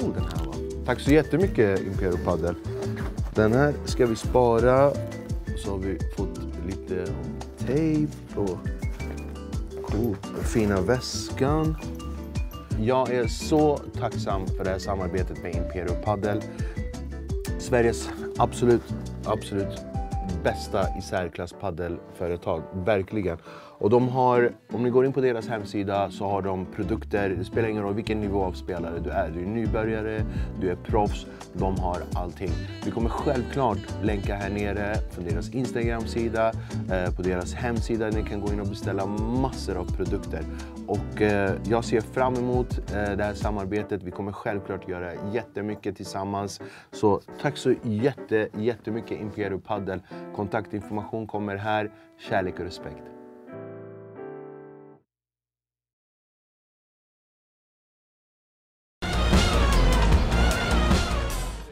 Cool 0.00 0.12
den 0.12 0.22
här 0.22 0.46
var. 0.46 0.84
Tack 0.86 1.00
så 1.00 1.10
jättemycket 1.10 1.80
Impero 1.80 2.16
Paddel. 2.24 2.54
Den 3.34 3.52
här 3.52 3.74
ska 3.84 4.06
vi 4.06 4.16
spara. 4.16 4.92
Så 5.56 5.70
har 5.70 5.78
vi 5.78 5.98
fått 6.16 6.40
lite 6.66 7.12
tejp 7.58 8.12
och 8.36 8.58
cool. 9.82 10.16
Fina 10.42 10.80
väskan. 10.80 11.76
Jag 12.80 13.10
är 13.10 13.26
så 13.26 13.76
tacksam 13.76 14.46
för 14.46 14.64
det 14.64 14.70
här 14.70 14.78
samarbetet 14.78 15.42
med 15.42 15.54
Impero 15.56 15.94
Padel. 16.04 16.42
Sveriges 17.58 18.08
absolut, 18.38 18.94
absolut 19.24 19.80
bästa 20.44 20.98
i 20.98 21.02
särklass 21.02 21.54
paddelföretag. 21.60 22.62
Verkligen. 22.72 23.38
Och 23.80 23.90
de 23.90 24.08
har, 24.08 24.52
om 24.72 24.82
ni 24.82 24.90
går 24.90 25.06
in 25.06 25.12
på 25.12 25.20
deras 25.20 25.48
hemsida 25.48 26.10
så 26.10 26.28
har 26.28 26.42
de 26.42 26.66
produkter, 26.66 27.28
det 27.38 27.44
spelar 27.44 27.68
ingen 27.68 27.82
roll 27.82 27.94
vilken 27.94 28.20
nivå 28.20 28.44
av 28.44 28.52
spelare 28.52 28.98
du 28.98 29.10
är. 29.10 29.30
Du 29.30 29.40
är 29.40 29.46
nybörjare, 29.46 30.24
du 30.60 30.70
är 30.70 30.76
proffs, 30.76 31.26
de 31.52 31.78
har 31.78 32.02
allting. 32.14 32.50
Vi 32.84 32.90
kommer 32.90 33.08
självklart 33.08 33.78
länka 34.02 34.34
här 34.34 34.50
nere 34.50 34.94
från 35.10 35.24
deras 35.24 35.50
Instagram-sida, 35.50 36.52
eh, 36.92 37.14
på 37.16 37.22
deras 37.22 37.54
hemsida. 37.54 38.10
Ni 38.10 38.22
kan 38.22 38.40
gå 38.40 38.52
in 38.52 38.60
och 38.60 38.66
beställa 38.66 39.06
massor 39.06 39.76
av 39.76 39.96
produkter. 39.96 40.44
Och 40.86 41.22
eh, 41.22 41.52
jag 41.64 41.84
ser 41.84 42.00
fram 42.00 42.34
emot 42.34 42.78
eh, 42.78 43.16
det 43.16 43.24
här 43.24 43.34
samarbetet. 43.34 44.02
Vi 44.02 44.10
kommer 44.10 44.32
självklart 44.32 44.88
göra 44.88 45.12
jättemycket 45.32 45.96
tillsammans. 45.96 46.60
Så 46.92 47.20
tack 47.42 47.56
så 47.56 47.74
jätte, 47.82 48.48
jättemycket 48.56 49.20
Imperio 49.20 49.58
Paddel. 49.58 50.00
Kontaktinformation 50.36 51.26
kommer 51.26 51.56
här. 51.56 51.90
Kärlek 52.18 52.58
och 52.58 52.64
respekt. 52.64 53.19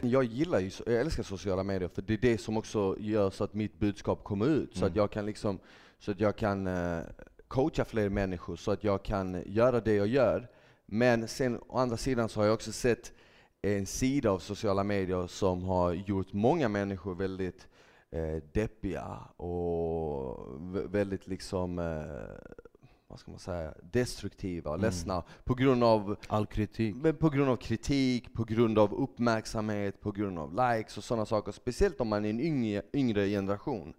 Jag 0.09 0.23
gillar 0.23 0.59
ju, 0.59 0.71
jag 0.85 0.95
älskar 0.95 1.23
sociala 1.23 1.63
medier 1.63 1.89
för 1.89 2.01
det 2.01 2.13
är 2.13 2.17
det 2.17 2.37
som 2.37 2.57
också 2.57 2.95
gör 2.99 3.29
så 3.29 3.43
att 3.43 3.53
mitt 3.53 3.79
budskap 3.79 4.23
kommer 4.23 4.47
ut. 4.47 4.77
Så 4.77 4.85
att 4.85 4.95
jag 4.95 5.11
kan 5.11 5.25
liksom, 5.25 5.59
så 5.99 6.11
att 6.11 6.19
jag 6.19 6.35
kan 6.35 6.67
uh, 6.67 7.03
coacha 7.47 7.85
fler 7.85 8.09
människor, 8.09 8.55
så 8.55 8.71
att 8.71 8.83
jag 8.83 9.03
kan 9.03 9.43
göra 9.45 9.79
det 9.79 9.93
jag 9.93 10.07
gör. 10.07 10.47
Men 10.85 11.27
sen 11.27 11.59
å 11.67 11.77
andra 11.77 11.97
sidan 11.97 12.29
så 12.29 12.39
har 12.39 12.45
jag 12.45 12.53
också 12.53 12.71
sett 12.71 13.13
en 13.61 13.85
sida 13.85 14.31
av 14.31 14.39
sociala 14.39 14.83
medier 14.83 15.27
som 15.27 15.63
har 15.63 15.93
gjort 15.93 16.33
många 16.33 16.69
människor 16.69 17.15
väldigt 17.15 17.67
eh, 18.11 18.43
deppiga 18.53 19.17
och 19.37 20.47
väldigt 20.95 21.27
liksom 21.27 21.79
eh, 21.79 22.65
vad 23.09 23.19
ska 23.19 23.31
man 23.31 23.39
säga, 23.39 23.73
destruktiva 23.91 24.69
och 24.69 24.75
Mm. 24.75 24.85
ledsna 24.85 25.23
på 25.43 25.53
grund 25.53 25.83
av 25.83 26.15
All 26.27 26.45
kritik. 26.45 26.95
men 26.95 27.15
på 27.15 27.29
grund 27.29 27.49
av 27.49 27.55
kritik, 27.57 28.33
på 28.33 28.43
grund 28.43 28.79
av 28.79 28.93
uppmärksamhet, 28.93 30.01
på 30.01 30.11
grund 30.11 30.39
av 30.39 30.53
likes 30.53 30.97
och 30.97 31.03
sådana 31.03 31.25
saker. 31.25 31.51
Speciellt 31.51 32.01
om 32.01 32.07
man 32.07 32.25
är 32.25 32.29
en 32.29 32.39
yngre, 32.39 32.81
yngre 32.93 33.27
generation. 33.27 33.93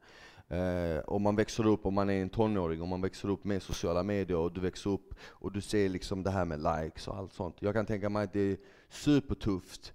Eh, 0.48 0.98
om 1.06 1.22
man 1.22 1.36
växer 1.36 1.66
upp, 1.66 1.86
om 1.86 1.94
man 1.94 2.10
är 2.10 2.22
en 2.22 2.28
tonåring, 2.30 2.82
om 2.82 2.88
man 2.88 3.00
växer 3.00 3.28
upp 3.28 3.44
med 3.44 3.62
sociala 3.62 4.02
medier 4.02 4.36
och 4.38 4.52
du 4.52 4.60
växer 4.60 4.90
upp 4.90 5.14
och 5.28 5.52
du 5.52 5.60
ser 5.60 5.88
liksom 5.88 6.22
det 6.22 6.30
här 6.30 6.44
med 6.44 6.58
likes 6.58 7.08
och 7.08 7.16
allt 7.16 7.32
sånt. 7.32 7.56
Jag 7.58 7.74
kan 7.74 7.86
tänka 7.86 8.08
mig 8.08 8.24
att 8.24 8.32
det 8.32 8.40
är 8.40 8.56
supertufft 8.88 9.92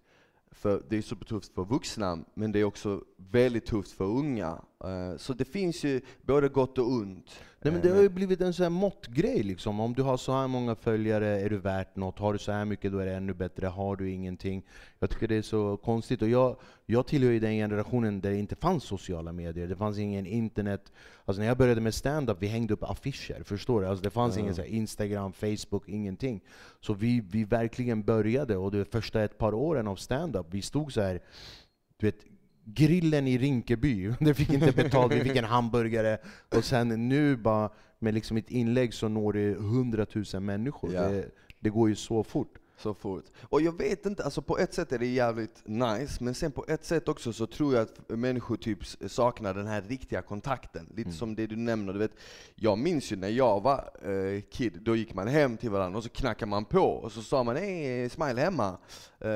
för, 0.52 0.84
det 0.90 0.98
är 0.98 1.02
supertufft 1.02 1.54
för 1.54 1.66
vuxna, 1.66 2.18
men 2.34 2.52
det 2.52 2.60
är 2.60 2.64
också 2.64 3.02
väldigt 3.18 3.66
tufft 3.66 3.92
för 3.92 4.06
unga. 4.06 4.62
Eh, 4.84 5.18
så 5.18 5.34
det 5.34 5.46
finns 5.46 5.84
ju 5.84 6.02
både 6.22 6.50
gott 6.50 6.78
och 6.78 6.88
ont. 6.88 7.32
Nej, 7.62 7.74
men 7.74 7.76
Eh, 7.76 7.82
det 7.82 7.90
har 7.96 8.02
ju 8.02 8.10
blivit 8.10 8.42
en 8.42 8.54
sån 8.54 8.64
här 8.64 8.70
måttgrej 8.70 9.44
liksom. 9.44 9.80
Om 9.80 9.94
du 9.94 10.02
har 10.02 10.18
så 10.18 10.32
här 10.34 10.48
många 10.48 10.76
följare 10.76 11.28
är 11.42 11.50
du 11.50 11.58
värt 11.58 11.96
något. 11.96 12.20
Har 12.20 12.34
du 12.34 12.40
så 12.40 12.52
här 12.52 12.66
mycket 12.66 12.92
då 12.92 12.98
är 13.00 13.06
det 13.06 13.14
ännu 13.14 13.34
bättre. 13.34 13.68
Har 13.68 13.96
du 13.96 14.12
ingenting? 14.12 14.64
Jag 15.00 15.10
tycker 15.10 15.28
det 15.28 15.36
är 15.36 15.42
så 15.42 15.78
konstigt. 15.78 16.22
Och 16.22 16.30
jag, 16.30 16.58
jag 16.86 17.08
tillhör 17.08 17.32
ju 17.32 17.40
den 17.40 17.52
generationen 17.54 18.22
där 18.22 18.30
det 18.32 18.38
inte 18.38 18.56
fanns 18.56 18.84
sociala 18.84 19.32
medier. 19.32 19.68
Det 19.68 19.76
fanns 19.76 19.98
ingen 19.98 20.26
internet. 20.26 20.92
Alltså 21.26 21.40
när 21.42 21.48
jag 21.48 21.58
började 21.58 21.82
med 21.82 21.94
stand-up, 21.94 22.38
vi 22.40 22.48
hängde 22.48 22.74
upp 22.74 22.84
affischer. 22.84 23.44
Förstår 23.44 23.82
du? 23.82 23.88
Alltså 23.88 24.04
det 24.04 24.10
fanns 24.10 24.36
Ja. 24.36 24.42
ingen 24.42 24.56
så 24.56 24.64
Instagram, 24.64 25.34
Facebook, 25.34 25.90
ingenting. 25.90 26.42
Så 26.82 26.94
vi, 26.94 27.22
vi 27.32 27.44
verkligen 27.44 28.04
började, 28.04 28.58
och 28.58 28.72
det 28.72 28.86
första 28.86 29.24
ett 29.24 29.38
par 29.38 29.54
åren 29.54 29.88
av 29.88 29.96
stand-up, 29.96 30.46
vi 30.50 30.62
stod 30.62 30.94
så 30.94 31.02
här 31.02 31.22
du 31.98 32.06
vet, 32.08 32.26
grillen 32.66 33.28
i 33.28 33.38
Rinkeby, 33.38 34.14
det 34.20 34.34
fick 34.34 34.54
inte 34.54 34.72
betalt, 34.72 35.14
vi 35.14 35.22
fick 35.22 35.36
en 35.36 35.46
hamburgare. 35.46 36.18
Och 36.56 36.64
sen 36.64 37.10
nu 37.10 37.38
bara 37.38 37.70
med 38.00 38.14
liksom 38.14 38.38
ett 38.38 38.52
inlägg 38.52 38.94
så 38.94 39.08
når 39.08 39.34
det 39.34 39.56
hundratusen 39.56 40.46
människor. 40.46 40.94
Ja. 40.94 41.02
Det, 41.02 41.26
det 41.60 41.70
går 41.70 41.90
ju 41.90 41.96
så 41.96 42.24
fort. 42.24 42.58
Så 42.78 42.94
fort. 42.94 43.26
Och 43.42 43.62
jag 43.62 43.78
vet 43.78 44.06
inte, 44.06 44.24
alltså 44.24 44.42
på 44.42 44.58
ett 44.58 44.74
sätt 44.74 44.92
är 44.92 45.00
det 45.00 45.06
jävligt 45.06 45.62
nice, 45.66 46.24
men 46.24 46.34
sen 46.34 46.52
på 46.52 46.66
ett 46.68 46.86
sätt 46.86 47.08
också 47.08 47.34
så 47.34 47.48
tror 47.48 47.74
jag 47.74 47.84
att 47.84 48.10
människor 48.10 48.58
typ 48.58 48.80
saknar 49.12 49.54
den 49.54 49.68
här 49.68 49.82
riktiga 49.82 50.22
kontakten. 50.22 50.90
Lite 50.96 51.12
som 51.12 51.36
det 51.36 51.48
du 51.48 51.56
nämner, 51.56 51.94
du 51.94 52.00
vet. 52.00 52.12
Jag 52.56 52.78
minns 52.78 53.12
ju 53.12 53.16
när 53.16 53.30
jag 53.30 53.62
var 53.62 53.90
eh, 54.04 54.42
kid, 54.42 54.80
då 54.82 54.96
gick 54.96 55.14
man 55.14 55.28
hem 55.28 55.58
till 55.58 55.70
varandra 55.70 55.98
och 55.98 56.04
så 56.04 56.10
knackade 56.10 56.50
man 56.50 56.66
på 56.66 56.90
och 56.90 57.12
så 57.12 57.22
sa 57.22 57.44
man 57.44 57.56
hej, 57.56 58.10
Smile 58.10 58.42
hemma, 58.42 58.78
eh, 59.20 59.30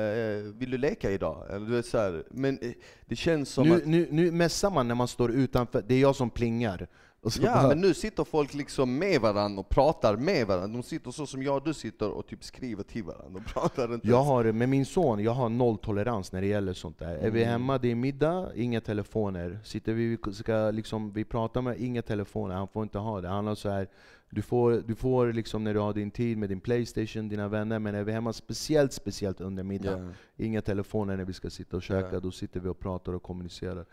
vill 0.54 0.70
du 0.70 0.78
leka 0.78 1.10
idag? 1.10 1.46
Eller 1.50 1.66
du 1.66 1.72
vet 1.72 1.86
så 1.86 1.98
här. 1.98 2.24
Men 2.30 2.58
eh, 2.58 2.72
det 3.06 3.16
känns 3.16 3.48
som 3.48 3.68
Nu, 3.68 3.76
att 3.76 3.86
nu, 3.86 4.08
nu 4.10 4.30
mässar 4.30 4.70
man 4.70 4.88
när 4.88 4.94
man 4.94 5.08
står 5.08 5.30
utanför, 5.30 5.84
det 5.86 5.94
är 5.94 6.00
jag 6.00 6.16
som 6.16 6.30
plingar. 6.30 6.88
Och 7.22 7.32
Ja, 7.40 7.52
bara- 7.54 7.68
men 7.68 7.80
nu 7.80 7.94
sitter 7.94 8.24
folk 8.24 8.54
liksom 8.54 8.98
med 8.98 9.20
varandra 9.20 9.60
och 9.60 9.68
pratar 9.68 10.16
med 10.16 10.46
varandra. 10.46 10.68
De 10.76 10.82
sitter 10.82 11.10
så 11.10 11.26
som 11.26 11.42
jag 11.42 11.56
och 11.56 11.64
du 11.64 11.74
sitter 11.74 12.10
och 12.10 12.26
typ 12.26 12.44
skriver 12.44 12.82
till 12.82 13.04
varandra. 13.04 13.28
De 13.34 13.52
pratar 13.52 13.94
inte 13.94 14.08
Jag 14.08 14.22
har, 14.22 14.44
med 14.52 14.68
min 14.68 14.86
son, 14.86 15.18
jag 15.22 15.32
har 15.32 15.48
noll 15.48 15.78
tolerans 15.78 16.32
när 16.32 16.40
det 16.40 16.46
gäller 16.46 16.72
sånt 16.72 16.98
där. 16.98 17.14
Är 17.16 17.30
vi 17.30 17.42
Mm. 17.42 17.52
hemma, 17.52 17.78
det 17.78 17.90
är 17.90 17.94
middag, 17.94 18.48
inga 18.54 18.80
telefoner. 18.80 19.58
Sitter 19.64 19.92
vi, 19.92 20.18
vi 20.26 20.32
ska 20.32 20.70
liksom, 20.70 21.12
vi 21.12 21.24
pratar 21.24 21.62
med, 21.62 21.80
inga 21.80 22.02
telefoner, 22.02 22.54
han 22.54 22.68
får 22.68 22.82
inte 22.82 22.98
ha 22.98 23.20
det. 23.20 23.28
Han 23.28 23.46
har 23.46 23.54
så 23.54 23.68
här, 23.68 23.88
du 24.30 24.42
får, 24.42 24.82
du 24.86 24.94
får 24.94 25.32
liksom 25.32 25.64
när 25.64 25.74
du 25.74 25.80
har 25.80 25.92
din 25.92 26.10
tid 26.10 26.38
med 26.38 26.48
din 26.48 26.60
Playstation, 26.60 27.28
dina 27.28 27.48
vänner, 27.48 27.78
men 27.78 27.94
är 27.94 28.04
vi 28.04 28.12
hemma, 28.12 28.32
speciellt 28.32 28.92
speciellt 28.92 29.40
under 29.40 29.62
middag, 29.62 29.98
Ja. 29.98 30.44
inga 30.44 30.60
telefoner 30.62 31.16
när 31.16 31.24
vi 31.24 31.32
ska 31.32 31.50
sitta 31.50 31.76
och 31.76 31.82
käka, 31.82 32.08
Ja. 32.12 32.20
då 32.20 32.30
sitter 32.30 32.60
vi 32.60 32.68
och 32.68 32.78
pratar 32.78 33.12
och 33.12 33.22
kommunicerar. 33.22 33.86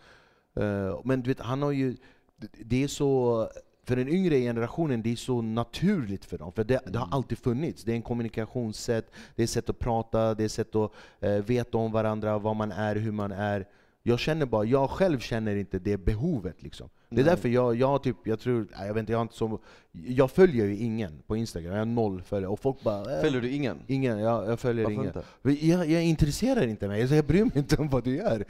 Eh, 0.55 0.99
men 1.03 1.21
du 1.21 1.29
vet, 1.29 1.39
han 1.39 1.61
har 1.61 1.71
ju, 1.71 1.95
det- 2.37 2.83
är 2.83 2.87
så, 2.87 3.49
för 3.83 3.95
den 3.95 4.09
yngre 4.09 4.39
generationen, 4.39 5.01
det 5.01 5.11
är 5.11 5.15
så 5.15 5.41
naturligt 5.41 6.25
för 6.25 6.37
dem. 6.37 6.51
För 6.51 6.63
det, 6.63 6.79
det 6.87 6.99
har 6.99 7.07
alltid 7.11 7.37
funnits. 7.37 7.83
Det 7.83 7.91
är 7.91 7.95
en 7.95 8.01
kommunikationssätt, 8.01 9.11
det 9.35 9.43
är 9.43 9.47
sätt 9.47 9.69
att 9.69 9.79
prata, 9.79 10.33
det 10.33 10.43
är 10.43 10.47
sätt 10.47 10.75
att 10.75 10.91
eh, 11.19 11.31
veta 11.31 11.77
om 11.77 11.91
varandra, 11.91 12.37
vad 12.37 12.55
man 12.55 12.71
är, 12.71 12.95
hur 12.95 13.11
man 13.11 13.31
är. 13.31 13.67
Jag 14.03 14.19
känner 14.19 14.45
bara, 14.45 14.65
jag 14.65 14.89
själv 14.89 15.19
känner 15.19 15.55
inte 15.55 15.79
det 15.79 15.97
behovet 15.97 16.63
liksom. 16.63 16.89
Det 17.09 17.21
är 17.21 17.25
Nej. 17.25 17.35
därför 17.35 17.49
jag, 17.49 17.75
jag 17.75 18.03
typ, 18.03 18.15
jag 18.23 18.39
tror, 18.39 18.67
jag 18.71 18.93
vet 18.93 18.99
inte, 18.99 19.11
jag 19.11 19.19
har 19.19 19.21
inte 19.23 19.35
så, 19.35 19.59
jag 19.91 20.31
följer 20.31 20.65
ju 20.65 20.77
ingen 20.77 21.21
på 21.27 21.35
Instagram, 21.35 21.71
jag 21.71 21.79
har 21.79 21.85
noll 21.85 22.21
följare. 22.21 22.51
Och 22.51 22.59
folk 22.59 22.83
bara, 22.83 23.15
eh, 23.15 23.21
Följer 23.21 23.41
du 23.41 23.49
ingen? 23.49 23.77
Ingen, 23.87 24.19
jag, 24.19 24.49
jag 24.49 24.59
följer 24.59 24.83
Varför 24.85 24.93
ingen. 24.93 25.13
inte? 25.51 25.65
Jag, 25.65 25.89
jag 25.89 26.03
intresserar 26.03 26.67
inte 26.67 26.87
mig, 26.87 27.15
jag 27.15 27.25
bryr 27.25 27.43
mig 27.43 27.51
inte 27.57 27.75
om 27.75 27.89
vad 27.89 28.03
du 28.03 28.15
gör. 28.15 28.45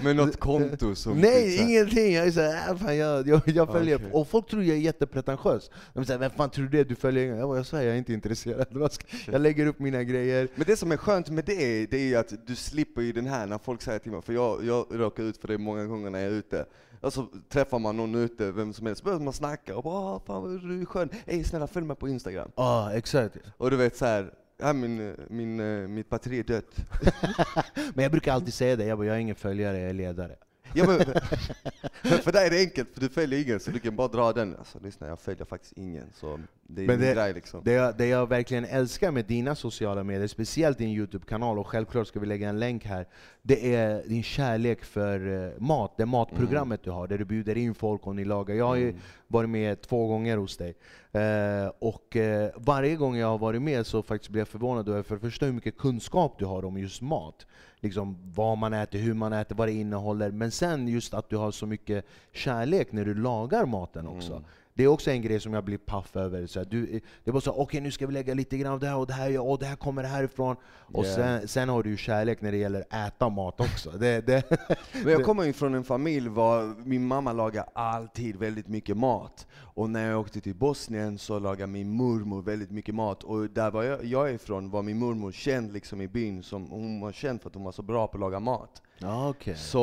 Med 0.04 0.16
något 0.16 0.36
konto 0.40 0.94
som... 0.94 1.18
Nej, 1.20 1.56
här- 1.56 1.68
ingenting! 1.68 2.12
Jag 2.14 2.26
är 2.26 2.30
såhär, 2.30 2.70
äh, 2.70 2.76
fan, 2.76 2.96
jag, 2.96 3.28
jag, 3.28 3.40
jag 3.44 3.72
följer, 3.72 3.96
Okej. 3.96 4.10
och 4.12 4.28
folk 4.28 4.48
tror 4.50 4.62
jag 4.62 4.76
är 4.76 4.80
jättepretentiös. 4.80 5.70
De 5.94 6.04
säger, 6.04 6.18
vem 6.18 6.30
fan 6.30 6.50
tror 6.50 6.64
du 6.66 6.78
det? 6.78 6.84
Du 6.84 6.94
följer 6.94 7.24
ingen? 7.24 7.38
Jag, 7.38 7.48
bara, 7.48 7.56
jag 7.58 7.66
säger, 7.66 7.84
jag 7.84 7.94
är 7.94 7.98
inte 7.98 8.12
intresserad. 8.12 8.66
Jag 9.26 9.40
lägger 9.40 9.66
upp 9.66 9.78
mina 9.78 10.02
grejer. 10.02 10.48
Men 10.54 10.64
det 10.66 10.76
som 10.76 10.92
är 10.92 10.96
skönt 10.96 11.30
med 11.30 11.44
det, 11.44 11.86
det 11.86 11.96
är 11.96 12.04
ju 12.08 12.16
att 12.16 12.46
du 12.46 12.56
slipper 12.56 13.02
ju 13.02 13.12
den 13.12 13.26
här 13.26 13.46
när 13.46 13.58
folk 13.58 13.82
säger 13.82 13.98
till 13.98 14.12
mig, 14.12 14.22
för 14.22 14.32
jag, 14.32 14.64
jag 14.64 14.86
råkar 14.90 15.22
ut 15.22 15.36
för 15.36 15.48
det 15.48 15.58
många 15.58 15.84
gånger 15.86 16.10
när 16.10 16.18
jag 16.18 16.32
är 16.32 16.36
ute. 16.36 16.64
Och 17.00 17.12
så 17.12 17.26
träffar 17.48 17.78
man 17.78 17.96
någon 17.96 18.14
ute, 18.14 18.52
vem 18.52 18.72
som 18.72 18.86
helst, 18.86 19.02
börjar 19.04 19.18
man 19.18 19.32
snacka 19.32 19.76
och 19.76 19.82
bara 19.82 20.14
"Ah, 20.14 20.20
fan 20.26 20.42
vad 20.42 20.60
du 20.68 20.80
är 20.80 20.84
skön, 20.84 21.08
ey 21.26 21.44
snälla 21.44 21.66
följ 21.66 21.86
mig 21.86 21.96
på 21.96 22.08
Instagram. 22.08 22.50
Ja, 22.56 22.92
exakt. 22.92 23.36
Och 23.56 23.70
du 23.70 23.76
vet 23.76 23.96
så 23.96 24.04
här, 24.06 24.34
ja, 24.58 24.72
min, 24.72 25.16
min, 25.28 25.60
eh, 25.60 25.88
mitt 25.88 26.08
batteri 26.10 26.38
är 26.38 26.44
dött. 26.44 26.74
Men 27.94 28.02
jag 28.02 28.10
brukar 28.12 28.32
alltid 28.32 28.54
säga 28.54 28.76
det, 28.76 28.84
jag, 28.84 28.98
bara, 28.98 29.06
jag 29.06 29.16
är 29.16 29.20
ingen 29.20 29.34
följare, 29.36 29.78
jag 29.78 29.90
är 29.90 29.94
ledare. 29.94 30.36
Ja, 30.74 30.86
men, 30.86 30.98
för 32.22 32.32
dig 32.32 32.46
är 32.46 32.50
det 32.50 32.60
enkelt, 32.60 32.88
för 32.94 33.00
du 33.00 33.08
följer 33.08 33.42
ingen, 33.44 33.60
så 33.60 33.70
du 33.70 33.78
kan 33.78 33.96
bara 33.96 34.08
dra 34.08 34.32
den. 34.32 34.56
Alltså 34.56 34.78
lyssna, 34.78 35.06
jag 35.06 35.20
följer 35.20 35.44
faktiskt 35.44 35.72
ingen, 35.76 36.06
så 36.14 36.40
Det 36.66 36.82
är 36.82 36.86
Men 36.86 37.00
det- 37.00 37.14
grej 37.14 37.34
liksom. 37.34 37.60
Det 37.64 37.72
jag, 37.72 37.96
det 37.96 38.06
jag 38.06 38.28
verkligen 38.28 38.64
älskar 38.64 39.10
med 39.10 39.24
dina 39.24 39.54
sociala 39.54 40.04
medier, 40.04 40.26
speciellt 40.26 40.78
din 40.78 40.88
Youtube-kanal, 40.90 41.58
och 41.58 41.66
självklart 41.66 42.06
ska 42.06 42.20
vi 42.20 42.26
lägga 42.26 42.48
en 42.48 42.58
länk 42.58 42.84
här, 42.84 43.06
det 43.42 43.74
är 43.74 44.02
din 44.08 44.22
kärlek 44.22 44.84
för 44.84 45.44
eh, 45.46 45.60
mat, 45.60 45.94
det 45.96 46.06
matprogrammet 46.06 46.82
du 46.84 46.90
har, 46.90 47.06
där 47.08 47.18
du 47.18 47.24
bjuder 47.24 47.56
in 47.56 47.74
folk 47.74 48.06
och 48.06 48.16
ni 48.16 48.24
lagar. 48.24 48.54
Jag 48.54 48.66
har 48.66 48.76
ju 48.76 48.94
varit 49.26 49.50
med 49.50 49.80
två 49.82 50.06
gånger 50.06 50.36
hos 50.36 50.56
dig. 50.56 50.74
Eh, 51.12 51.72
och 51.78 52.16
eh, 52.16 52.50
varje 52.56 52.96
gång 52.96 53.16
jag 53.16 53.26
har 53.26 53.38
varit 53.38 53.62
med 53.62 53.86
så 53.86 54.02
faktiskt 54.02 54.30
blir 54.30 54.40
jag 54.40 54.48
förvånad 54.48 54.88
över 54.88 55.02
för 55.02 55.14
det 55.14 55.20
första 55.20 55.46
hur 55.46 55.52
mycket 55.52 55.78
kunskap 55.78 56.36
du 56.38 56.44
har 56.44 56.64
om 56.64 56.78
just 56.78 57.02
mat. 57.02 57.46
Liksom 57.80 58.16
vad 58.34 58.58
man 58.58 58.72
äter, 58.72 58.98
hur 58.98 59.14
man 59.14 59.32
äter, 59.32 59.56
vad 59.56 59.68
det 59.68 59.72
innehåller. 59.72 60.30
Men 60.30 60.50
sen 60.50 60.88
just 60.88 61.14
att 61.14 61.30
du 61.30 61.36
har 61.36 61.50
så 61.50 61.66
mycket 61.66 62.04
kärlek 62.32 62.92
när 62.92 63.04
du 63.04 63.14
lagar 63.14 63.66
maten 63.66 64.08
också. 64.08 64.32
Mm. 64.32 64.44
Det 64.80 64.84
är 64.84 64.88
också 64.88 65.10
en 65.10 65.22
grej 65.22 65.40
som 65.40 65.54
jag 65.54 65.64
blir 65.64 65.78
paff 65.78 66.16
över. 66.16 66.46
Så 66.46 66.64
du, 66.64 66.86
det 67.24 67.30
är 67.30 67.32
bara 67.32 67.40
så 67.40 67.52
okej 67.52 67.80
nu 67.80 67.90
ska 67.90 68.06
vi 68.06 68.12
lägga 68.12 68.34
lite 68.34 68.58
grann 68.58 68.72
av 68.72 68.80
det 68.80 68.86
här 68.86 68.96
och 68.96 69.06
det 69.06 69.12
här, 69.12 69.40
och 69.40 69.58
det 69.58 69.66
här 69.66 69.76
kommer 69.76 70.02
härifrån. 70.04 70.56
Och 70.64 71.04
Yeah. 71.04 71.16
sen, 71.16 71.48
sen 71.48 71.68
har 71.68 71.82
du 71.82 71.90
ju 71.90 71.96
kärlek 71.96 72.40
när 72.40 72.52
det 72.52 72.58
gäller 72.58 73.06
äta 73.06 73.28
mat 73.28 73.60
också. 73.60 73.90
Det, 73.90 74.26
det, 74.26 74.50
Men 75.04 75.12
jag 75.12 75.24
kommer 75.24 75.44
ju 75.44 75.52
från 75.52 75.74
en 75.74 75.84
familj 75.84 76.28
var 76.28 76.74
min 76.86 77.06
mamma 77.06 77.32
lagar 77.32 77.66
alltid 77.74 78.36
väldigt 78.36 78.68
mycket 78.68 78.96
mat. 78.96 79.46
Och 79.52 79.90
när 79.90 80.10
jag 80.10 80.20
åkte 80.20 80.40
till 80.40 80.54
Bosnien 80.54 81.18
så 81.18 81.38
lagade 81.38 81.72
min 81.72 81.90
mormor 81.90 82.42
väldigt 82.42 82.70
mycket 82.70 82.94
mat. 82.94 83.24
Och 83.24 83.50
där 83.50 83.70
var 83.70 83.82
jag, 83.82 84.04
jag 84.04 84.30
är 84.30 84.34
ifrån 84.34 84.70
var 84.70 84.82
min 84.82 84.98
mormor 84.98 85.32
känd 85.32 85.72
liksom 85.72 86.00
i 86.00 86.08
byn, 86.08 86.42
som 86.42 86.70
hon 86.70 87.00
var 87.00 87.12
känd 87.12 87.42
för 87.42 87.48
att 87.48 87.54
hon 87.54 87.64
var 87.64 87.72
så 87.72 87.82
bra 87.82 88.06
på 88.06 88.16
att 88.16 88.20
laga 88.20 88.40
mat 88.40 88.82
ja. 89.00 89.34
Så, 89.56 89.82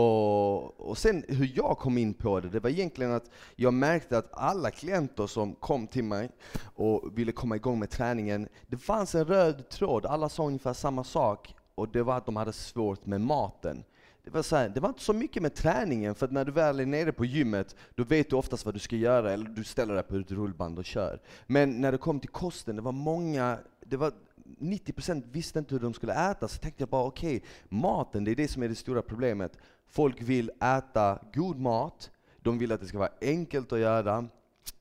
och 0.77 0.97
sen 0.97 1.23
hur 1.27 1.51
jag 1.55 1.77
kom 1.77 1.97
in 1.97 2.13
på 2.13 2.39
det, 2.39 2.49
det 2.49 2.59
var 2.59 2.69
egentligen 2.69 3.11
att 3.11 3.29
jag 3.55 3.73
märkte 3.73 4.17
att 4.17 4.29
alla 4.31 4.71
klienter 4.71 5.27
som 5.27 5.55
kom 5.55 5.87
till 5.87 6.03
mig 6.03 6.29
och 6.75 7.17
ville 7.17 7.31
komma 7.31 7.55
igång 7.55 7.79
med 7.79 7.89
träningen, 7.89 8.47
det 8.67 8.77
fanns 8.77 9.15
en 9.15 9.25
röd 9.25 9.69
tråd, 9.69 10.05
alla 10.05 10.29
sa 10.29 10.43
ungefär 10.43 10.73
samma 10.73 11.03
sak, 11.03 11.55
och 11.75 11.89
det 11.89 12.03
var 12.03 12.17
att 12.17 12.25
de 12.25 12.35
hade 12.35 12.53
svårt 12.53 13.05
med 13.05 13.21
maten. 13.21 13.83
Det 14.27 14.33
var, 14.33 14.41
så 14.41 14.55
här, 14.55 14.69
det 14.69 14.79
var 14.79 14.89
inte 14.89 15.03
så 15.03 15.13
mycket 15.13 15.41
med 15.41 15.53
träningen, 15.53 16.15
för 16.15 16.25
att 16.25 16.31
när 16.31 16.45
du 16.45 16.51
väl 16.51 16.79
är 16.79 16.85
nere 16.85 17.11
på 17.11 17.25
gymmet, 17.25 17.75
då 17.95 18.03
vet 18.03 18.29
du 18.29 18.35
oftast 18.35 18.65
vad 18.65 18.73
du 18.73 18.79
ska 18.79 18.95
göra, 18.95 19.31
eller 19.31 19.45
du 19.45 19.63
ställer 19.63 19.93
dig 19.93 20.03
på 20.03 20.15
ett 20.15 20.31
rullband 20.31 20.79
och 20.79 20.85
kör. 20.85 21.21
Men 21.45 21.81
när 21.81 21.91
det 21.91 21.97
kom 21.97 22.19
till 22.19 22.29
kosten, 22.29 22.75
det 22.75 22.81
var 22.81 22.91
många, 22.91 23.57
det 23.85 23.97
var 23.97 24.11
90% 24.59 25.23
visste 25.31 25.59
inte 25.59 25.75
hur 25.75 25.79
de 25.79 25.93
skulle 25.93 26.31
äta, 26.31 26.47
så 26.47 26.57
tänkte 26.57 26.81
jag 26.81 26.89
bara 26.89 27.03
okej, 27.03 27.43
maten, 27.69 28.23
det 28.23 28.31
är 28.31 28.35
det 28.35 28.47
som 28.47 28.63
är 28.63 28.69
det 28.69 28.75
stora 28.75 29.01
problemet. 29.01 29.57
Folk 29.85 30.21
vill 30.21 30.51
äta 30.61 31.19
god 31.33 31.59
mat, 31.59 32.11
de 32.37 32.57
vill 32.57 32.71
att 32.71 32.81
det 32.81 32.87
ska 32.87 32.97
vara 32.97 33.11
enkelt 33.21 33.71
att 33.73 33.79
göra, 33.79 34.27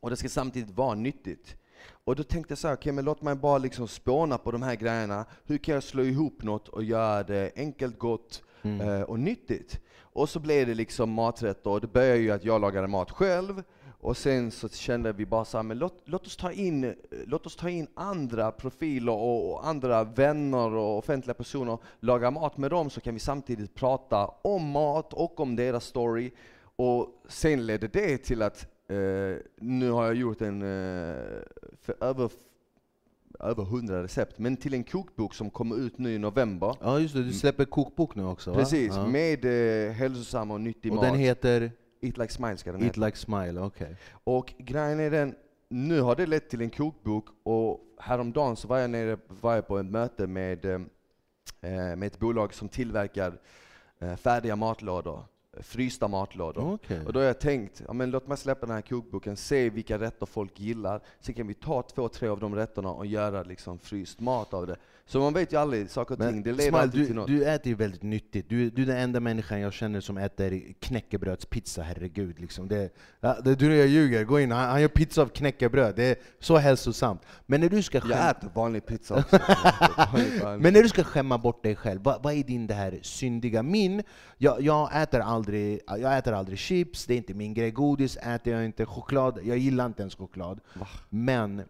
och 0.00 0.10
det 0.10 0.16
ska 0.16 0.28
samtidigt 0.28 0.76
vara 0.76 0.94
nyttigt. 0.94 1.56
Och 2.04 2.16
då 2.16 2.22
tänkte 2.22 2.52
jag 2.52 2.58
så 2.58 2.68
här, 2.68 2.74
okej 2.74 2.92
men 2.92 3.04
låt 3.04 3.22
mig 3.22 3.34
bara 3.34 3.58
liksom 3.58 3.88
spåna 3.88 4.38
på 4.38 4.50
de 4.50 4.62
här 4.62 4.74
grejerna. 4.74 5.24
Hur 5.44 5.58
kan 5.58 5.74
jag 5.74 5.82
slå 5.82 6.02
ihop 6.02 6.42
något 6.42 6.68
och 6.68 6.84
göra 6.84 7.22
det 7.22 7.52
enkelt, 7.56 7.98
gott 7.98 8.42
Mm. 8.66 8.88
eh, 8.88 9.02
och 9.02 9.20
nyttigt? 9.20 9.80
Och 10.00 10.28
så 10.28 10.40
blev 10.40 10.66
det 10.66 10.74
liksom 10.74 11.10
maträtter, 11.10 11.70
och 11.70 11.80
det 11.80 11.86
började 11.92 12.18
ju 12.18 12.30
att 12.30 12.44
jag 12.44 12.60
lagade 12.60 12.86
mat 12.86 13.10
själv, 13.10 13.62
och 14.06 14.16
sen 14.16 14.50
så 14.50 14.68
kände 14.68 15.12
vi 15.12 15.26
bara 15.26 15.44
så 15.44 15.58
här, 15.58 15.62
men 15.62 15.78
låt, 15.78 16.02
låt, 16.04 16.26
oss 16.26 16.36
ta 16.36 16.52
in, 16.52 16.94
låt 17.26 17.46
oss 17.46 17.56
ta 17.56 17.68
in 17.70 17.86
andra 17.94 18.52
profiler 18.52 19.12
och, 19.12 19.52
och 19.52 19.66
andra 19.66 20.04
vänner 20.04 20.74
och 20.74 20.98
offentliga 20.98 21.34
personer, 21.34 21.78
laga 22.00 22.30
mat 22.30 22.56
med 22.56 22.70
dem 22.70 22.90
så 22.90 23.00
kan 23.00 23.14
vi 23.14 23.20
samtidigt 23.20 23.74
prata 23.74 24.26
om 24.42 24.70
mat 24.70 25.12
och 25.12 25.40
om 25.40 25.56
deras 25.56 25.84
story. 25.84 26.30
Och 26.76 27.08
sen 27.28 27.66
ledde 27.66 27.88
det 27.88 28.18
till 28.18 28.42
att 28.42 28.66
eh, 28.88 29.36
nu 29.56 29.90
har 29.90 30.04
jag 30.04 30.14
gjort 30.14 30.40
en 30.40 30.62
eh, 30.62 31.16
för 31.82 31.96
över, 32.00 32.30
över 33.40 33.62
100 33.62 34.02
recept, 34.02 34.38
men 34.38 34.56
till 34.56 34.74
en 34.74 34.84
kokbok 34.84 35.34
som 35.34 35.50
kommer 35.50 35.76
ut 35.76 35.98
nu 35.98 36.14
i 36.14 36.18
november. 36.18 36.76
Ja 36.80 36.98
just 37.00 37.14
det, 37.14 37.22
du 37.22 37.32
släpper 37.32 37.64
kokbok 37.64 38.14
nu 38.14 38.24
också 38.24 38.50
va? 38.50 38.56
Precis, 38.56 38.94
ja. 38.94 39.06
med 39.06 39.44
eh, 39.44 39.92
hälsosam 39.92 40.50
och 40.50 40.60
nyttig 40.60 40.92
Och 40.92 40.96
mat. 40.96 41.04
den 41.04 41.14
heter 41.14 41.72
Eat 42.00 42.18
like 42.18 42.32
smile 42.32 42.56
ska 42.56 42.72
den 42.72 42.82
Eat 42.82 42.96
heta. 42.96 43.06
like 43.06 43.18
smile, 43.18 43.60
okej. 43.60 43.96
Och 44.24 44.54
grejen 44.58 45.00
är 45.00 45.10
den, 45.10 45.34
nu 45.68 46.00
har 46.00 46.16
det 46.16 46.26
lett 46.26 46.50
till 46.50 46.60
en 46.60 46.70
kokbok 46.70 47.24
och 47.42 47.80
häromdagen 48.00 48.56
så 48.56 48.68
var 48.68 48.78
jag 48.78 48.90
nere 48.90 49.18
var 49.40 49.54
jag 49.54 49.66
på 49.66 49.78
ett 49.78 49.86
möte 49.86 50.26
med, 50.26 50.64
eh, 50.64 50.78
med 51.60 52.02
ett 52.02 52.18
bolag 52.18 52.54
som 52.54 52.68
tillverkar 52.68 53.38
eh, 53.98 54.16
färdiga 54.16 54.56
matlådor, 54.56 55.18
eh, 55.18 55.24
frysta 55.60 56.08
matlådor. 56.08 56.74
Okej. 56.74 57.00
Och 57.06 57.12
då 57.12 57.20
har 57.20 57.26
jag 57.26 57.38
tänkt, 57.38 57.82
ja, 57.86 57.92
men 57.92 58.10
låt 58.10 58.26
mig 58.26 58.36
släppa 58.36 58.66
den 58.66 58.74
här 58.74 58.82
kokboken, 58.82 59.36
se 59.36 59.70
vilka 59.70 59.98
rätter 59.98 60.26
folk 60.26 60.60
gillar, 60.60 61.00
sen 61.20 61.34
kan 61.34 61.46
vi 61.46 61.54
ta 61.54 61.82
två, 61.82 62.08
tre 62.08 62.28
av 62.28 62.40
de 62.40 62.54
rätterna 62.54 62.90
och 62.90 63.06
göra 63.06 63.42
liksom 63.42 63.78
fryst 63.78 64.20
mat 64.20 64.54
av 64.54 64.66
det. 64.66 64.76
Så 65.08 65.20
man 65.20 65.32
vet 65.32 65.52
ju 65.52 65.56
aldrig, 65.56 65.90
saker 65.90 66.14
och 66.14 66.20
ting, 66.20 66.42
det 66.42 66.50
leder 66.52 66.62
Smile, 66.64 66.78
alltid 66.78 67.00
du, 67.00 67.06
till 67.06 67.14
något. 67.14 67.26
du 67.26 67.44
äter 67.44 67.66
ju 67.68 67.74
väldigt 67.74 68.02
nyttigt. 68.02 68.48
Du, 68.48 68.70
du 68.70 68.82
är 68.82 68.86
den 68.86 68.96
enda 68.96 69.20
människan 69.20 69.60
jag 69.60 69.72
känner 69.72 70.00
som 70.00 70.18
äter 70.18 70.72
knäckebrödspizza, 70.80 71.82
herregud. 71.82 72.40
Liksom. 72.40 72.68
Det, 72.68 72.94
det, 73.44 73.54
du 73.54 73.76
jag 73.76 73.86
ljuger, 73.86 74.24
gå 74.24 74.40
in. 74.40 74.50
Han, 74.50 74.68
han 74.70 74.80
gör 74.80 74.88
pizza 74.88 75.22
av 75.22 75.26
knäckebröd. 75.26 75.96
Det 75.96 76.04
är 76.04 76.16
så 76.40 76.56
hälsosamt. 76.56 77.22
Men 77.46 77.60
när 77.60 77.68
du 77.68 77.82
ska 77.82 78.00
skämma, 78.00 78.14
jag 78.14 78.30
äter 78.30 78.50
vanlig 78.54 78.86
pizza 78.86 79.14
också. 79.18 79.36
Vanlig- 79.36 80.40
vanlig- 80.42 80.62
men 80.62 80.72
när 80.72 80.82
du 80.82 80.88
ska 80.88 81.04
skämma 81.04 81.38
bort 81.38 81.62
dig 81.62 81.76
själv, 81.76 82.02
vad, 82.02 82.22
vad 82.22 82.34
är 82.34 82.42
din 82.44 82.66
det 82.66 82.74
här 82.74 82.98
syndiga? 83.02 83.62
Min, 83.62 84.02
jag, 84.38 84.60
jag, 84.60 85.02
äter 85.02 85.20
aldrig, 85.20 85.80
jag 85.86 86.18
äter 86.18 86.32
aldrig 86.32 86.58
chips, 86.58 87.06
det 87.06 87.14
är 87.14 87.18
inte 87.18 87.34
min 87.34 87.54
grej. 87.54 87.70
Godis 87.70 88.16
äter 88.16 88.52
jag 88.52 88.64
inte, 88.64 88.86
choklad, 88.86 89.38
jag 89.44 89.58
gillar 89.58 89.86
inte 89.86 90.02
ens 90.02 90.14
choklad. 90.14 90.60
Men 91.08 91.62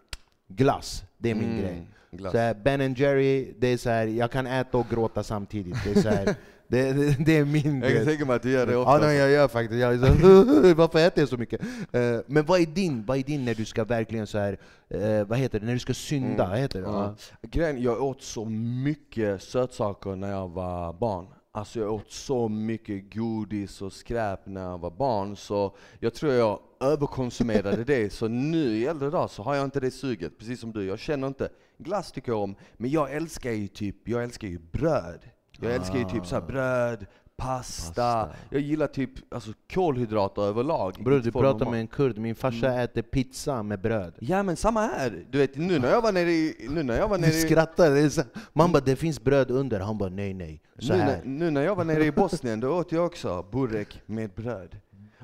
glass, 0.49 1.05
det 1.19 1.31
är 1.31 1.35
min 1.35 1.45
Mm, 1.51 1.61
grej. 1.63 1.87
glass. 2.11 2.33
Så 2.33 2.39
här, 2.39 2.55
ben 2.55 2.95
Jerry, 2.95 3.55
det 3.59 3.67
är 3.69 3.77
så 3.77 3.91
här, 3.91 4.07
jag 4.07 4.31
kan 4.31 4.47
äta 4.47 4.79
och 4.79 4.87
gråta 4.91 5.23
samtidigt. 5.23 5.77
Det 5.85 5.91
är, 5.91 6.03
så 6.03 6.09
här, 6.09 6.25
det, 6.69 6.93
det, 6.93 7.17
det 7.25 7.37
är 7.37 7.45
min 7.45 7.83
Jag 7.83 7.93
kan 7.97 8.05
tänka 8.05 8.25
mig 8.25 8.37
att 8.37 8.43
du 8.43 8.51
gör 8.51 8.67
det 8.67 8.73
Ja, 8.73 8.79
ofta. 8.97 9.07
nej, 9.07 9.17
jag 9.17 9.31
gör 9.31 9.49
faktiskt 9.49 9.81
jag 9.81 9.99
så, 10.01 10.07
Varför 10.75 10.99
äter 11.07 11.23
jag 11.23 11.29
så 11.29 11.37
mycket? 11.37 11.61
Eh, 11.93 12.19
men 12.27 12.45
vad 12.47 12.61
är 12.61 12.67
din, 12.67 13.05
vad 13.07 13.19
är 13.19 13.23
din 13.23 13.45
när 13.45 13.55
du 13.55 13.65
ska 13.65 13.85
verkligen 13.85 14.27
så 14.27 14.39
här, 14.39 14.59
eh, 14.89 15.25
vad 15.27 15.39
heter 15.39 15.61
det, 15.61 15.67
när 15.67 15.73
du 15.73 15.79
ska 15.79 15.95
synda? 15.95 16.45
Mm. 16.47 16.59
Heter 16.59 16.81
det? 16.81 16.87
Ja. 16.87 17.15
Grejen, 17.43 17.83
jag 17.83 18.03
åt 18.03 18.23
så 18.23 18.45
mycket 18.85 19.43
sötsaker 19.43 20.17
när 20.17 20.31
jag 20.31 20.49
var 20.49 20.93
barn. 20.93 21.27
Alltså 21.57 21.81
jag 21.81 21.93
åt 21.93 22.11
så 22.11 22.49
mycket 22.49 23.15
godis 23.15 23.83
och 23.83 23.93
skräp 23.93 24.47
när 24.47 24.63
jag 24.63 24.79
var 24.79 24.91
barn, 24.91 25.37
så 25.37 25.77
jag 26.01 26.15
tror 26.15 26.33
jag 26.33 26.61
överkonsumerade 26.81 27.85
det. 27.85 28.13
Så 28.13 28.29
nu 28.29 28.59
i 28.59 28.87
äldre 28.87 29.11
dag 29.11 29.31
så 29.31 29.43
har 29.43 29.55
jag 29.55 29.65
inte 29.65 29.81
det 29.81 29.91
suget, 29.91 30.39
precis 30.39 30.61
som 30.61 30.73
du. 30.73 30.85
Jag 30.85 30.99
känner 30.99 31.29
inte, 31.29 31.49
glass 31.79 32.13
tycker 32.13 32.33
jag 32.33 32.43
om, 32.43 32.57
men 32.77 32.91
jag 32.91 33.13
älskar 33.13 33.51
ju 33.51 33.69
typ, 33.69 34.09
jag 34.09 34.23
älskar 34.23 34.49
ju 34.49 34.59
bröd. 34.59 35.21
Jag 35.61 35.75
älskar 35.75 35.99
ju 35.99 36.05
typ 36.05 36.27
så 36.27 36.35
här 36.35 36.43
bröd, 36.43 37.07
pasta. 37.37 38.03
Pasta. 38.03 38.37
jag 38.51 38.61
gillar 38.61 38.87
typ 38.87 39.11
alltså, 39.35 39.51
kolhydrater 39.75 40.43
överlag. 40.43 40.95
Bror, 41.05 41.21
du 41.21 41.33
pratar 41.33 41.71
med 41.71 41.81
en 41.81 41.87
kurd, 41.87 42.19
min 42.19 42.35
farsa 42.35 42.83
äter 42.83 43.03
pizza 43.03 43.63
med 43.63 43.81
bröd. 43.81 44.15
Ja 44.21 44.43
men 44.43 44.57
samma 44.57 44.81
här, 44.87 45.25
du 45.31 45.39
vet 45.39 45.57
nu 45.57 45.79
när 45.79 45.91
jag 45.91 46.03
var 46.03 46.13
nere 46.13 46.31
i, 46.31 46.67
nu 46.71 46.83
när 46.83 46.97
jag 46.99 47.09
var 47.09 47.17
Du 47.19 47.23
nere 47.23 47.31
i 47.37 47.41
skrattar, 47.41 47.91
det 47.91 48.01
är 48.01 48.09
så, 48.09 48.23
man 48.53 48.73
bara 48.73 48.81
'det 48.85 48.97
finns 48.97 49.21
bröd 49.21 49.51
under' 49.51 49.81
Han 49.81 49.99
bara 49.99 50.11
'nej 50.11 50.35
nej' 50.35 50.61
så 50.79 50.93
Nu, 50.93 50.99
här. 50.99 51.07
när- 51.07 51.25
nu 51.25 51.51
när 51.51 51.63
jag 51.63 51.75
var 51.77 51.85
nere 51.85 52.05
i 52.05 52.13
Bosnien, 52.13 52.61
då 52.61 52.69
åt 52.71 52.93
jag 52.93 53.07
också 53.07 53.45
burek 53.53 54.03
med 54.07 54.31
bröd. 54.31 54.77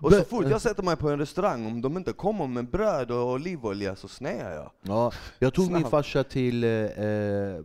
Och 0.03 0.13
så 0.13 0.25
fort 0.25 0.47
jag 0.51 0.61
sätter 0.61 0.83
mig 0.83 0.97
på 0.97 1.09
en 1.11 1.19
restaurang, 1.19 1.67
om 1.67 1.81
de 1.83 1.97
inte 1.97 2.13
kommer 2.13 2.47
med 2.47 2.71
bröd 2.71 3.11
och 3.11 3.31
olivolja 3.33 3.97
så 3.97 4.09
snear 4.09 4.53
jag. 4.55 4.71
Ja, 4.83 5.13
jag 5.39 5.55
tog 5.55 5.71
min 5.71 5.81
Snabb. 5.81 5.91
farsa 5.91 6.25
till, 6.25 6.65
eh, 6.65 6.71
eh, 6.71 7.07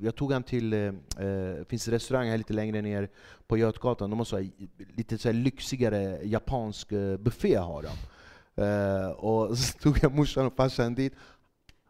jag 0.02 0.16
tog 0.16 0.34
han 0.34 0.44
till, 0.44 0.74
eh, 0.74 0.80
eh, 0.80 1.66
finns 1.70 1.88
en 1.88 1.94
restaurang 1.94 2.30
här 2.30 2.38
lite 2.38 2.54
längre 2.54 2.82
ner 2.82 3.10
på 3.48 3.58
Götgatan, 3.58 4.10
de 4.10 4.20
har 4.20 4.26
så 4.26 4.38
här, 4.38 4.50
lite 4.96 5.18
så 5.18 5.28
här 5.28 5.34
lyxigare 5.34 6.20
japansk 6.24 6.92
eh, 6.92 7.18
buffé 7.18 7.56
har 7.56 7.84
de. 7.84 7.90
Eh, 8.64 9.10
och 9.10 9.58
så 9.58 9.78
tog 9.82 10.00
jag 10.02 10.16
morsan 10.16 10.46
och 10.46 10.56
farsan 10.56 10.96
dit, 10.96 11.14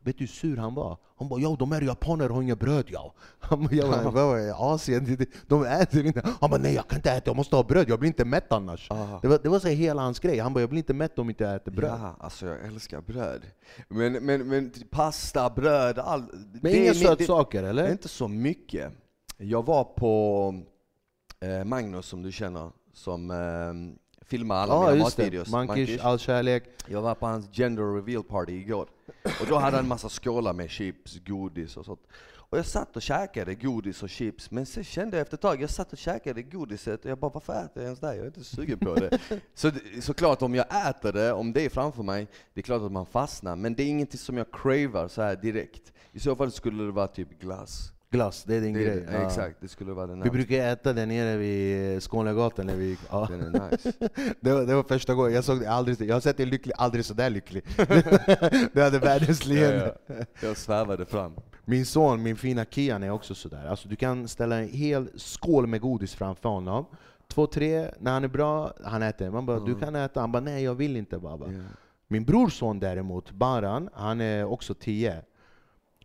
Vet 0.08 0.18
du 0.18 0.24
hur 0.24 0.28
sur 0.28 0.58
han 0.58 0.76
var? 0.76 0.98
Han 1.18 1.30
bara 1.30 1.40
ja, 1.40 1.56
de 1.60 1.72
här 1.72 1.82
japaner 1.82 2.30
har 2.30 2.42
inget 2.42 2.60
bröd 2.60 2.86
ja. 2.88 3.14
Han 3.40 3.64
bara, 3.64 3.76
ja, 3.76 4.02
men 4.04 4.14
vad 4.14 4.40
är 4.40 4.74
Asien? 4.74 5.18
De 5.48 5.66
äter 5.66 6.06
inte. 6.06 6.22
Han 6.42 6.50
bara 6.50 6.62
nej 6.62 6.74
jag 6.74 6.88
kan 6.88 6.98
inte 6.98 7.12
äta, 7.12 7.30
jag 7.30 7.36
måste 7.36 7.56
ha 7.56 7.64
bröd, 7.64 7.90
jag 7.90 8.00
blir 8.00 8.08
inte 8.08 8.26
mätt 8.26 8.52
annars. 8.52 8.92
Ah. 8.92 9.20
Det 9.22 9.28
var, 9.28 9.40
det 9.44 9.50
var 9.50 9.60
så 9.60 9.68
hela 9.68 10.02
hans 10.02 10.20
grej, 10.20 10.40
han 10.40 10.54
bara 10.54 10.60
jag 10.60 10.70
blir 10.70 10.78
inte 10.78 10.94
mätt 10.94 11.20
om 11.20 11.30
inte 11.30 11.44
jag 11.44 11.56
äter 11.56 11.72
bröd. 11.72 12.00
Ja, 12.02 12.16
alltså 12.20 12.46
jag 12.46 12.66
älskar 12.66 13.02
bröd. 13.02 13.42
Men, 13.88 14.14
men, 14.14 14.48
men 14.48 14.72
pasta, 14.90 15.50
bröd, 15.50 16.00
all, 16.00 16.24
Men 16.62 16.76
inga 16.76 16.94
sötsaker 16.94 17.64
eller? 17.64 17.84
är 17.84 17.92
inte 17.92 18.08
så 18.08 18.28
mycket. 18.28 18.92
Jag 19.38 19.66
var 19.66 19.84
på 19.84 20.54
eh, 21.40 21.64
Magnus 21.64 22.06
som 22.06 22.24
du 22.24 22.32
känner, 22.32 22.72
som 22.94 23.32
eh, 23.32 24.28
filmar 24.28 24.56
alla 24.56 24.74
Ja 24.74 24.82
mina 24.82 24.96
just 24.96 25.18
det, 25.18 25.24
matvideos. 25.24 25.50
Mankish, 25.50 26.06
all 26.06 26.20
kärlek. 26.20 26.64
Jag 26.88 27.02
var 27.02 27.16
på 27.16 27.26
hans 27.26 27.50
gender 27.52 27.96
reveal 27.96 28.24
party 28.24 28.54
igår, 28.54 28.88
och 29.42 29.48
då 29.48 29.56
hade 29.56 29.76
han 29.76 29.84
en 29.84 29.90
massa 29.90 30.10
skålar 30.10 30.54
med 30.54 30.70
chips, 30.70 31.20
godis 31.26 31.78
och 31.78 31.86
sånt. 31.86 32.08
Och 32.50 32.58
jag 32.58 32.66
satt 32.66 32.96
och 32.96 33.02
käkade 33.02 33.56
godis 33.56 34.04
och 34.04 34.10
chips, 34.10 34.52
men 34.52 34.66
sen 34.66 34.84
kände 34.84 35.18
jag 35.18 35.22
efter 35.22 35.38
ett 35.38 35.42
tag, 35.42 35.62
jag 35.62 35.70
satt 35.70 35.94
och 35.94 35.98
käkade 35.98 36.44
godiset 36.44 37.06
och 37.06 37.12
jag 37.12 37.18
bara, 37.18 37.32
varför 37.34 37.54
äter 37.54 37.72
jag 37.76 37.84
ens 37.84 38.00
det? 38.00 38.16
Jag 38.16 38.24
är 38.24 38.26
inte 38.26 38.44
sugen 38.44 38.80
på 38.80 38.96
det. 38.96 39.20
så 39.56 39.72
såklart 40.02 40.42
om 40.42 40.56
jag 40.56 40.90
äter 40.90 41.14
det, 41.14 41.34
om 41.34 41.54
det 41.54 41.66
är 41.66 41.70
framför 41.70 42.04
mig, 42.04 42.28
det 42.54 42.62
är 42.62 42.64
klart 42.64 42.82
att 42.82 42.92
man 42.92 43.06
fastnar, 43.06 43.56
men 43.56 43.76
det 43.76 43.84
är 43.84 43.88
ingenting 43.88 44.20
som 44.20 44.38
jag 44.38 44.52
cravar 44.52 45.08
så 45.08 45.22
här 45.22 45.36
direkt. 45.36 45.94
I 46.12 46.20
så 46.20 46.36
fall 46.36 46.52
skulle 46.52 46.84
det 46.84 46.92
vara 46.92 47.08
typ 47.08 47.40
glass. 47.40 47.92
Glass, 48.10 48.44
det 48.44 48.56
är 48.56 48.62
din 48.62 48.74
Det, 48.74 48.84
grej. 48.84 49.06
ja. 49.12 49.18
Exakt, 49.18 49.58
det 49.62 49.68
skulle 49.68 49.92
vara 49.94 50.08
den 50.08 50.22
Vi 50.22 50.30
brukar 50.30 50.56
äta 50.58 50.94
där 50.94 51.06
nere 51.06 51.38
vid 51.38 52.04
Skånegatan 52.04 52.66
när 52.66 52.76
vi 52.76 52.86
gick. 52.86 53.00
Ja. 53.10 53.28
Den 53.32 53.42
är 53.56 53.70
nice. 53.72 53.94
Det, 54.42 54.52
var, 54.52 54.62
det 54.66 54.76
var 54.76 54.84
första 54.84 55.14
gången, 55.14 55.34
jag 55.34 55.44
såg 55.44 55.60
dig 55.60 55.68
aldrig, 55.68 56.02
jag 56.10 56.16
har 56.16 56.20
sett 56.22 56.38
dig 56.38 56.46
lycklig, 56.46 56.74
aldrig 56.78 57.06
sådär 57.06 57.30
lycklig. 57.30 57.64
du 58.74 58.82
hade 58.84 59.00
världens 59.00 59.46
leende. 59.46 59.96
Ja, 60.08 60.16
ja. 60.20 60.26
Jag 60.48 60.58
svävade 60.58 61.06
fram. 61.06 61.34
Min 61.66 61.86
son, 61.86 62.24
min 62.24 62.36
fina 62.36 62.66
Kian, 62.66 63.04
är 63.04 63.10
också 63.10 63.36
sådär. 63.36 63.68
Alltså, 63.68 63.88
du 63.90 63.96
kan 63.96 64.28
ställa 64.28 64.56
en 64.58 64.70
hel 64.70 65.10
skål 65.16 65.68
med 65.68 65.82
godis 65.82 66.16
framför 66.16 66.50
honom. 66.50 66.86
Två, 67.28 67.48
tre, 67.48 67.88
när 68.00 68.12
han 68.12 68.24
är 68.24 68.28
bra, 68.28 68.74
han 68.84 69.04
äter. 69.04 69.30
Man 69.30 69.46
bara, 69.46 69.60
du 69.60 69.76
kan 69.76 69.96
äta. 69.96 70.20
Han 70.22 70.32
bara, 70.32 70.40
nej 70.44 70.64
jag 70.64 70.76
vill 70.76 70.98
inte 70.98 71.18
baba. 71.18 71.46
Ja. 71.52 71.60
Min 72.08 72.26
brorson 72.26 72.80
däremot, 72.80 73.32
Baran, 73.32 73.90
han 73.94 74.22
är 74.22 74.46
också 74.46 74.74
tio. 74.74 75.22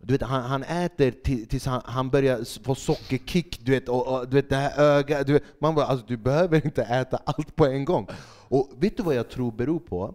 Du 0.05 0.15
vet, 0.15 0.23
han, 0.23 0.43
han 0.43 0.63
äter 0.63 1.11
ti- 1.11 1.47
tills 1.47 1.67
han, 1.67 1.83
han 1.85 2.11
börjar 2.11 2.63
få 2.65 2.75
sockerkick, 2.75 3.61
du 3.65 3.73
vet, 3.73 3.89
och, 3.89 4.07
och 4.21 4.29
du 4.29 4.37
vet 4.37 4.49
det 4.49 4.57
här 4.57 4.81
ögat. 4.81 5.27
Du 5.27 5.33
vet, 5.33 5.43
man 5.61 5.75
bara, 5.75 5.87
alltså, 5.87 6.07
du 6.07 6.17
behöver 6.17 6.65
inte 6.67 6.83
äta 6.83 7.21
allt 7.25 7.57
på 7.57 7.67
en 7.67 7.85
gång. 7.85 8.07
Och 8.49 8.71
vet 8.79 8.97
du 8.97 9.03
vad 9.03 9.15
jag 9.15 9.29
tror 9.31 9.53
beror 9.53 9.79
på? 9.81 10.15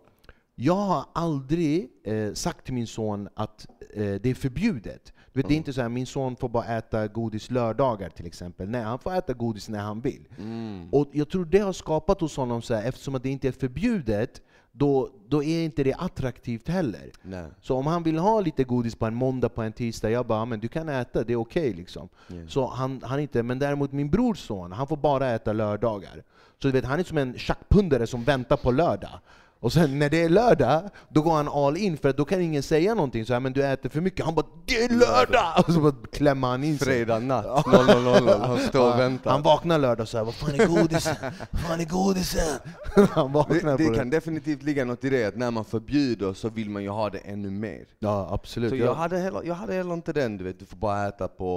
Jag 0.55 0.75
har 0.75 1.05
aldrig 1.13 1.89
eh, 2.03 2.33
sagt 2.33 2.65
till 2.65 2.73
min 2.73 2.87
son 2.87 3.29
att 3.35 3.67
eh, 3.93 4.03
det 4.03 4.25
är 4.29 4.33
förbjudet. 4.35 5.13
Du 5.33 5.41
vet, 5.41 5.47
Det 5.47 5.53
är 5.53 5.57
inte 5.57 5.73
så 5.73 5.81
här 5.81 5.89
min 5.89 6.05
son 6.05 6.35
får 6.35 6.49
bara 6.49 6.65
äta 6.65 7.07
godis 7.07 7.51
lördagar 7.51 8.09
till 8.09 8.25
exempel. 8.25 8.69
Nej, 8.69 8.81
han 8.81 8.99
får 8.99 9.13
äta 9.15 9.33
godis 9.33 9.69
när 9.69 9.79
han 9.79 10.01
vill. 10.01 10.27
Mm. 10.37 10.89
Och 10.91 11.07
jag 11.11 11.29
tror 11.29 11.45
det 11.45 11.59
har 11.59 11.73
skapat 11.73 12.21
hos 12.21 12.37
honom, 12.37 12.61
så 12.61 12.73
här, 12.73 12.83
eftersom 12.87 13.15
att 13.15 13.23
det 13.23 13.29
inte 13.29 13.47
är 13.47 13.51
förbjudet, 13.51 14.41
då, 14.77 15.09
då 15.27 15.43
är 15.43 15.63
inte 15.63 15.83
det 15.83 15.93
attraktivt 15.93 16.67
heller. 16.67 17.11
Nej. 17.21 17.45
Så 17.61 17.75
om 17.75 17.87
han 17.87 18.03
vill 18.03 18.17
ha 18.17 18.41
lite 18.41 18.63
godis 18.63 18.95
på 18.95 19.05
en 19.05 19.15
måndag, 19.15 19.49
på 19.49 19.61
en 19.61 19.73
tisdag, 19.73 20.09
jag 20.09 20.25
bara 20.25 20.45
men 20.45 20.59
du 20.59 20.67
kan 20.67 20.89
äta, 20.89 21.23
det 21.23 21.33
är 21.33 21.39
okej 21.39 21.73
liksom. 21.73 22.09
Yeah. 22.31 22.47
Så 22.47 22.67
han, 22.67 23.01
han 23.03 23.19
inte, 23.19 23.43
men 23.43 23.59
däremot 23.59 23.91
min 23.91 24.09
brors 24.09 24.39
son, 24.39 24.71
han 24.71 24.87
får 24.87 24.97
bara 24.97 25.29
äta 25.29 25.53
lördagar. 25.53 26.23
Så 26.61 26.67
du 26.67 26.71
vet, 26.71 26.85
han 26.85 26.99
är 26.99 27.03
som 27.03 27.17
en 27.17 27.37
tjackpundare 27.37 28.07
som 28.07 28.23
väntar 28.23 28.57
på 28.57 28.71
lördag. 28.71 29.19
Och 29.59 29.73
sen 29.73 29.99
när 29.99 30.09
det 30.09 30.23
är 30.23 30.29
lördag, 30.29 30.81
då 31.09 31.21
går 31.21 31.31
han 31.33 31.47
all 31.47 31.77
in 31.77 31.97
för 31.97 32.13
då 32.13 32.25
kan 32.25 32.41
ingen 32.41 32.63
säga 32.63 32.93
någonting 32.95 33.25
så 33.25 33.33
här, 33.33 33.39
men 33.39 33.53
du 33.53 33.63
äter 33.65 33.89
för 33.89 34.01
mycket. 34.01 34.25
Han 34.25 34.35
bara 34.35 34.45
'Det 34.65 34.83
är 34.83 34.89
lördag!' 34.89 35.63
Och 35.67 35.73
så 35.73 35.79
bara 35.79 35.93
klämmer 36.11 36.47
han 36.47 36.63
in 36.63 36.77
sig. 36.77 36.87
Fredag 36.87 37.19
natt, 37.19 37.45
00.00, 37.65 38.47
han 38.47 38.59
står 38.59 38.93
och 38.93 38.99
väntar. 38.99 39.31
Han 39.31 39.41
vaknar 39.43 39.77
lördag 39.79 40.07
så 40.07 40.17
här, 40.17 40.25
'Vad 40.25 40.33
fan 40.33 40.59
är 40.59 40.67
godisen? 40.67 41.15
Vad 41.51 41.61
fan 41.61 41.79
är 41.79 41.85
godisen?' 41.85 42.59
Han 43.11 43.31
vaknar 43.31 43.77
det, 43.77 43.85
på 43.85 43.91
det 43.91 43.97
kan 43.97 44.09
definitivt 44.09 44.63
ligga 44.63 44.85
något 44.85 45.03
i 45.03 45.09
det, 45.09 45.25
att 45.25 45.35
när 45.35 45.51
man 45.51 45.65
förbjuder 45.65 46.33
så 46.33 46.49
vill 46.49 46.69
man 46.69 46.83
ju 46.83 46.89
ha 46.89 47.09
det 47.09 47.17
ännu 47.17 47.49
mer. 47.49 47.85
Ja, 47.99 48.29
absolut. 48.31 48.69
Så 48.69 48.75
Jag- 48.75 48.93
hade, 48.93 49.17
heller, 49.17 49.41
jag 49.45 49.55
hade 49.55 49.73
heller 49.73 49.93
inte 49.93 50.13
den, 50.13 50.37
du 50.37 50.43
vet, 50.43 50.59
du 50.59 50.65
får 50.65 50.77
bara 50.77 51.07
äta 51.07 51.27
på 51.27 51.47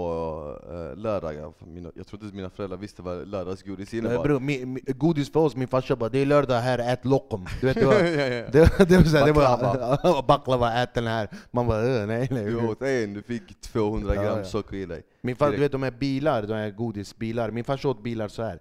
uh, 0.72 0.96
lördagar. 1.02 1.52
Mina, 1.66 1.90
jag 1.94 2.06
trodde 2.06 2.26
att 2.26 2.34
mina 2.34 2.50
föräldrar 2.50 2.76
visste 2.78 3.02
vad 3.02 3.28
lördagsgodis 3.28 3.94
innebar. 3.94 4.22
bror, 4.24 4.40
min, 4.40 4.72
min, 4.72 4.84
godis 4.86 5.32
för 5.32 5.40
oss, 5.40 5.56
min 5.56 5.68
farsa 5.68 5.96
bara 5.96 6.08
'Det 6.08 6.18
är 6.18 6.26
lördag 6.26 6.60
här, 6.60 6.78
ät 6.78 7.04
lokom' 7.04 7.48
Du 7.60 7.66
vet, 7.66 7.74
det 7.76 7.86
var, 7.90 8.04
ja, 8.20 8.26
ja. 8.26 8.44
det, 8.52 8.88
det 8.88 8.96
var 8.96 9.04
såhär, 9.04 9.26
det 9.26 9.32
Baklava. 9.32 9.98
var 10.02 10.22
baklava, 10.22 10.72
ät 10.82 10.94
den 10.94 11.06
här 11.06 11.28
Man 11.50 11.66
bara 11.66 12.00
"Äh, 12.00 12.06
nej 12.06 12.28
nej 12.30 12.44
Du 12.44 12.56
åt 12.68 12.82
en, 12.82 13.14
du 13.14 13.22
fick 13.22 13.60
200 13.60 14.14
Ja, 14.14 14.22
gram 14.22 14.38
ja. 14.38 14.44
socker 14.44 14.76
i 14.76 14.86
dig. 14.86 15.02
Min 15.22 15.36
far, 15.36 15.50
du 15.50 15.56
vet 15.56 15.72
de 15.72 15.82
här 15.82 15.90
bilar, 15.90 16.42
de 16.42 16.54
här 16.54 16.70
godisbilar, 16.70 17.50
min 17.50 17.64
farsa 17.64 17.88
åt 17.88 18.02
bilar 18.02 18.28
så 18.28 18.42
här. 18.42 18.58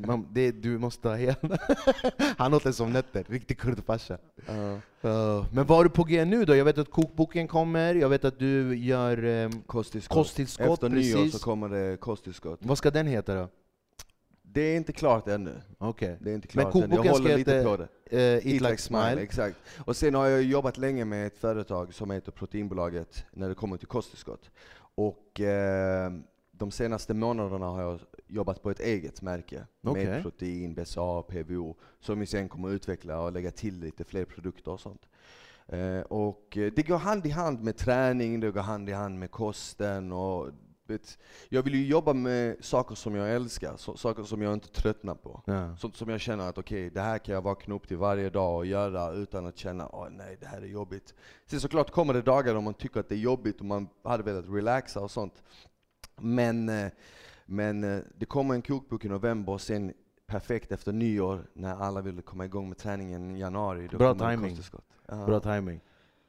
Man, 0.06 0.26
det, 0.32 0.50
du 0.52 0.78
måste 0.78 1.08
ha 1.08 1.14
hela. 1.16 1.58
Han 2.38 2.54
åt 2.54 2.64
det 2.64 2.72
som 2.72 2.92
nötter, 2.92 3.24
riktig 3.28 3.58
kurdfarsa. 3.58 4.18
Ja. 4.46 4.52
Uh, 5.10 5.46
men 5.52 5.66
vad 5.66 5.76
har 5.78 5.84
du 5.84 5.90
på 5.90 6.04
G 6.04 6.24
nu 6.24 6.44
då? 6.44 6.56
Jag 6.56 6.64
vet 6.64 6.78
att 6.78 6.90
kokboken 6.90 7.48
kommer, 7.48 7.94
jag 7.94 8.08
vet 8.08 8.24
att 8.24 8.38
du 8.38 8.76
gör 8.76 9.24
um, 9.24 9.62
Kosttillskott. 9.66 10.16
kosttillskott, 10.18 10.72
Efter 10.72 10.88
nyår 10.88 11.26
så 11.28 11.38
kommer 11.38 11.68
det 11.68 11.96
kosttillskott. 11.96 12.58
Vad 12.62 12.78
ska 12.78 12.90
den 12.90 13.06
heta 13.06 13.34
då? 13.34 13.48
Det 14.52 14.60
är 14.60 14.76
inte 14.76 14.92
klart 14.92 15.28
ännu. 15.28 15.54
Okej. 15.78 16.16
Det 16.20 16.30
är 16.30 16.34
inte 16.34 16.48
Men 16.52 16.62
klart. 16.62 16.64
Jag 16.64 16.72
kokboken 16.72 17.14
ska 17.14 17.22
håller 17.22 17.36
lite 17.36 17.62
på 17.64 17.76
det. 17.76 17.88
Uh, 18.16 18.52
eat, 18.52 18.70
like 18.70 18.76
smile. 18.76 19.20
Exakt. 19.20 19.56
Och 19.84 19.96
sen 19.96 20.14
har 20.14 20.26
jag 20.26 20.42
jobbat 20.42 20.78
länge 20.78 21.04
med 21.04 21.26
ett 21.26 21.38
företag 21.38 21.94
som 21.94 22.10
heter 22.10 22.32
Proteinbolaget 22.32 23.24
när 23.32 23.48
det 23.48 23.54
kommer 23.54 23.76
till 23.76 23.88
kosttillskott. 23.88 24.50
Och 24.94 25.40
eh, 25.40 26.12
de 26.52 26.70
senaste 26.70 27.14
månaderna 27.14 27.66
har 27.66 27.82
jag 27.82 28.00
jobbat 28.26 28.62
på 28.62 28.70
ett 28.70 28.80
eget 28.80 29.22
märke 29.22 29.66
Okej. 29.82 30.06
med 30.06 30.22
protein, 30.22 30.74
BCA, 30.74 31.22
PVO, 31.22 31.76
som 32.00 32.20
vi 32.20 32.26
sen 32.26 32.48
kommer 32.48 32.70
utveckla 32.70 33.20
och 33.20 33.32
lägga 33.32 33.50
till 33.50 33.80
lite 33.80 34.04
fler 34.04 34.24
produkter 34.24 34.70
och 34.70 34.80
sånt. 34.80 35.08
Eh, 35.66 36.00
och 36.00 36.56
eh, 36.56 36.72
det 36.76 36.82
går 36.82 36.98
hand 36.98 37.26
i 37.26 37.30
hand 37.30 37.62
med 37.62 37.76
träning, 37.76 38.40
det 38.40 38.50
går 38.50 38.60
hand 38.60 38.88
i 38.88 38.92
hand 38.92 39.18
med 39.18 39.30
kosten 39.30 40.12
och 40.12 40.50
vet, 40.90 41.18
jag 41.48 41.62
vill 41.62 41.74
ju 41.74 41.86
jobba 41.86 42.12
med 42.12 42.56
saker 42.60 42.94
som 42.94 43.14
jag 43.14 43.34
älskar, 43.34 43.76
så, 43.76 43.96
saker 43.96 44.22
som 44.22 44.42
jag 44.42 44.52
inte 44.52 44.68
tröttnar 44.68 45.14
på. 45.14 45.42
Ja. 45.44 45.76
Sånt 45.76 45.96
som 45.96 46.08
jag 46.08 46.20
känner 46.20 46.48
att 46.48 46.58
okej, 46.58 46.90
det 46.90 47.00
här 47.00 47.18
kan 47.18 47.34
jag 47.34 47.42
vakna 47.42 47.74
upp 47.74 47.88
till 47.88 47.96
varje 47.96 48.30
dag 48.30 48.56
och 48.56 48.66
göra 48.66 49.12
utan 49.12 49.46
att 49.46 49.58
känna 49.58 49.88
åh 49.88 50.08
nej, 50.10 50.36
det 50.40 50.46
här 50.46 50.62
är 50.62 50.66
jobbigt. 50.66 51.14
Sen 51.46 51.60
såklart 51.60 51.90
kommer 51.90 52.14
det 52.14 52.22
dagar 52.22 52.54
då 52.54 52.60
man 52.60 52.74
tycker 52.74 53.00
att 53.00 53.08
det 53.08 53.14
är 53.14 53.18
jobbigt 53.18 53.60
och 53.60 53.66
man 53.66 53.88
hade 54.04 54.22
velat 54.22 54.44
relaxa 54.48 55.00
och 55.00 55.10
sånt. 55.10 55.42
Men, 56.16 56.68
eh, 56.68 56.88
men 57.46 57.84
eh, 57.84 58.00
det 58.16 58.26
kommer 58.26 58.54
en 58.54 58.62
kokbok 58.62 59.04
i 59.04 59.08
november 59.08 59.52
och 59.52 59.60
sen 59.60 59.92
perfekt 60.26 60.72
efter 60.72 60.92
nyår 60.92 61.46
när 61.52 61.74
alla 61.74 62.00
vill 62.00 62.22
komma 62.22 62.44
igång 62.44 62.68
med 62.68 62.78
träningen 62.78 63.36
i 63.36 63.40
januari. 63.40 63.88
Bra 63.88 64.14
timing. 64.14 64.58
Ja. 65.06 65.26
Bra 65.26 65.40
timing. 65.40 65.80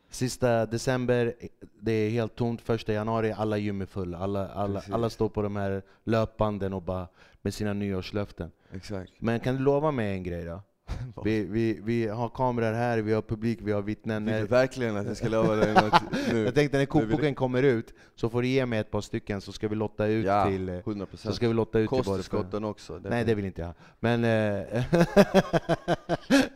Sista 0.10 0.66
december, 0.66 1.34
det 1.80 1.91
är 1.91 2.10
helt 2.10 2.36
tomt. 2.36 2.62
Första 2.62 2.93
januari, 2.93 3.32
alla 3.32 3.57
gym 3.57 3.82
är 3.82 3.86
fulla. 3.86 4.18
Alla, 4.18 4.47
alla, 4.49 4.80
Precis. 4.80 4.93
alla 4.93 5.10
står 5.10 5.30
på 5.30 5.41
de 5.41 5.55
här 5.55 5.82
löpbanden 6.03 6.74
och 6.74 6.82
bara 6.82 7.07
med 7.41 7.53
sina 7.53 7.74
nyårslöften. 7.74 8.51
Exakt. 8.74 9.12
Men 9.20 9.39
kan 9.39 9.55
du 9.55 9.62
lova 9.64 9.91
mig 9.91 10.14
en 10.14 10.24
grej 10.24 10.45
då? 10.45 10.62
Vi, 11.24 11.43
vi, 11.43 11.80
vi 11.84 12.07
har 12.07 12.30
kameror 12.30 12.74
här, 12.74 12.97
vi 12.97 13.14
har 13.14 13.22
publik, 13.22 13.60
vi 13.62 13.72
har 13.72 13.82
vittnen. 13.82 14.26
Vill 14.26 14.36
du 14.36 14.45
verkligen 14.45 14.97
att 14.97 15.05
jag 15.07 15.18
ska 15.18 15.30
lova 15.30 15.55
dig 15.55 15.74
något 15.74 16.01
nu? 16.32 16.45
jag 16.45 16.55
tänkte 16.55 16.78
när 16.78 16.86
kokboken 16.86 17.36
kommer 17.36 17.64
ut, 17.64 17.93
så 18.16 18.30
får 18.30 18.41
du 18.41 18.47
ge 18.47 18.66
mig 18.66 18.80
ett 18.80 18.91
par 18.91 19.01
stycken 19.01 19.41
så 19.41 19.51
ska 19.51 19.68
vi 19.68 19.76
lotta 19.76 20.05
ut 20.05 20.26
Ja, 20.26 20.45
till... 20.45 20.70
eh, 20.70 20.74
100%. 20.74 21.07
Så 21.16 21.32
ska 21.34 21.47
vi 21.47 21.53
lotta 21.53 21.80
ut. 21.80 21.89
Kosttillskotten 21.89 22.64
också. 22.64 23.01
Nej 23.10 23.26
det 23.26 23.36
vill 23.36 23.45
inte 23.45 23.62
jag. 23.62 23.74
Men... 23.99 24.24
Eh, 24.24 24.84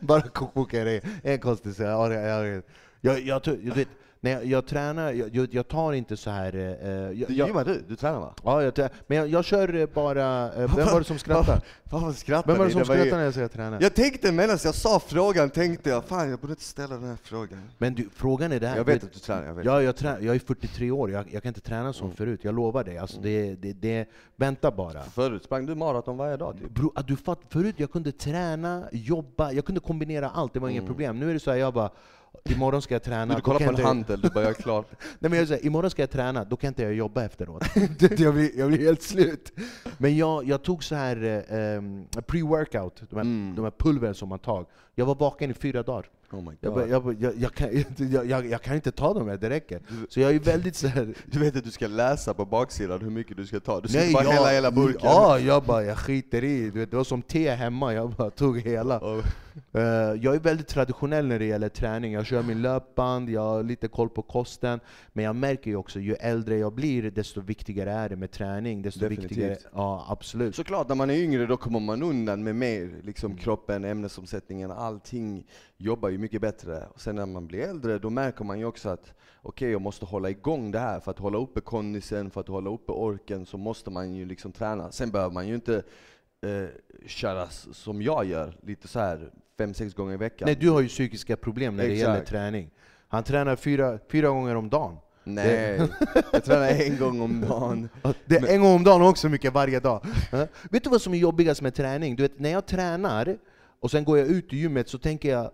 bara 0.00 0.20
kokboken 0.20 1.00
en 1.22 1.38
konstig 1.38 1.74
sak. 1.74 1.86
Jag, 3.04 3.20
jag, 3.20 3.40
jag, 3.62 3.74
vet, 3.74 3.88
när 4.20 4.30
jag, 4.30 4.44
jag 4.44 4.66
tränar, 4.66 5.12
jag, 5.12 5.48
jag, 5.54 5.68
tar 5.68 5.92
inte 5.92 6.16
så 6.16 6.30
här... 6.30 6.54
Eh, 6.54 6.90
jag, 6.90 7.28
Du 7.28 7.34
jag, 7.34 7.66
du? 7.66 7.84
Du 7.88 7.96
tränar 7.96 8.20
va? 8.20 8.34
ja, 8.44 8.62
jag, 8.62 8.90
men 9.06 9.30
jag, 9.30 9.44
kör 9.44 9.74
eh, 9.74 9.86
bara... 9.94 10.52
Eh, 10.54 10.76
vem 10.76 10.86
var 10.86 10.98
det 10.98 11.04
som 11.04 11.18
skrattade? 11.24 11.60
Varför 11.84 12.12
skrattar 12.12 12.48
Vem 12.52 12.58
var 12.58 12.66
det 12.66 12.72
som 12.72 12.84
skrattade 12.84 13.16
när 13.16 13.24
jag 13.24 13.34
sa 13.34 13.40
jag 13.40 13.52
tränar? 13.52 13.82
Jag 13.82 13.94
tänkte 13.94 14.32
medan 14.32 14.58
jag 14.64 14.74
sa 14.74 15.00
frågan, 15.00 15.50
tänkte 15.50 15.90
jag 15.90 16.04
fan 16.04 16.30
jag 16.30 16.38
borde 16.38 16.52
inte 16.52 16.64
ställa 16.64 16.94
den 16.94 17.08
här 17.08 17.18
frågan. 17.22 17.60
Men 17.78 17.94
du, 17.94 18.08
frågan 18.14 18.52
är 18.52 18.60
det 18.60 18.68
här. 18.68 18.76
Jag 18.76 18.84
vet 18.84 19.04
att 19.04 19.12
du 19.12 19.18
tränar, 19.18 19.46
jag 19.46 19.54
vet. 19.54 19.64
Ja, 19.64 19.82
jag, 19.82 19.96
trä, 19.96 20.16
jag 20.20 20.34
är 20.34 20.38
43 20.38 20.90
år, 20.90 21.10
jag, 21.10 21.30
kan 21.30 21.48
inte 21.48 21.60
träna 21.60 21.92
som 21.92 22.04
Mm. 22.04 22.16
förut. 22.16 22.40
Jag 22.42 22.54
lovar 22.54 22.84
dig. 22.84 22.98
Alltså, 22.98 23.20
det, 23.20 23.54
det, 23.54 23.72
det, 23.72 24.08
vänta 24.36 24.70
bara. 24.70 25.02
Förut 25.02 25.44
sprang 25.44 25.66
du 25.66 25.74
maraton 25.74 26.16
varje 26.16 26.36
dag 26.36 26.58
typ. 26.58 26.70
Bro, 26.70 26.92
att 26.94 27.06
du 27.06 27.16
fatt, 27.16 27.40
förut 27.48 27.74
jag 27.78 27.92
kunde 27.92 28.12
träna, 28.12 28.84
jobba, 28.92 29.52
jag 29.52 29.64
kunde 29.64 29.80
kombinera 29.80 30.30
allt, 30.30 30.52
det 30.52 30.60
var 30.60 30.68
inget 30.68 30.86
problem. 30.86 31.20
Nu 31.20 31.30
är 31.30 31.34
det 31.34 31.40
så 31.40 31.50
här, 31.50 31.58
jag 31.58 31.74
bara, 31.74 31.90
imorgon 32.50 32.82
ska 32.82 32.94
jag 32.94 33.02
träna. 33.02 33.34
Du 33.34 33.40
kollar 33.40 33.58
på 33.58 33.64
en 33.78 33.84
handel, 33.84 34.20
du 34.20 34.30
bara 34.30 34.44
jag 34.44 34.50
är 34.50 34.54
klar. 34.62 34.84
Nej, 35.18 35.30
men 35.30 35.38
jag 35.38 35.48
säger, 35.48 35.66
imorgon 35.66 35.90
ska 35.90 36.02
jag 36.02 36.10
träna, 36.10 36.44
då 36.44 36.56
kan 36.56 36.68
inte 36.68 36.82
jag 36.82 36.94
jobba 36.94 37.24
efteråt. 37.24 37.62
jag, 38.18 38.34
blir, 38.34 38.58
jag 38.58 38.68
blir 38.68 38.78
helt 38.78 39.02
slut. 39.02 39.52
Men 39.98 40.16
jag, 40.16 40.44
jag 40.48 40.62
tog 40.62 40.84
så 40.84 40.94
här 40.94 41.44
eh, 41.48 41.58
em, 41.76 42.06
pre-workout, 42.12 43.02
de, 43.10 43.16
här- 43.16 43.22
Mm. 43.22 43.54
de 43.56 43.62
här 43.64 43.72
pulvren 43.78 44.14
som 44.14 44.28
man 44.28 44.38
tar. 44.38 44.66
Jag 44.94 45.06
var 45.06 45.14
vaken 45.14 45.50
i 45.50 45.54
fyra 45.54 45.82
dagar. 45.82 46.06
Oh 46.38 47.14
Jag, 47.36 47.54
kan, 47.54 47.68
jag, 48.28 48.74
inte 48.76 48.92
ta 48.92 49.14
dem 49.14 49.28
här, 49.28 49.36
det 49.36 49.50
räcker. 49.50 49.80
Så 50.08 50.20
jag 50.20 50.34
är 50.34 50.38
väldigt 50.38 50.76
så 50.76 50.86
här, 50.88 51.14
Du 51.26 51.38
vet 51.38 51.56
att 51.56 51.64
du 51.64 51.70
ska 51.70 51.86
läsa 51.86 52.34
på 52.34 52.44
baksidan 52.44 53.00
hur 53.00 53.10
mycket 53.10 53.36
du 53.36 53.46
ska 53.46 53.60
ta, 53.60 53.80
du 53.80 53.88
ska 53.88 53.98
Nej, 53.98 54.12
bara 54.12 54.24
hälla 54.24 54.50
hela 54.50 54.70
burken. 54.70 55.00
Ja, 55.02 55.38
jag 55.38 55.62
bara, 55.62 55.84
jag 55.84 55.98
skiter 55.98 56.44
i. 56.44 56.70
Du 56.70 56.78
vet, 56.78 56.90
det 56.90 56.96
var 56.96 57.04
som 57.04 57.22
te 57.22 57.50
hemma, 57.50 57.94
jag 57.94 58.10
bara 58.10 58.30
tog 58.30 58.60
hela. 58.60 58.98
Och- 58.98 59.24
Eh, 59.72 59.82
jag 60.22 60.34
är 60.34 60.38
väldigt 60.40 60.68
traditionell 60.68 61.26
när 61.26 61.38
det 61.38 61.44
gäller 61.44 61.68
träning. 61.68 62.12
Jag 62.12 62.26
kör 62.26 62.42
min 62.42 62.62
löpband, 62.62 63.30
jag 63.30 63.40
har 63.40 63.62
lite 63.62 63.88
koll 63.88 64.08
på 64.08 64.22
kosten. 64.22 64.80
Men 65.12 65.24
jag 65.24 65.36
märker 65.36 65.70
ju 65.70 65.76
också, 65.76 66.00
ju 66.00 66.14
äldre 66.14 66.58
jag 66.58 66.72
blir, 66.72 67.10
desto 67.10 67.40
viktigare 67.40 67.92
är 67.92 68.08
det 68.08 68.16
med 68.16 68.30
träning. 68.30 68.82
Desto 68.82 69.00
Definitivt. 69.00 69.30
viktigare, 69.30 69.56
ja 69.74 70.06
absolut. 70.08 70.54
Såklart, 70.54 70.88
när 70.88 70.94
man 70.94 71.10
är 71.10 71.14
yngre 71.14 71.46
då 71.46 71.56
kommer 71.56 71.80
man 71.80 72.02
undan 72.02 72.44
med 72.44 72.56
mer. 72.56 72.90
Liksom 73.02 73.36
kroppen, 73.36 73.84
ämnesomsättningen, 73.84 74.70
allting 74.70 75.44
jobbar 75.76 76.08
ju 76.08 76.18
mycket 76.18 76.40
bättre. 76.40 76.86
Och 76.94 77.00
sen 77.00 77.16
när 77.16 77.26
man 77.26 77.46
blir 77.46 77.60
äldre, 77.60 77.98
då 77.98 78.10
märker 78.10 78.44
man 78.44 78.58
ju 78.58 78.64
också 78.64 78.88
att 78.88 79.00
okej, 79.00 79.16
okay, 79.42 79.70
jag 79.70 79.80
måste 79.80 80.04
hålla 80.06 80.30
igång 80.30 80.70
det 80.70 80.78
här. 80.78 81.00
För 81.00 81.10
att 81.10 81.18
hålla 81.18 81.38
uppe 81.38 81.60
kondisen, 81.60 82.30
för 82.30 82.40
att 82.40 82.48
hålla 82.48 82.70
uppe 82.70 82.92
orken, 82.92 83.46
så 83.46 83.58
måste 83.58 83.90
man 83.90 84.14
ju 84.14 84.24
liksom 84.24 84.52
träna. 84.52 84.92
Sen 84.92 85.10
behöver 85.10 85.34
man 85.34 85.48
ju 85.48 85.54
inte 85.54 85.82
eh, 86.42 86.68
köra 87.06 87.48
som 87.72 88.02
jag 88.02 88.24
gör, 88.24 88.56
lite 88.62 88.88
så 88.88 89.00
här 89.00 89.30
fem, 89.58 89.74
sex 89.74 89.94
gånger 89.94 90.14
i 90.14 90.16
veckan. 90.16 90.46
Nej, 90.46 90.56
du 90.60 90.70
har 90.70 90.80
ju 90.80 90.88
psykiska 90.88 91.36
problem 91.36 91.76
när 91.76 91.84
det 91.84 91.92
Exakt. 91.92 92.08
gäller 92.08 92.24
träning. 92.24 92.70
Han 93.08 93.22
tränar 93.22 93.56
fyra, 93.56 93.98
fyra 94.10 94.28
gånger 94.28 94.54
om 94.54 94.70
dagen. 94.70 94.96
Nej, 95.26 95.80
jag 96.32 96.44
tränar 96.44 96.68
en 96.68 96.98
gång 96.98 97.20
om 97.20 97.40
dagen. 97.40 97.88
Det 98.24 98.36
är 98.36 98.54
en 98.54 98.62
gång 98.62 98.74
om 98.74 98.84
dagen 98.84 99.02
också 99.02 99.28
mycket 99.28 99.52
varje 99.52 99.80
dag. 99.80 100.06
Vet 100.70 100.84
du 100.84 100.90
vad 100.90 101.02
som 101.02 101.14
är 101.14 101.18
jobbigast 101.18 101.62
med 101.62 101.74
träning? 101.74 102.16
Du 102.16 102.22
vet, 102.22 102.38
när 102.38 102.50
jag 102.50 102.66
tränar 102.66 103.38
och 103.80 103.90
sen 103.90 104.04
går 104.04 104.18
jag 104.18 104.28
ut 104.28 104.52
i 104.52 104.56
gymmet 104.56 104.88
så 104.88 104.98
tänker 104.98 105.30
jag 105.30 105.50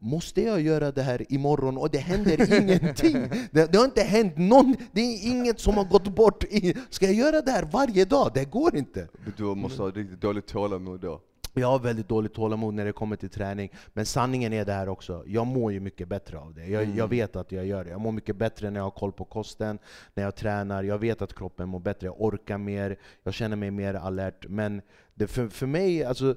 Måste 0.00 0.42
jag 0.42 0.60
göra 0.60 0.92
det 0.92 1.02
här 1.02 1.32
imorgon? 1.32 1.76
Och 1.78 1.90
det 1.90 1.98
händer 1.98 2.60
ingenting! 2.62 3.12
Det, 3.50 3.72
det 3.72 3.78
har 3.78 3.84
inte 3.84 4.02
hänt 4.02 4.36
någon, 4.36 4.76
det 4.92 5.00
är 5.00 5.30
inget 5.30 5.60
som 5.60 5.74
har 5.76 5.84
gått 5.84 6.08
bort. 6.08 6.44
Ska 6.90 7.06
jag 7.06 7.14
göra 7.14 7.40
det 7.40 7.50
här 7.50 7.68
varje 7.72 8.04
dag? 8.04 8.30
Det 8.34 8.44
går 8.44 8.76
inte! 8.76 9.08
Du 9.36 9.42
måste 9.44 9.82
ha 9.82 9.90
riktigt 9.90 10.20
dåligt 10.20 10.46
tålamod 10.46 11.00
då. 11.00 11.20
Jag 11.56 11.68
har 11.68 11.78
väldigt 11.78 12.08
dåligt 12.08 12.34
tålamod 12.34 12.74
när 12.74 12.84
det 12.84 12.92
kommer 12.92 13.16
till 13.16 13.30
träning, 13.30 13.70
men 13.92 14.06
sanningen 14.06 14.52
är 14.52 14.64
det 14.64 14.72
här 14.72 14.88
också. 14.88 15.22
Jag 15.26 15.46
mår 15.46 15.72
ju 15.72 15.80
mycket 15.80 16.08
bättre 16.08 16.38
av 16.38 16.54
det. 16.54 16.66
Jag, 16.66 16.82
Mm. 16.82 16.96
jag 16.96 17.08
vet 17.08 17.36
att 17.36 17.52
jag 17.52 17.66
gör 17.66 17.84
det. 17.84 17.90
Jag 17.90 18.00
mår 18.00 18.12
mycket 18.12 18.36
bättre 18.36 18.70
när 18.70 18.80
jag 18.80 18.84
har 18.84 18.90
koll 18.90 19.12
på 19.12 19.24
kosten, 19.24 19.78
när 20.14 20.24
jag 20.24 20.34
tränar. 20.36 20.82
Jag 20.82 20.98
vet 20.98 21.22
att 21.22 21.34
kroppen 21.34 21.68
mår 21.68 21.80
bättre, 21.80 22.06
jag 22.06 22.20
orkar 22.22 22.58
mer, 22.58 22.96
jag 23.22 23.34
känner 23.34 23.56
mig 23.56 23.70
mer 23.70 23.94
alert. 23.94 24.46
Men 24.48 24.82
det, 25.14 25.26
för, 25.26 25.48
för 25.48 25.66
mig, 25.66 26.04
alltså, 26.04 26.34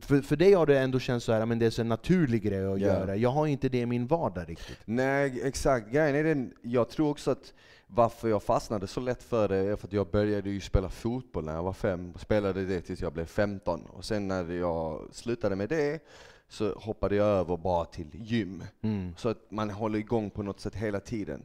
för, 0.00 0.20
för 0.20 0.36
dig 0.36 0.52
har 0.52 0.66
det 0.66 0.78
ändå 0.78 0.98
känts 0.98 1.26
så 1.26 1.32
här, 1.32 1.46
men 1.46 1.58
det 1.58 1.66
är 1.66 1.70
så 1.70 1.80
en 1.80 1.88
naturlig 1.88 2.42
grej 2.42 2.66
att 2.66 2.80
Ja. 2.80 2.86
göra. 2.86 3.16
Jag 3.16 3.30
har 3.30 3.46
inte 3.46 3.68
det 3.68 3.78
i 3.78 3.86
min 3.86 4.06
vardag 4.06 4.48
riktigt. 4.48 4.78
Nej, 4.84 5.40
exakt. 5.44 5.90
Grejen 5.92 6.16
är 6.16 6.24
den, 6.24 6.52
jag 6.62 6.88
tror 6.88 7.08
också 7.10 7.30
att 7.30 7.54
varför 7.86 8.28
jag 8.28 8.42
fastnade 8.42 8.86
så 8.86 9.00
lätt 9.00 9.22
för 9.22 9.48
det 9.48 9.56
är 9.56 9.76
för 9.76 9.86
att 9.86 9.92
jag 9.92 10.10
började 10.10 10.50
ju 10.50 10.60
spela 10.60 10.88
fotboll 10.88 11.44
när 11.44 11.54
jag 11.54 11.62
var 11.62 11.72
fem, 11.72 12.12
spelade 12.18 12.64
det 12.64 12.80
tills 12.80 13.00
jag 13.00 13.12
blev 13.12 13.26
15. 13.26 13.80
Och 13.86 14.04
sen 14.04 14.28
när 14.28 14.52
jag 14.52 15.08
slutade 15.12 15.56
med 15.56 15.68
det 15.68 16.02
så 16.48 16.72
hoppade 16.72 17.16
jag 17.16 17.26
över 17.26 17.56
bara 17.56 17.84
till 17.84 18.06
gym. 18.12 18.64
Mm. 18.82 19.14
Så 19.16 19.28
att 19.28 19.50
man 19.50 19.70
håller 19.70 19.98
igång 19.98 20.30
på 20.30 20.42
något 20.42 20.60
sätt 20.60 20.74
hela 20.74 21.00
tiden. 21.00 21.42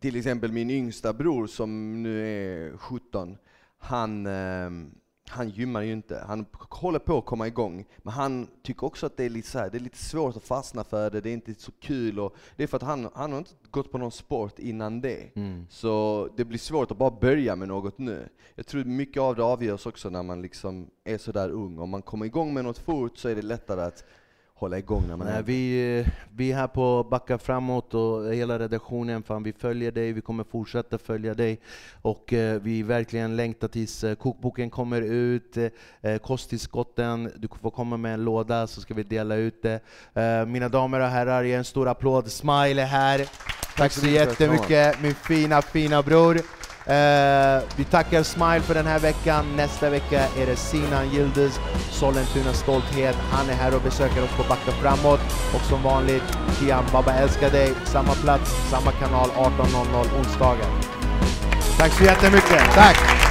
Till 0.00 0.16
exempel 0.16 0.52
min 0.52 0.70
yngsta 0.70 1.12
bror 1.12 1.46
som 1.46 2.02
nu 2.02 2.26
är 2.28 2.76
17, 2.76 3.36
han, 3.78 4.26
ehm, 4.26 4.90
han 5.34 5.48
gymmar 5.48 5.82
ju 5.82 5.92
inte. 5.92 6.24
Han 6.28 6.46
håller 6.70 6.98
på 6.98 7.18
att 7.18 7.24
komma 7.24 7.46
igång, 7.46 7.84
men 8.02 8.14
han 8.14 8.46
tycker 8.62 8.86
också 8.86 9.06
att 9.06 9.16
det 9.16 9.24
är 9.24 9.30
lite, 9.30 9.48
så 9.48 9.58
här, 9.58 9.70
det 9.70 9.78
är 9.78 9.80
lite 9.80 9.98
svårt 9.98 10.36
att 10.36 10.44
fastna 10.44 10.84
för 10.84 11.10
det, 11.10 11.20
det 11.20 11.30
är 11.30 11.34
inte 11.34 11.54
så 11.54 11.72
kul. 11.80 12.20
Och 12.20 12.36
det 12.56 12.62
är 12.62 12.66
för 12.66 12.76
att 12.76 12.82
han, 12.82 13.10
han 13.14 13.32
har 13.32 13.38
inte 13.38 13.50
gått 13.70 13.92
på 13.92 13.98
någon 13.98 14.12
sport 14.12 14.58
innan 14.58 15.00
det. 15.00 15.36
Mm. 15.36 15.66
Så 15.70 16.28
det 16.36 16.44
blir 16.44 16.58
svårt 16.58 16.90
att 16.90 16.98
bara 16.98 17.10
börja 17.10 17.56
med 17.56 17.68
något 17.68 17.98
nu. 17.98 18.28
Jag 18.54 18.66
tror 18.66 18.84
mycket 18.84 19.20
av 19.20 19.36
det 19.36 19.42
avgörs 19.44 19.86
också 19.86 20.10
när 20.10 20.22
man 20.22 20.42
liksom 20.42 20.90
är 21.04 21.18
sådär 21.18 21.50
ung. 21.50 21.78
Om 21.78 21.90
man 21.90 22.02
kommer 22.02 22.26
igång 22.26 22.54
med 22.54 22.64
något 22.64 22.78
fort 22.78 23.18
så 23.18 23.28
är 23.28 23.34
det 23.34 23.42
lättare 23.42 23.80
att 23.80 24.04
hålla 24.58 24.78
igång 24.78 25.04
när 25.08 25.16
man 25.16 25.26
Nej, 25.26 25.36
är 25.36 25.42
vi, 25.42 25.98
eh, 25.98 26.06
vi 26.36 26.52
är 26.52 26.56
här 26.56 26.66
på 26.66 27.06
Backa 27.10 27.38
Framåt 27.38 27.94
och 27.94 28.34
hela 28.34 28.58
redaktionen, 28.58 29.22
fan, 29.22 29.42
vi 29.42 29.52
följer 29.52 29.92
dig, 29.92 30.12
vi 30.12 30.20
kommer 30.20 30.44
fortsätta 30.44 30.98
följa 30.98 31.34
dig. 31.34 31.60
Och 32.02 32.32
eh, 32.32 32.60
vi 32.62 32.82
verkligen 32.82 33.36
längtar 33.36 33.68
tills 33.68 34.04
eh, 34.04 34.14
kokboken 34.14 34.70
kommer 34.70 35.02
ut, 35.02 35.56
eh, 36.00 36.18
kosttillskotten, 36.18 37.32
du 37.36 37.48
får 37.62 37.70
komma 37.70 37.96
med 37.96 38.14
en 38.14 38.24
låda 38.24 38.66
så 38.66 38.80
ska 38.80 38.94
vi 38.94 39.02
dela 39.02 39.34
ut 39.34 39.62
det. 39.62 39.80
Eh, 40.14 40.46
mina 40.46 40.68
damer 40.68 41.00
och 41.00 41.06
herrar, 41.06 41.42
ge 41.42 41.54
en 41.54 41.64
stor 41.64 41.88
applåd. 41.88 42.30
Smile 42.30 42.82
är 42.82 42.86
här. 42.86 43.28
Tack 43.76 43.92
så 43.92 44.00
så 44.00 44.06
jättemycket, 44.06 45.02
min 45.02 45.14
fina, 45.14 45.62
fina 45.62 46.02
bror. 46.02 46.40
Uh, 46.86 47.62
vi 47.76 47.84
tackar 47.84 48.22
Smile 48.22 48.60
för 48.60 48.74
den 48.74 48.86
här 48.86 48.98
veckan. 48.98 49.56
Nästa 49.56 49.90
vecka 49.90 50.20
är 50.38 50.46
det 50.46 50.56
Sinan 50.56 51.04
Yildiz, 51.14 51.60
Sollentunas 51.90 52.58
stolthet. 52.58 53.16
Han 53.30 53.50
är 53.50 53.54
här 53.54 53.74
och 53.74 53.82
besöker 53.82 54.24
oss 54.24 54.30
på 54.36 54.42
Backa 54.48 54.72
Framåt. 54.82 55.20
Och 55.54 55.60
som 55.60 55.82
vanligt, 55.82 56.38
Kian 56.58 56.84
Baba 56.92 57.12
älskar 57.12 57.50
dig. 57.50 57.72
Samma 57.84 58.14
plats, 58.14 58.70
samma 58.70 58.92
kanal, 58.92 59.28
18.00 59.30 60.18
onsdagar. 60.18 60.66
Tack 61.78 61.92
så 61.92 62.04
jättemycket. 62.04 62.74
Tack! 62.74 63.23